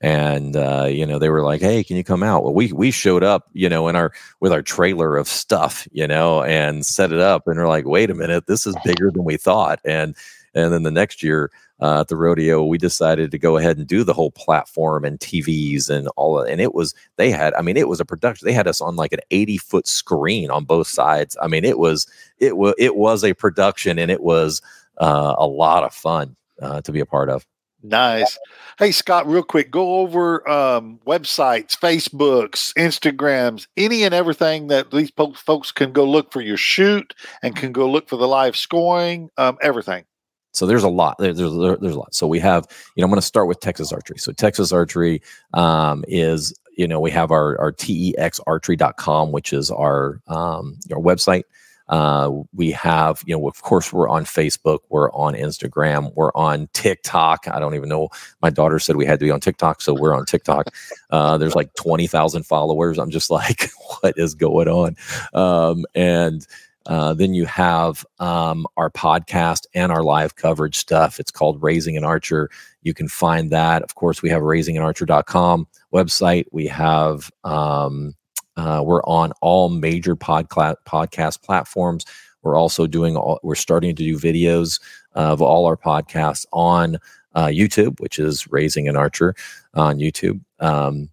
and 0.00 0.54
uh, 0.54 0.86
you 0.88 1.04
know 1.04 1.18
they 1.18 1.30
were 1.30 1.42
like 1.42 1.60
hey 1.60 1.82
can 1.82 1.96
you 1.96 2.04
come 2.04 2.22
out? 2.22 2.44
Well 2.44 2.54
we 2.54 2.72
we 2.72 2.90
showed 2.90 3.24
up 3.24 3.46
you 3.52 3.68
know 3.68 3.88
in 3.88 3.96
our 3.96 4.12
with 4.40 4.52
our 4.52 4.62
trailer 4.62 5.16
of 5.16 5.26
stuff 5.26 5.88
you 5.90 6.06
know 6.06 6.42
and 6.42 6.86
set 6.86 7.12
it 7.12 7.20
up 7.20 7.42
and 7.46 7.56
we're 7.56 7.68
like 7.68 7.86
wait 7.86 8.10
a 8.10 8.14
minute 8.14 8.46
this 8.46 8.66
is 8.66 8.76
bigger 8.84 9.10
than 9.10 9.24
we 9.24 9.36
thought 9.36 9.80
and 9.84 10.14
and 10.54 10.72
then 10.72 10.82
the 10.84 10.90
next 10.90 11.22
year 11.22 11.50
uh, 11.80 12.00
at 12.00 12.08
the 12.08 12.16
rodeo 12.16 12.64
we 12.64 12.78
decided 12.78 13.30
to 13.30 13.38
go 13.38 13.56
ahead 13.56 13.78
and 13.78 13.86
do 13.86 14.04
the 14.04 14.14
whole 14.14 14.30
platform 14.30 15.04
and 15.04 15.18
tvs 15.20 15.88
and 15.88 16.08
all 16.16 16.40
of, 16.40 16.48
and 16.48 16.60
it 16.60 16.74
was 16.74 16.94
they 17.16 17.30
had 17.30 17.54
i 17.54 17.62
mean 17.62 17.76
it 17.76 17.88
was 17.88 18.00
a 18.00 18.04
production 18.04 18.46
they 18.46 18.52
had 18.52 18.68
us 18.68 18.80
on 18.80 18.96
like 18.96 19.12
an 19.12 19.20
80 19.30 19.58
foot 19.58 19.86
screen 19.86 20.50
on 20.50 20.64
both 20.64 20.86
sides 20.86 21.36
i 21.42 21.46
mean 21.46 21.64
it 21.64 21.78
was 21.78 22.06
it 22.38 22.56
was 22.56 22.74
it 22.78 22.96
was 22.96 23.24
a 23.24 23.34
production 23.34 23.98
and 23.98 24.10
it 24.10 24.22
was 24.22 24.62
uh, 24.98 25.34
a 25.38 25.46
lot 25.46 25.84
of 25.84 25.94
fun 25.94 26.34
uh, 26.60 26.80
to 26.80 26.90
be 26.90 27.00
a 27.00 27.06
part 27.06 27.28
of 27.28 27.46
Nice. 27.82 28.38
Hey, 28.78 28.90
Scott, 28.90 29.28
real 29.28 29.44
quick, 29.44 29.70
go 29.70 29.98
over 29.98 30.48
um, 30.48 30.98
websites, 31.06 31.78
Facebooks, 31.78 32.72
Instagrams, 32.74 33.68
any 33.76 34.02
and 34.02 34.12
everything 34.12 34.66
that 34.66 34.90
these 34.90 35.12
folks 35.36 35.70
can 35.70 35.92
go 35.92 36.04
look 36.04 36.32
for 36.32 36.40
your 36.40 36.56
shoot 36.56 37.14
and 37.40 37.54
can 37.54 37.70
go 37.70 37.88
look 37.88 38.08
for 38.08 38.16
the 38.16 38.26
live 38.26 38.56
scoring, 38.56 39.30
um, 39.36 39.58
everything. 39.62 40.04
So 40.52 40.66
there's 40.66 40.84
a 40.84 40.88
lot. 40.88 41.16
There's 41.18 41.38
there's 41.38 41.50
a 41.52 41.98
lot. 41.98 42.14
So 42.14 42.26
we 42.26 42.40
have, 42.40 42.66
you 42.94 43.02
know, 43.02 43.06
I'm 43.06 43.10
going 43.10 43.20
to 43.20 43.26
start 43.26 43.48
with 43.48 43.60
Texas 43.60 43.92
Archery. 43.92 44.18
So 44.18 44.32
Texas 44.32 44.72
Archery 44.72 45.22
um, 45.54 46.04
is, 46.08 46.54
you 46.76 46.88
know, 46.88 47.00
we 47.00 47.10
have 47.10 47.30
our 47.30 47.58
our 47.60 47.72
texarchery.com, 47.72 49.32
which 49.32 49.52
is 49.52 49.70
our 49.70 50.20
um, 50.28 50.78
our 50.92 51.00
website. 51.00 51.44
Uh, 51.88 52.30
we 52.54 52.70
have, 52.70 53.22
you 53.24 53.36
know, 53.36 53.48
of 53.48 53.62
course, 53.62 53.92
we're 53.92 54.08
on 54.08 54.24
Facebook, 54.24 54.80
we're 54.90 55.10
on 55.12 55.34
Instagram, 55.34 56.12
we're 56.14 56.32
on 56.34 56.68
TikTok. 56.74 57.48
I 57.50 57.58
don't 57.58 57.74
even 57.74 57.88
know. 57.88 58.10
My 58.42 58.50
daughter 58.50 58.78
said 58.78 58.96
we 58.96 59.06
had 59.06 59.18
to 59.20 59.24
be 59.24 59.30
on 59.30 59.40
TikTok, 59.40 59.80
so 59.80 59.94
we're 59.94 60.14
on 60.14 60.24
TikTok. 60.24 60.68
Uh, 61.10 61.38
there's 61.38 61.54
like 61.54 61.72
20,000 61.72 62.42
followers. 62.42 62.98
I'm 62.98 63.08
just 63.08 63.30
like, 63.30 63.70
what 64.00 64.12
is 64.18 64.34
going 64.34 64.68
on? 64.68 64.94
Um, 65.32 65.86
and 65.94 66.46
uh, 66.88 67.12
then 67.12 67.34
you 67.34 67.44
have 67.44 68.04
um, 68.18 68.66
our 68.78 68.90
podcast 68.90 69.66
and 69.74 69.92
our 69.92 70.02
live 70.02 70.36
coverage 70.36 70.76
stuff. 70.76 71.20
It's 71.20 71.30
called 71.30 71.62
Raising 71.62 71.98
an 71.98 72.04
Archer. 72.04 72.48
You 72.82 72.94
can 72.94 73.08
find 73.08 73.50
that. 73.50 73.82
Of 73.82 73.94
course, 73.94 74.22
we 74.22 74.30
have 74.30 74.42
raisinganarcher.com 74.42 75.68
website. 75.92 76.46
We 76.50 76.66
have 76.68 77.30
um, 77.44 78.14
uh, 78.56 78.82
we're 78.84 79.02
on 79.04 79.32
all 79.42 79.68
major 79.68 80.16
podcast 80.16 80.76
podcast 80.86 81.42
platforms. 81.42 82.06
We're 82.42 82.56
also 82.56 82.86
doing 82.86 83.16
all, 83.16 83.38
we're 83.42 83.54
starting 83.54 83.94
to 83.94 84.02
do 84.02 84.18
videos 84.18 84.80
of 85.12 85.42
all 85.42 85.66
our 85.66 85.76
podcasts 85.76 86.46
on 86.52 86.98
uh, 87.34 87.46
YouTube, 87.46 88.00
which 88.00 88.18
is 88.18 88.50
Raising 88.50 88.88
an 88.88 88.96
Archer 88.96 89.34
on 89.74 89.98
YouTube. 89.98 90.40
Um, 90.58 91.10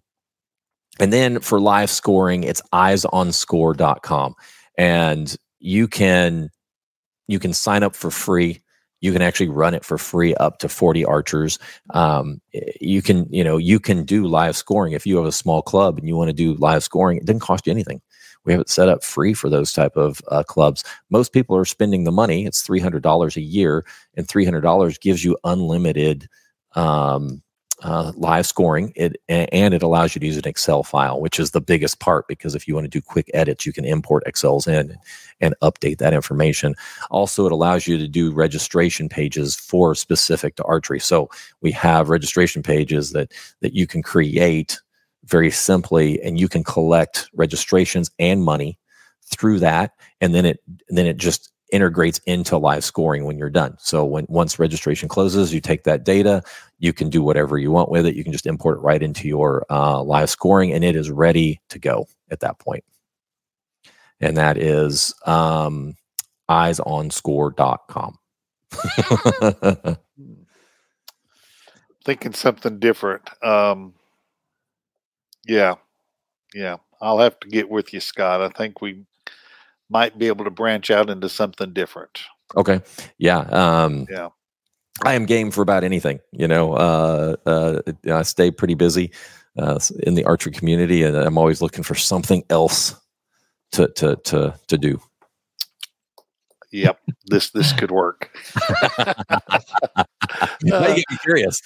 and 0.98 1.12
then 1.12 1.40
for 1.40 1.60
live 1.60 1.90
scoring, 1.90 2.44
it's 2.44 2.62
eyesonscore.com. 2.72 4.34
And 4.78 5.36
you 5.66 5.88
can 5.88 6.50
you 7.26 7.40
can 7.40 7.52
sign 7.52 7.82
up 7.82 7.96
for 7.96 8.10
free. 8.10 8.62
You 9.00 9.12
can 9.12 9.20
actually 9.20 9.48
run 9.48 9.74
it 9.74 9.84
for 9.84 9.98
free 9.98 10.34
up 10.36 10.58
to 10.60 10.68
40 10.68 11.04
archers. 11.04 11.58
Um, 11.90 12.40
you 12.80 13.02
can 13.02 13.26
you 13.30 13.42
know 13.42 13.56
you 13.56 13.80
can 13.80 14.04
do 14.04 14.26
live 14.26 14.56
scoring. 14.56 14.92
If 14.92 15.06
you 15.06 15.16
have 15.16 15.26
a 15.26 15.32
small 15.32 15.62
club 15.62 15.98
and 15.98 16.06
you 16.06 16.16
want 16.16 16.28
to 16.28 16.32
do 16.32 16.54
live 16.54 16.84
scoring 16.84 17.18
it 17.18 17.26
doesn't 17.26 17.40
cost 17.40 17.66
you 17.66 17.72
anything. 17.72 18.00
We 18.44 18.52
have 18.52 18.60
it 18.60 18.68
set 18.68 18.88
up 18.88 19.02
free 19.02 19.34
for 19.34 19.50
those 19.50 19.72
type 19.72 19.96
of 19.96 20.22
uh, 20.28 20.44
clubs. 20.44 20.84
Most 21.10 21.32
people 21.32 21.56
are 21.56 21.64
spending 21.64 22.04
the 22.04 22.12
money. 22.12 22.46
It's 22.46 22.64
$300 22.64 23.36
a 23.36 23.40
year 23.40 23.84
and 24.14 24.28
$300 24.28 25.00
gives 25.00 25.24
you 25.24 25.36
unlimited 25.42 26.28
um, 26.76 27.42
uh, 27.82 28.12
live 28.16 28.46
scoring 28.46 28.92
it 28.96 29.20
and 29.28 29.74
it 29.74 29.82
allows 29.82 30.14
you 30.14 30.20
to 30.20 30.26
use 30.26 30.38
an 30.38 30.48
excel 30.48 30.82
file 30.82 31.20
which 31.20 31.38
is 31.38 31.50
the 31.50 31.60
biggest 31.60 32.00
part 32.00 32.26
because 32.26 32.54
if 32.54 32.66
you 32.66 32.74
want 32.74 32.84
to 32.84 32.88
do 32.88 33.02
quick 33.02 33.30
edits 33.34 33.66
you 33.66 33.72
can 33.72 33.84
import 33.84 34.22
excels 34.26 34.66
in 34.66 34.96
and 35.40 35.54
update 35.62 35.98
that 35.98 36.14
information. 36.14 36.74
Also 37.10 37.46
it 37.46 37.52
allows 37.52 37.86
you 37.86 37.98
to 37.98 38.08
do 38.08 38.32
registration 38.32 39.08
pages 39.08 39.56
for 39.56 39.94
specific 39.94 40.56
to 40.56 40.64
archery. 40.64 41.00
So 41.00 41.30
we 41.60 41.72
have 41.72 42.08
registration 42.08 42.62
pages 42.62 43.12
that 43.12 43.32
that 43.60 43.74
you 43.74 43.86
can 43.86 44.02
create 44.02 44.80
very 45.24 45.50
simply 45.50 46.22
and 46.22 46.38
you 46.38 46.48
can 46.48 46.64
collect 46.64 47.28
registrations 47.34 48.10
and 48.18 48.44
money 48.44 48.78
through 49.24 49.58
that 49.58 49.92
and 50.20 50.34
then 50.34 50.46
it 50.46 50.60
then 50.88 51.06
it 51.06 51.16
just 51.16 51.50
integrates 51.72 52.20
into 52.26 52.56
live 52.58 52.84
scoring 52.84 53.24
when 53.24 53.38
you're 53.38 53.50
done. 53.50 53.76
So 53.78 54.04
when 54.04 54.26
once 54.28 54.58
registration 54.58 55.08
closes, 55.08 55.52
you 55.52 55.60
take 55.60 55.84
that 55.84 56.04
data, 56.04 56.42
you 56.78 56.92
can 56.92 57.10
do 57.10 57.22
whatever 57.22 57.58
you 57.58 57.70
want 57.70 57.90
with 57.90 58.06
it. 58.06 58.14
You 58.14 58.24
can 58.24 58.32
just 58.32 58.46
import 58.46 58.78
it 58.78 58.82
right 58.82 59.02
into 59.02 59.28
your 59.28 59.66
uh, 59.70 60.02
live 60.02 60.30
scoring, 60.30 60.72
and 60.72 60.84
it 60.84 60.96
is 60.96 61.10
ready 61.10 61.60
to 61.70 61.78
go 61.78 62.06
at 62.30 62.40
that 62.40 62.58
point. 62.58 62.84
And 64.20 64.36
that 64.36 64.56
is 64.56 65.14
um, 65.26 65.96
eyesonscore.com. 66.48 68.18
Thinking 72.04 72.32
something 72.34 72.78
different. 72.78 73.22
Um, 73.42 73.94
yeah, 75.46 75.74
yeah. 76.54 76.76
I'll 77.00 77.18
have 77.18 77.38
to 77.40 77.48
get 77.48 77.68
with 77.68 77.92
you, 77.92 78.00
Scott. 78.00 78.40
I 78.40 78.48
think 78.48 78.80
we 78.80 79.04
might 79.88 80.18
be 80.18 80.26
able 80.26 80.44
to 80.44 80.50
branch 80.50 80.90
out 80.90 81.10
into 81.10 81.28
something 81.28 81.72
different. 81.72 82.20
Okay. 82.56 82.80
Yeah. 83.18 83.38
Um, 83.38 84.06
yeah. 84.10 84.28
I 85.04 85.14
am 85.14 85.26
game 85.26 85.50
for 85.50 85.62
about 85.62 85.84
anything. 85.84 86.20
You 86.32 86.48
know, 86.48 86.72
uh, 86.72 87.36
uh, 87.44 87.80
I 88.10 88.22
stay 88.22 88.50
pretty 88.50 88.74
busy 88.74 89.12
uh, 89.58 89.78
in 90.02 90.14
the 90.14 90.24
archery 90.24 90.52
community, 90.52 91.02
and 91.02 91.16
I'm 91.16 91.38
always 91.38 91.60
looking 91.60 91.84
for 91.84 91.94
something 91.94 92.44
else 92.48 92.94
to 93.72 93.88
to 93.96 94.16
to 94.16 94.54
to 94.68 94.78
do. 94.78 95.00
Yep, 96.76 97.00
this 97.26 97.50
this 97.50 97.72
could 97.72 97.90
work. 97.90 98.36
Now 100.62 100.80
you 100.88 100.96
get 100.96 101.04
me 101.10 101.16
curious. 101.22 101.60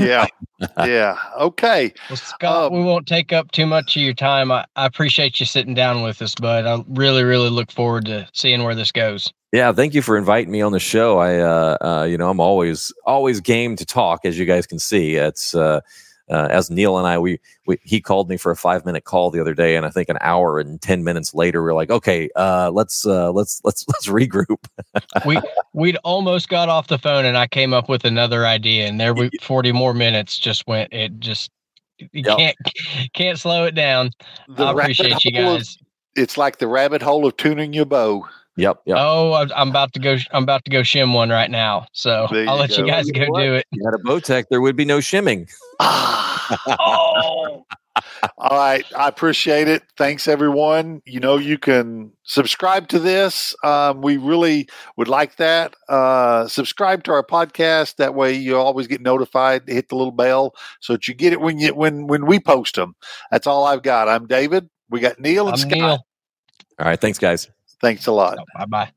yeah, 0.00 0.26
yeah. 0.78 1.16
Okay. 1.38 1.92
Well, 2.08 2.16
Scott, 2.16 2.72
Um, 2.72 2.78
we 2.78 2.84
won't 2.84 3.06
take 3.06 3.32
up 3.32 3.50
too 3.52 3.66
much 3.66 3.96
of 3.96 4.02
your 4.02 4.14
time. 4.14 4.50
I, 4.50 4.64
I 4.76 4.86
appreciate 4.86 5.38
you 5.38 5.46
sitting 5.46 5.74
down 5.74 6.02
with 6.02 6.20
us, 6.20 6.34
bud. 6.34 6.66
I 6.66 6.82
really, 6.88 7.22
really 7.22 7.50
look 7.50 7.70
forward 7.70 8.06
to 8.06 8.28
seeing 8.32 8.64
where 8.64 8.74
this 8.74 8.90
goes. 8.90 9.32
Yeah, 9.52 9.72
thank 9.72 9.94
you 9.94 10.02
for 10.02 10.16
inviting 10.18 10.50
me 10.50 10.60
on 10.60 10.72
the 10.72 10.80
show. 10.80 11.18
I, 11.18 11.38
uh, 11.38 11.76
uh, 11.80 12.04
you 12.04 12.18
know, 12.18 12.28
I'm 12.30 12.40
always 12.40 12.92
always 13.06 13.40
game 13.40 13.76
to 13.76 13.86
talk, 13.86 14.24
as 14.24 14.38
you 14.38 14.44
guys 14.44 14.66
can 14.66 14.78
see. 14.80 15.14
It's 15.14 15.54
uh, 15.54 15.80
uh, 16.30 16.48
as 16.50 16.70
Neil 16.70 16.96
and 16.96 17.06
I, 17.06 17.18
we, 17.18 17.40
we 17.66 17.78
he 17.82 18.00
called 18.00 18.28
me 18.28 18.36
for 18.36 18.52
a 18.52 18.56
five 18.56 18.86
minute 18.86 19.04
call 19.04 19.30
the 19.30 19.40
other 19.40 19.54
day, 19.54 19.76
and 19.76 19.84
I 19.84 19.90
think 19.90 20.08
an 20.08 20.18
hour 20.20 20.58
and 20.60 20.80
ten 20.80 21.02
minutes 21.04 21.34
later, 21.34 21.62
we 21.62 21.70
are 21.70 21.74
like, 21.74 21.90
okay, 21.90 22.30
uh, 22.36 22.70
let's 22.72 23.04
uh, 23.06 23.32
let's 23.32 23.60
let's 23.64 23.84
let's 23.88 24.06
regroup. 24.06 24.64
We 25.26 25.40
we'd 25.72 25.96
almost 26.04 26.48
got 26.48 26.68
off 26.68 26.86
the 26.88 26.98
phone, 26.98 27.24
and 27.24 27.36
I 27.36 27.46
came 27.46 27.74
up 27.74 27.88
with 27.88 28.04
another 28.04 28.46
idea, 28.46 28.86
and 28.86 29.00
there 29.00 29.12
we 29.14 29.30
forty 29.42 29.72
more 29.72 29.92
minutes 29.94 30.38
just 30.38 30.66
went. 30.66 30.92
It 30.92 31.18
just 31.20 31.50
you 31.98 32.08
Yep. 32.24 32.38
can't 32.38 32.56
can't 33.12 33.38
slow 33.38 33.64
it 33.64 33.74
down. 33.74 34.10
The 34.48 34.64
I 34.64 34.70
appreciate 34.72 35.24
you 35.24 35.42
hole 35.42 35.52
of- 35.54 35.58
guys. 35.58 35.76
it's 36.16 36.36
like 36.38 36.58
the 36.58 36.66
rabbit 36.68 37.02
hole 37.02 37.26
of 37.26 37.36
tuning 37.36 37.72
your 37.72 37.84
bow. 37.86 38.26
Yep, 38.60 38.82
yep. 38.86 38.96
Oh, 39.00 39.32
I'm- 39.32 39.50
I'm 39.56 39.70
about 39.70 39.92
to 39.94 40.00
go. 40.00 40.16
I'm 40.32 40.42
about 40.42 40.64
to 40.66 40.70
go 40.70 40.80
shim 40.82 41.14
one 41.14 41.30
right 41.30 41.50
now. 41.50 41.86
So 41.92 42.28
There 42.30 42.48
I'll 42.48 42.56
you 42.56 42.60
let 42.60 42.76
you 42.78 42.86
guys 42.86 43.06
You 43.06 43.12
go 43.14 43.26
what? 43.28 43.40
do 43.42 43.54
it. 43.54 43.66
If 43.72 43.78
you 43.78 43.84
had 43.84 43.94
a 43.94 44.02
Bowtech, 44.02 44.44
there 44.50 44.60
would 44.60 44.76
be 44.76 44.84
no 44.84 45.00
shimming. 45.00 45.48
Ah. 45.80 46.26
Oh, 46.80 47.64
All 48.38 48.56
right. 48.56 48.84
I 48.96 49.06
appreciate 49.08 49.68
it. 49.68 49.84
Thanks, 49.96 50.26
everyone. 50.26 51.00
You 51.06 51.20
know, 51.20 51.36
you 51.36 51.58
can 51.58 52.10
subscribe 52.24 52.88
to 52.88 52.98
this. 52.98 53.54
Um, 53.62 54.00
we 54.02 54.16
really 54.16 54.68
would 54.96 55.06
like 55.06 55.36
that. 55.36 55.76
Uh, 55.88 56.48
subscribe 56.48 57.04
to 57.04 57.12
our 57.12 57.22
podcast. 57.24 57.96
That 57.96 58.14
way 58.16 58.32
you 58.32 58.56
always 58.56 58.88
get 58.88 59.00
notified. 59.00 59.62
Hit 59.68 59.90
the 59.90 59.94
little 59.96 60.10
bell 60.12 60.54
so 60.80 60.94
that 60.94 61.06
you 61.06 61.14
get 61.14 61.32
it 61.32 61.40
when 61.40 61.58
you 61.60 61.72
when 61.74 62.08
when 62.08 62.26
we 62.26 62.40
post 62.40 62.74
them. 62.74 62.96
That's 63.30 63.46
all 63.46 63.64
I've 63.64 63.82
got. 63.82 64.08
I'm 64.08 64.26
David. 64.26 64.68
We 64.88 64.98
got 64.98 65.20
Neil 65.20 65.46
and 65.46 65.54
I'm 65.54 65.58
Scott. 65.60 65.72
Neil. 65.72 66.06
All 66.80 66.86
right, 66.86 67.00
thanks, 67.00 67.18
guys. 67.18 67.48
Thanks 67.80 68.06
a 68.06 68.12
lot. 68.12 68.40
Bye 68.54 68.66
bye. 68.66 68.92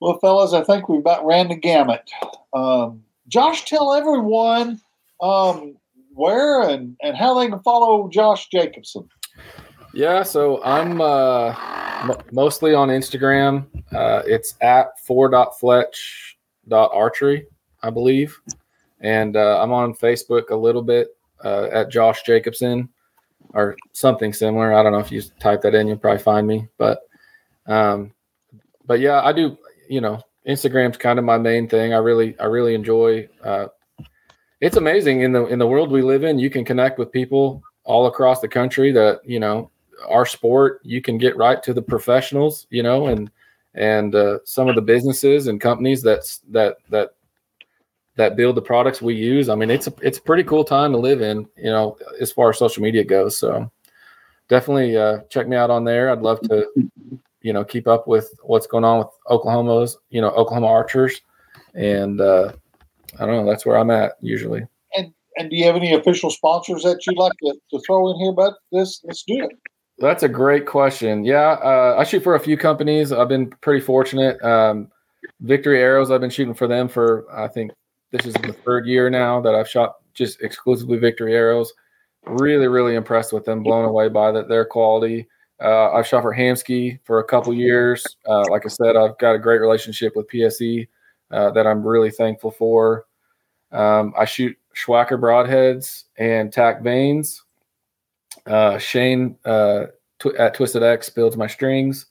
Well, 0.00 0.18
fellas, 0.18 0.52
I 0.52 0.62
think 0.62 0.88
we 0.88 0.98
about 0.98 1.24
ran 1.24 1.48
the 1.48 1.54
gamut. 1.54 2.10
Um, 2.52 3.02
Josh, 3.28 3.64
tell 3.64 3.94
everyone 3.94 4.80
um, 5.20 5.76
where 6.14 6.68
and, 6.68 6.96
and 7.02 7.16
how 7.16 7.38
they 7.38 7.48
can 7.48 7.60
follow 7.60 8.08
Josh 8.08 8.48
Jacobson. 8.48 9.08
Yeah, 9.94 10.22
so 10.22 10.62
I'm 10.62 11.00
uh, 11.00 11.54
m- 12.02 12.18
mostly 12.30 12.74
on 12.74 12.88
Instagram. 12.88 13.66
Uh, 13.94 14.22
it's 14.26 14.54
at 14.60 14.98
four.fletch.archery, 15.00 17.46
I 17.82 17.90
believe. 17.90 18.38
And 19.00 19.36
uh, 19.36 19.62
I'm 19.62 19.72
on 19.72 19.94
Facebook 19.94 20.50
a 20.50 20.56
little 20.56 20.82
bit 20.82 21.16
uh, 21.44 21.68
at 21.72 21.90
Josh 21.90 22.22
Jacobson 22.24 22.88
or 23.54 23.76
something 23.92 24.32
similar. 24.32 24.74
I 24.74 24.82
don't 24.82 24.92
know 24.92 24.98
if 24.98 25.12
you 25.12 25.22
type 25.40 25.62
that 25.62 25.74
in, 25.74 25.86
you'll 25.86 25.96
probably 25.96 26.22
find 26.22 26.46
me. 26.46 26.68
But 26.78 27.00
um, 27.66 28.12
but 28.86 29.00
yeah, 29.00 29.22
I 29.22 29.32
do. 29.32 29.56
You 29.88 30.00
know, 30.00 30.20
Instagram's 30.48 30.96
kind 30.98 31.18
of 31.18 31.24
my 31.24 31.38
main 31.38 31.68
thing. 31.68 31.94
I 31.94 31.98
really 31.98 32.38
I 32.38 32.44
really 32.44 32.74
enjoy. 32.74 33.28
Uh, 33.42 33.68
it's 34.60 34.76
amazing 34.76 35.20
in 35.20 35.32
the 35.32 35.46
in 35.46 35.58
the 35.58 35.66
world 35.66 35.90
we 35.90 36.02
live 36.02 36.24
in. 36.24 36.38
You 36.38 36.50
can 36.50 36.64
connect 36.64 36.98
with 36.98 37.12
people 37.12 37.62
all 37.84 38.06
across 38.06 38.40
the 38.40 38.48
country 38.48 38.92
that 38.92 39.20
you 39.24 39.40
know 39.40 39.70
our 40.08 40.26
sport, 40.26 40.80
you 40.82 41.00
can 41.00 41.18
get 41.18 41.36
right 41.36 41.62
to 41.62 41.72
the 41.72 41.82
professionals, 41.82 42.66
you 42.70 42.82
know, 42.82 43.06
and 43.06 43.30
and 43.74 44.14
uh, 44.14 44.38
some 44.44 44.68
of 44.68 44.74
the 44.74 44.82
businesses 44.82 45.46
and 45.46 45.60
companies 45.60 46.02
that's 46.02 46.38
that 46.50 46.76
that 46.90 47.10
that 48.16 48.36
build 48.36 48.56
the 48.56 48.62
products 48.62 49.02
we 49.02 49.14
use. 49.14 49.48
I 49.48 49.54
mean, 49.54 49.70
it's 49.70 49.86
a 49.86 49.94
it's 50.02 50.18
a 50.18 50.22
pretty 50.22 50.44
cool 50.44 50.64
time 50.64 50.92
to 50.92 50.98
live 50.98 51.20
in, 51.20 51.46
you 51.56 51.70
know, 51.70 51.96
as 52.20 52.32
far 52.32 52.50
as 52.50 52.58
social 52.58 52.82
media 52.82 53.04
goes. 53.04 53.36
So 53.36 53.70
definitely 54.48 54.96
uh, 54.96 55.20
check 55.28 55.48
me 55.48 55.56
out 55.56 55.70
on 55.70 55.84
there. 55.84 56.10
I'd 56.10 56.22
love 56.22 56.40
to, 56.42 56.66
you 57.46 57.52
know, 57.52 57.64
keep 57.64 57.86
up 57.86 58.08
with 58.08 58.28
what's 58.42 58.66
going 58.66 58.82
on 58.82 58.98
with 58.98 59.06
Oklahoma's, 59.30 59.96
you 60.10 60.20
know, 60.20 60.30
Oklahoma 60.30 60.66
archers, 60.66 61.22
and 61.74 62.20
uh, 62.20 62.50
I 63.20 63.24
don't 63.24 63.36
know. 63.36 63.48
That's 63.48 63.64
where 63.64 63.78
I'm 63.78 63.92
at 63.92 64.14
usually. 64.20 64.66
And 64.96 65.14
and 65.38 65.48
do 65.48 65.54
you 65.54 65.64
have 65.64 65.76
any 65.76 65.94
official 65.94 66.30
sponsors 66.30 66.82
that 66.82 67.06
you'd 67.06 67.16
like 67.16 67.32
to, 67.44 67.54
to 67.70 67.80
throw 67.86 68.10
in 68.10 68.18
here? 68.18 68.32
But 68.32 68.54
this 68.72 69.00
let's 69.04 69.22
do 69.22 69.44
it. 69.44 69.52
That's 69.98 70.24
a 70.24 70.28
great 70.28 70.66
question. 70.66 71.24
Yeah, 71.24 71.52
uh, 71.62 71.94
I 71.96 72.02
shoot 72.02 72.24
for 72.24 72.34
a 72.34 72.40
few 72.40 72.56
companies. 72.56 73.12
I've 73.12 73.28
been 73.28 73.50
pretty 73.60 73.80
fortunate. 73.80 74.42
Um, 74.42 74.90
Victory 75.40 75.80
Arrows, 75.80 76.10
I've 76.10 76.20
been 76.20 76.30
shooting 76.30 76.52
for 76.52 76.66
them 76.66 76.88
for 76.88 77.26
I 77.32 77.46
think 77.46 77.70
this 78.10 78.26
is 78.26 78.34
the 78.34 78.56
third 78.64 78.86
year 78.86 79.08
now 79.08 79.40
that 79.40 79.54
I've 79.54 79.68
shot 79.68 79.98
just 80.14 80.42
exclusively 80.42 80.98
Victory 80.98 81.36
Arrows. 81.36 81.72
Really, 82.26 82.66
really 82.66 82.96
impressed 82.96 83.32
with 83.32 83.44
them. 83.44 83.62
Blown 83.62 83.84
away 83.84 84.08
by 84.08 84.32
that 84.32 84.48
their 84.48 84.64
quality. 84.64 85.28
Uh, 85.60 85.92
I've 85.92 86.06
shot 86.06 86.22
for 86.22 86.34
Hamskea 86.34 86.98
for 87.04 87.20
a 87.20 87.24
couple 87.24 87.54
years. 87.54 88.04
Uh, 88.28 88.44
like 88.50 88.66
I 88.66 88.68
said, 88.68 88.96
I've 88.96 89.16
got 89.18 89.34
a 89.34 89.38
great 89.38 89.60
relationship 89.60 90.14
with 90.14 90.28
PSE 90.28 90.86
uh, 91.30 91.50
that 91.50 91.66
I'm 91.66 91.86
really 91.86 92.10
thankful 92.10 92.50
for. 92.50 93.06
Um, 93.72 94.12
I 94.16 94.26
shoot 94.26 94.56
Swhacker 94.74 95.18
broadheads 95.18 96.04
and 96.18 96.52
TAC 96.52 96.82
vanes. 96.82 97.42
Uh, 98.44 98.78
Shane 98.78 99.36
uh, 99.44 99.86
tw- 100.18 100.36
at 100.38 100.54
Twisted 100.54 100.82
X 100.82 101.08
builds 101.08 101.36
my 101.36 101.46
strings, 101.46 102.06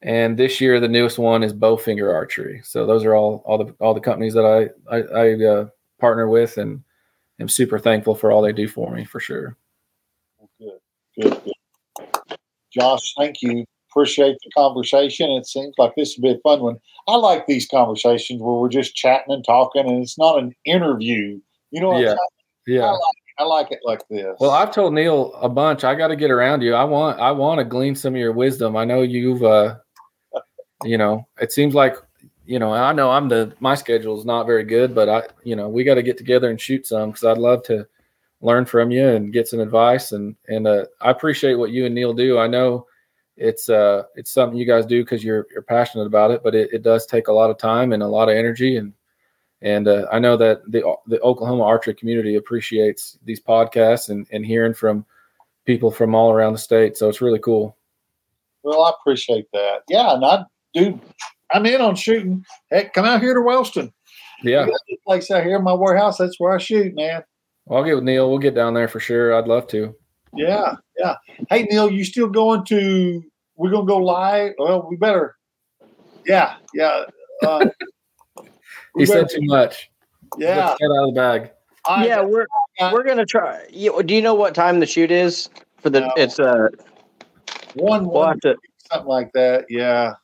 and 0.00 0.38
this 0.38 0.60
year 0.60 0.80
the 0.80 0.88
newest 0.88 1.18
one 1.18 1.42
is 1.42 1.52
Bowfinger 1.52 2.14
Archery. 2.14 2.62
So 2.64 2.86
those 2.86 3.04
are 3.04 3.14
all 3.14 3.42
all 3.44 3.58
the 3.58 3.74
all 3.80 3.92
the 3.92 4.00
companies 4.00 4.32
that 4.34 4.46
I 4.46 4.94
I, 4.94 5.02
I 5.02 5.44
uh, 5.44 5.66
partner 5.98 6.28
with, 6.28 6.56
and 6.56 6.82
am 7.40 7.48
super 7.48 7.78
thankful 7.78 8.14
for 8.14 8.30
all 8.30 8.40
they 8.40 8.52
do 8.52 8.68
for 8.68 8.94
me 8.94 9.04
for 9.04 9.20
sure. 9.20 9.56
Good, 10.58 10.78
good, 11.18 11.44
good. 11.44 11.52
Josh, 12.72 13.14
thank 13.16 13.42
you. 13.42 13.64
Appreciate 13.90 14.36
the 14.44 14.50
conversation. 14.56 15.30
It 15.30 15.46
seems 15.46 15.74
like 15.76 15.92
this 15.96 16.16
would 16.16 16.22
be 16.22 16.30
a 16.30 16.38
fun 16.42 16.60
one. 16.60 16.76
I 17.08 17.16
like 17.16 17.46
these 17.46 17.66
conversations 17.66 18.40
where 18.40 18.54
we're 18.54 18.68
just 18.68 18.94
chatting 18.94 19.34
and 19.34 19.44
talking, 19.44 19.88
and 19.88 20.02
it's 20.02 20.16
not 20.16 20.38
an 20.38 20.54
interview. 20.64 21.40
You 21.72 21.80
know 21.80 21.90
what 21.90 22.02
yeah. 22.02 22.14
Yeah. 22.66 22.84
I 22.84 22.90
like 22.90 23.14
I 23.38 23.44
like 23.44 23.72
it 23.72 23.80
like 23.84 24.06
this. 24.08 24.36
Well, 24.38 24.50
I've 24.50 24.70
told 24.70 24.92
Neil 24.92 25.32
a 25.34 25.48
bunch. 25.48 25.82
I 25.82 25.94
got 25.94 26.08
to 26.08 26.16
get 26.16 26.30
around 26.30 26.62
you. 26.62 26.74
I 26.74 26.84
want 26.84 27.18
I 27.18 27.32
want 27.32 27.58
to 27.58 27.64
glean 27.64 27.94
some 27.94 28.14
of 28.14 28.20
your 28.20 28.32
wisdom. 28.32 28.76
I 28.76 28.84
know 28.84 29.02
you've 29.02 29.42
uh 29.42 29.76
you 30.84 30.98
know, 30.98 31.26
it 31.40 31.50
seems 31.50 31.74
like 31.74 31.96
you 32.44 32.58
know, 32.58 32.72
I 32.72 32.92
know 32.92 33.10
I'm 33.10 33.28
the 33.28 33.52
my 33.60 33.74
schedule 33.74 34.18
is 34.18 34.24
not 34.24 34.46
very 34.46 34.64
good, 34.64 34.94
but 34.94 35.08
I 35.08 35.22
you 35.42 35.56
know, 35.56 35.68
we 35.68 35.84
got 35.84 35.94
to 35.94 36.02
get 36.02 36.18
together 36.18 36.50
and 36.50 36.60
shoot 36.60 36.86
some 36.86 37.12
cuz 37.12 37.24
I'd 37.24 37.38
love 37.38 37.62
to 37.64 37.86
learn 38.40 38.64
from 38.64 38.90
you 38.90 39.06
and 39.06 39.32
get 39.32 39.48
some 39.48 39.60
advice 39.60 40.12
and 40.12 40.34
and 40.48 40.66
uh 40.66 40.86
I 41.00 41.10
appreciate 41.10 41.54
what 41.54 41.70
you 41.70 41.86
and 41.86 41.94
Neil 41.94 42.14
do. 42.14 42.38
I 42.38 42.46
know 42.46 42.86
it's 43.36 43.68
uh 43.68 44.04
it's 44.14 44.30
something 44.30 44.58
you 44.58 44.66
guys 44.66 44.86
do 44.86 45.04
cuz 45.04 45.22
you're 45.22 45.46
you're 45.50 45.62
passionate 45.62 46.06
about 46.06 46.30
it, 46.30 46.42
but 46.42 46.54
it, 46.54 46.72
it 46.72 46.82
does 46.82 47.06
take 47.06 47.28
a 47.28 47.32
lot 47.32 47.50
of 47.50 47.58
time 47.58 47.92
and 47.92 48.02
a 48.02 48.08
lot 48.08 48.28
of 48.28 48.36
energy 48.36 48.76
and 48.76 48.92
and 49.62 49.88
uh, 49.88 50.06
I 50.10 50.18
know 50.18 50.36
that 50.36 50.62
the 50.70 50.82
the 51.06 51.20
Oklahoma 51.20 51.64
archery 51.64 51.94
community 51.94 52.36
appreciates 52.36 53.18
these 53.24 53.40
podcasts 53.40 54.08
and, 54.08 54.26
and 54.32 54.44
hearing 54.44 54.74
from 54.74 55.04
people 55.66 55.90
from 55.90 56.14
all 56.14 56.32
around 56.32 56.54
the 56.54 56.58
state. 56.58 56.96
So 56.96 57.08
it's 57.08 57.20
really 57.20 57.38
cool. 57.38 57.76
Well, 58.62 58.82
I 58.82 58.92
appreciate 59.00 59.46
that. 59.52 59.82
Yeah, 59.88 60.14
and 60.14 60.24
I 60.24 60.44
do. 60.74 60.98
I'm 61.52 61.66
in 61.66 61.80
on 61.80 61.94
shooting. 61.94 62.44
Heck, 62.70 62.94
come 62.94 63.04
out 63.04 63.20
here 63.20 63.34
to 63.34 63.42
Wellston. 63.42 63.92
Yeah, 64.42 64.66
place 65.06 65.30
out 65.30 65.44
here 65.44 65.56
in 65.56 65.64
my 65.64 65.74
warehouse. 65.74 66.16
That's 66.16 66.40
where 66.40 66.52
I 66.52 66.58
shoot, 66.58 66.94
man. 66.94 67.22
Well, 67.70 67.78
I'll 67.78 67.84
get 67.84 67.94
with 67.94 68.02
Neil. 68.02 68.28
We'll 68.28 68.40
get 68.40 68.56
down 68.56 68.74
there 68.74 68.88
for 68.88 68.98
sure. 68.98 69.32
I'd 69.32 69.46
love 69.46 69.68
to. 69.68 69.94
Yeah, 70.34 70.74
yeah. 70.98 71.14
Hey, 71.48 71.62
Neil, 71.70 71.88
you 71.88 72.04
still 72.04 72.26
going 72.26 72.64
to? 72.64 73.22
We're 73.54 73.70
gonna 73.70 73.86
go 73.86 73.98
live. 73.98 74.54
Well, 74.58 74.88
we 74.90 74.96
better. 74.96 75.36
Yeah, 76.26 76.56
yeah. 76.74 77.04
Uh, 77.46 77.66
he 78.96 79.06
said 79.06 79.28
too 79.30 79.42
much. 79.42 79.88
Yeah, 80.36 80.74
get 80.80 80.86
out 80.86 81.08
of 81.08 81.14
the 81.14 81.20
bag. 81.20 81.52
I, 81.86 82.06
yeah, 82.08 82.22
we're 82.22 82.48
we're 82.92 83.04
gonna 83.04 83.24
try. 83.24 83.64
Do 83.70 84.14
you 84.14 84.20
know 84.20 84.34
what 84.34 84.52
time 84.52 84.80
the 84.80 84.86
shoot 84.86 85.12
is 85.12 85.48
for 85.78 85.90
the? 85.90 86.00
No. 86.00 86.12
It's 86.16 86.40
uh 86.40 86.70
one 87.74 88.06
one 88.06 88.40
we'll 88.42 88.54
to, 88.54 88.56
something 88.90 89.08
like 89.08 89.32
that. 89.34 89.66
Yeah. 89.68 90.14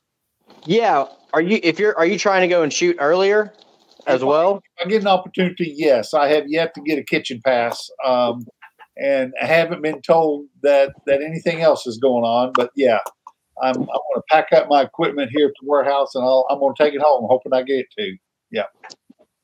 Yeah. 0.65 1.05
Are 1.33 1.43
you 1.43 1.61
if 1.63 1.79
you're 1.79 1.97
are 1.97 2.07
you 2.07 2.19
trying 2.19 2.41
to 2.41 2.49
go 2.49 2.65
and 2.65 2.73
shoot 2.73 2.97
earlier 2.99 3.53
as 4.07 4.23
if 4.23 4.27
well? 4.27 4.63
I, 4.79 4.85
I 4.85 4.89
get 4.89 5.03
an 5.03 5.09
opportunity. 5.09 5.73
Yes, 5.77 6.15
I 6.15 6.29
have 6.29 6.45
yet 6.49 6.75
to 6.75 6.81
get 6.81 6.99
a 6.99 7.03
kitchen 7.03 7.41
pass, 7.45 7.91
um, 8.05 8.47
and 8.97 9.33
I 9.43 9.47
haven't 9.47 9.83
been 9.83 10.03
told 10.03 10.47
that 10.63 10.93
that 11.07 11.23
anything 11.23 11.61
else 11.61 11.87
is 11.87 11.99
going 11.99 12.25
on. 12.25 12.53
But 12.55 12.71
yeah, 12.75 13.01
I'm 13.63 13.77
I'm 13.77 13.85
going 13.85 14.17
to 14.17 14.23
pack 14.31 14.53
up 14.53 14.69
my 14.69 14.83
equipment 14.83 15.31
here 15.35 15.47
at 15.49 15.55
the 15.61 15.69
warehouse, 15.69 16.15
and 16.15 16.25
I'll, 16.25 16.47
I'm 16.51 16.59
going 16.59 16.75
to 16.75 16.83
take 16.83 16.95
it 16.95 17.01
home, 17.01 17.27
hoping 17.29 17.53
I 17.53 17.63
get 17.63 17.81
it 17.81 17.87
to. 17.99 18.17
Yeah. 18.51 18.65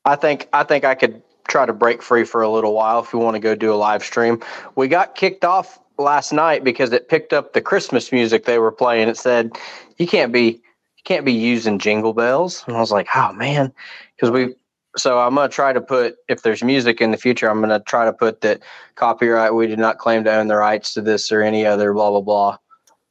I 0.05 0.15
think 0.15 0.49
I 0.53 0.63
think 0.63 0.83
I 0.85 0.95
could 0.95 1.21
try 1.47 1.65
to 1.65 1.73
break 1.73 2.01
free 2.01 2.23
for 2.23 2.41
a 2.41 2.49
little 2.49 2.73
while 2.73 2.99
if 2.99 3.13
we 3.13 3.19
want 3.19 3.35
to 3.35 3.39
go 3.39 3.55
do 3.55 3.73
a 3.73 3.75
live 3.75 4.03
stream. 4.03 4.41
We 4.75 4.87
got 4.87 5.15
kicked 5.15 5.45
off 5.45 5.79
last 5.97 6.33
night 6.33 6.63
because 6.63 6.91
it 6.91 7.09
picked 7.09 7.33
up 7.33 7.53
the 7.53 7.61
Christmas 7.61 8.11
music 8.11 8.45
they 8.45 8.59
were 8.59 8.71
playing. 8.71 9.09
It 9.09 9.17
said 9.17 9.57
you 9.97 10.07
can't 10.07 10.31
be 10.31 10.61
can't 11.03 11.25
be 11.25 11.33
using 11.33 11.79
jingle 11.79 12.13
bells, 12.13 12.63
and 12.67 12.75
I 12.75 12.79
was 12.79 12.91
like, 12.91 13.07
oh 13.15 13.33
man, 13.33 13.73
because 14.15 14.31
we. 14.31 14.55
So 14.95 15.19
I'm 15.19 15.33
gonna 15.33 15.49
try 15.49 15.73
to 15.73 15.81
put 15.81 16.17
if 16.29 16.43
there's 16.43 16.63
music 16.63 17.01
in 17.01 17.09
the 17.09 17.17
future, 17.17 17.49
I'm 17.49 17.61
gonna 17.61 17.79
try 17.79 18.05
to 18.05 18.13
put 18.13 18.41
that 18.41 18.61
copyright. 18.95 19.55
We 19.55 19.65
did 19.65 19.79
not 19.79 19.97
claim 19.97 20.23
to 20.25 20.33
own 20.33 20.47
the 20.47 20.55
rights 20.55 20.93
to 20.93 21.01
this 21.01 21.31
or 21.31 21.41
any 21.41 21.65
other 21.65 21.93
blah 21.93 22.11
blah 22.11 22.21
blah. 22.21 22.57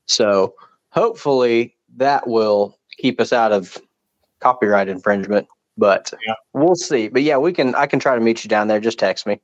So 0.07 0.55
hopefully 0.91 1.77
that 1.97 2.29
will 2.29 2.79
keep 2.99 3.21
us 3.21 3.33
out 3.33 3.51
of 3.51 3.79
copyright 4.39 4.89
infringement 4.89 5.49
but 5.77 6.13
yeah. 6.27 6.35
we'll 6.53 6.75
see. 6.75 7.09
But 7.09 7.23
yeah, 7.23 7.39
we 7.39 7.53
can. 7.53 7.75
I 7.75 7.87
can 7.87 7.99
try 7.99 8.15
to 8.15 8.21
meet 8.21 8.45
you 8.45 8.49
down 8.49 8.69
there. 8.69 8.81
Just 8.81 8.99
text 8.99 9.27
me. 9.27 9.41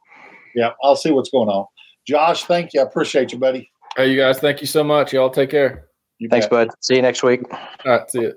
Yeah, 0.54 0.72
I'll 0.82 0.96
see 0.96 1.10
what's 1.10 1.30
going 1.30 1.48
on. 1.48 1.66
Josh, 2.06 2.44
thank 2.44 2.72
you. 2.74 2.80
I 2.80 2.84
appreciate 2.84 3.32
you, 3.32 3.38
buddy. 3.38 3.70
Hey, 3.96 4.10
you 4.10 4.18
guys, 4.18 4.38
thank 4.38 4.60
you 4.60 4.66
so 4.66 4.84
much. 4.84 5.12
Y'all 5.12 5.30
take 5.30 5.50
care. 5.50 5.87
You 6.18 6.28
Thanks, 6.28 6.46
bet. 6.46 6.68
bud. 6.68 6.74
See 6.80 6.96
you 6.96 7.02
next 7.02 7.22
week. 7.22 7.42
All 7.52 7.58
right, 7.84 8.10
see 8.10 8.22
you. 8.22 8.34